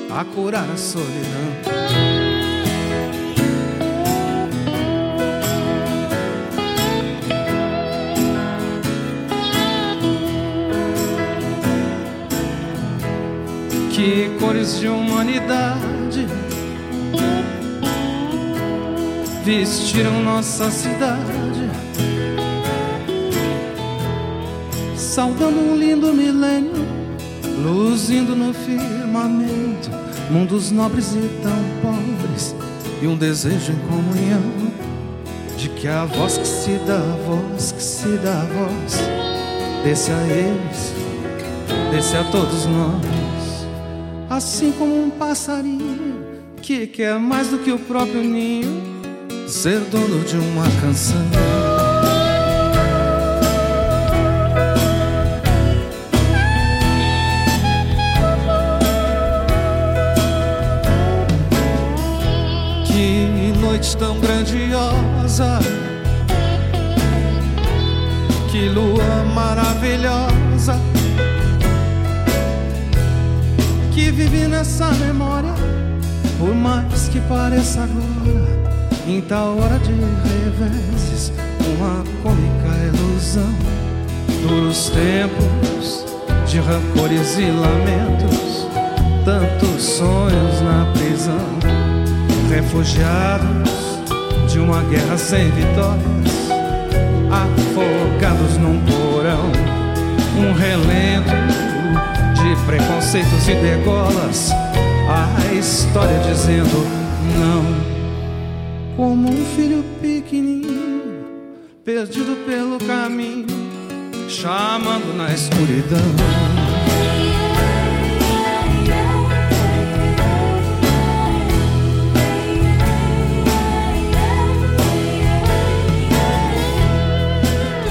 [0.08, 1.10] a curar a solidão.
[13.90, 16.28] Que cores de humanidade
[19.44, 21.32] vestiram nossa cidade,
[25.12, 26.86] saudando um lindo milênio,
[27.62, 29.90] luzindo no firmamento,
[30.30, 31.52] mundos nobres e tão
[31.82, 32.56] pobres,
[33.02, 34.72] e um desejo em comunhão
[35.58, 40.10] de que a voz que se dá, a voz que se dá, a voz, desse
[40.10, 40.94] a eles,
[41.90, 43.66] desse a todos nós,
[44.30, 46.24] assim como um passarinho
[46.62, 48.82] que quer mais do que o próprio ninho
[49.46, 51.61] ser dono de uma canção.
[74.62, 75.52] Nessa memória,
[76.38, 78.62] por mais que pareça agora
[79.08, 83.52] em tal hora de reveses, uma cômica ilusão.
[84.46, 86.04] Duros tempos
[86.46, 88.68] de rancores e lamentos,
[89.24, 91.58] tantos sonhos na prisão.
[92.48, 93.98] Refugiados
[94.48, 96.50] de uma guerra sem vitórias,
[97.32, 99.50] afogados num porão.
[100.38, 101.71] Um relento
[102.42, 104.50] de preconceitos e degolas,
[105.08, 106.84] a história dizendo
[107.38, 107.92] não
[108.96, 111.24] como um filho pequenininho,
[111.84, 113.46] perdido pelo caminho,
[114.28, 116.00] chamando na escuridão.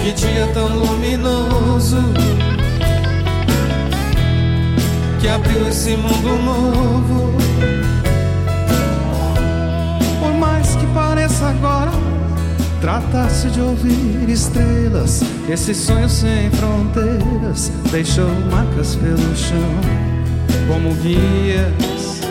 [0.03, 1.97] Que dia tão luminoso
[5.21, 7.31] que abriu esse mundo novo.
[10.93, 11.91] Pareça agora
[12.81, 15.23] Trata-se de ouvir estrelas.
[15.47, 19.57] Esse sonho sem fronteiras Deixou marcas pelo chão
[20.67, 22.21] Como guias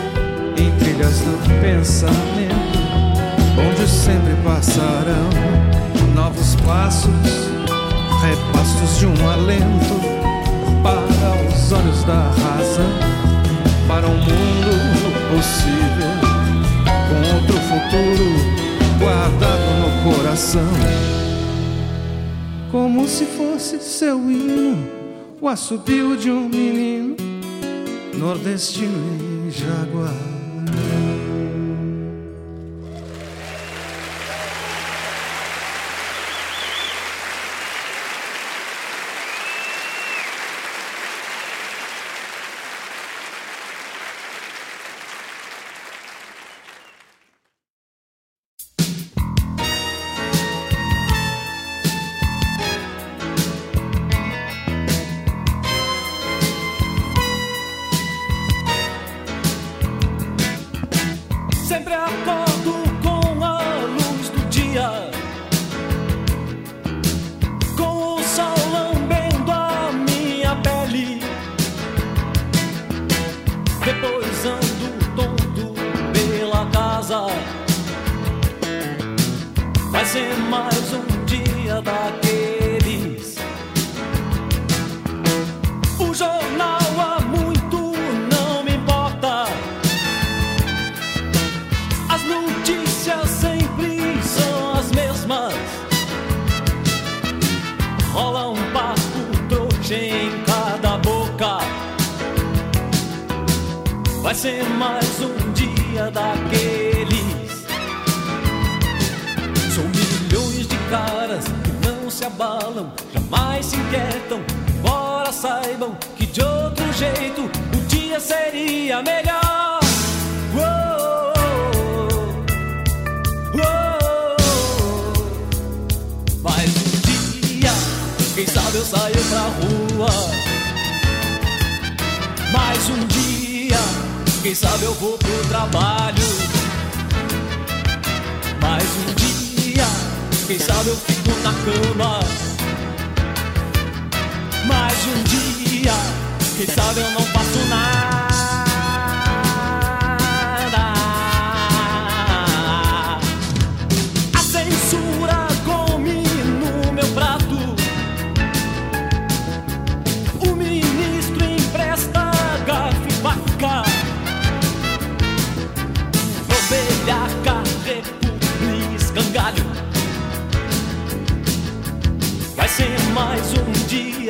[0.57, 2.55] Em trilhas do pensamento
[3.57, 5.29] Onde sempre passarão
[6.13, 7.09] Novos passos
[8.21, 10.30] Repastos de um alento
[11.71, 12.89] os olhos da razão
[13.87, 16.11] Para um mundo possível
[17.07, 18.61] com outro futuro
[18.99, 20.67] guardado no coração.
[22.71, 24.87] Como se fosse seu hino,
[25.41, 27.15] o assobio de um menino
[28.13, 30.30] nordestino e jaguar.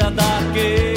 [0.02, 0.91] Dia daqueles.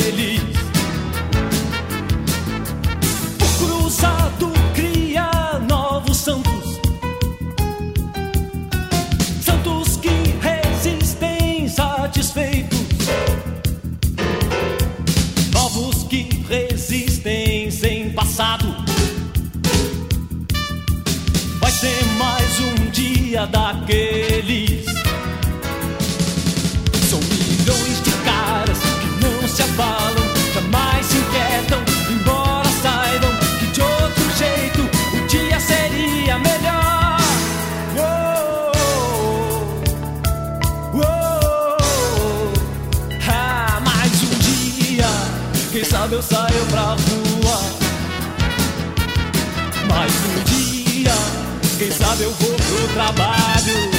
[52.95, 53.91] Trabalho.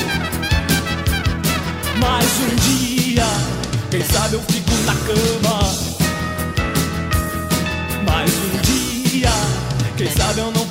[1.99, 3.25] Mais um dia,
[3.91, 5.59] quem sabe eu fico na cama.
[8.05, 9.29] Mais um dia,
[9.97, 10.65] quem sabe eu não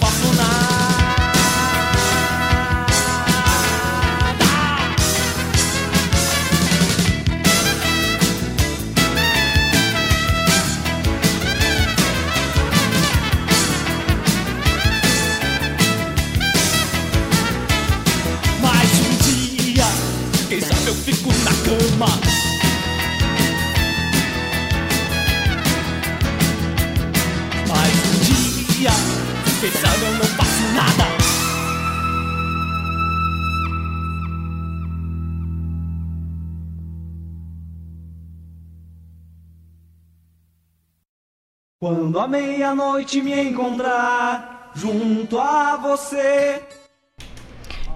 [42.14, 46.62] Quando a meia-noite me encontrar junto a você.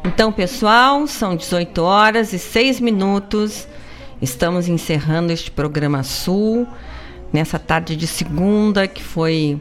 [0.04, 3.68] Então, pessoal, são 18 horas e 6 minutos.
[4.20, 6.66] Estamos encerrando este programa Sul
[7.32, 9.60] nessa tarde de segunda que foi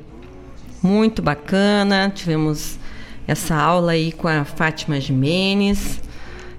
[0.82, 2.10] muito bacana.
[2.10, 2.80] Tivemos
[3.28, 6.02] essa aula aí com a Fátima Jimenez,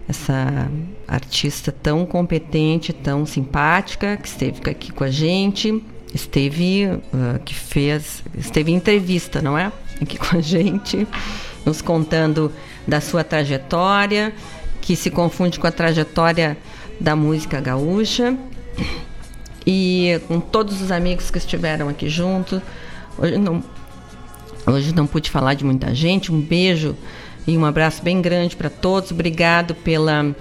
[0.08, 0.70] essa
[1.08, 5.82] artista tão competente, tão simpática que esteve aqui com a gente.
[6.14, 9.70] Esteve uh, que fez, esteve em entrevista, não é?
[10.00, 11.06] Aqui com a gente,
[11.66, 12.50] nos contando
[12.86, 14.32] da sua trajetória,
[14.80, 16.56] que se confunde com a trajetória
[17.00, 18.36] da música gaúcha.
[19.66, 22.62] E com todos os amigos que estiveram aqui juntos.
[23.18, 23.62] Hoje não,
[24.66, 26.32] hoje não pude falar de muita gente.
[26.32, 26.96] Um beijo
[27.46, 29.10] e um abraço bem grande para todos.
[29.10, 30.34] Obrigado pela,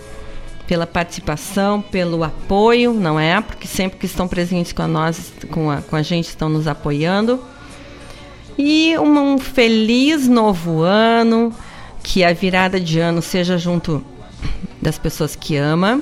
[0.67, 3.39] pela participação, pelo apoio, não é?
[3.39, 6.67] Porque sempre que estão presentes com a, nós, com a, com a gente, estão nos
[6.67, 7.39] apoiando.
[8.57, 11.53] E um, um feliz novo ano
[12.03, 14.03] que a virada de ano seja junto
[14.81, 16.01] das pessoas que ama,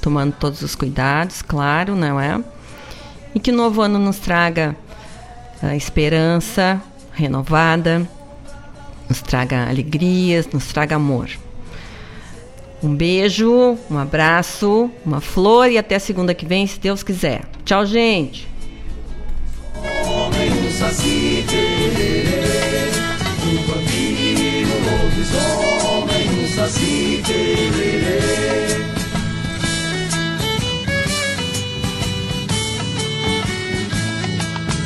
[0.00, 2.42] tomando todos os cuidados, claro, não é?
[3.34, 4.76] E que o novo ano nos traga
[5.60, 6.80] a esperança
[7.12, 8.08] renovada,
[9.08, 11.30] nos traga alegrias, nos traga amor.
[12.84, 17.40] Um beijo, um abraço, uma flor e até segunda que vem, se Deus quiser.
[17.64, 18.46] Tchau, gente!
[20.06, 20.50] Homem,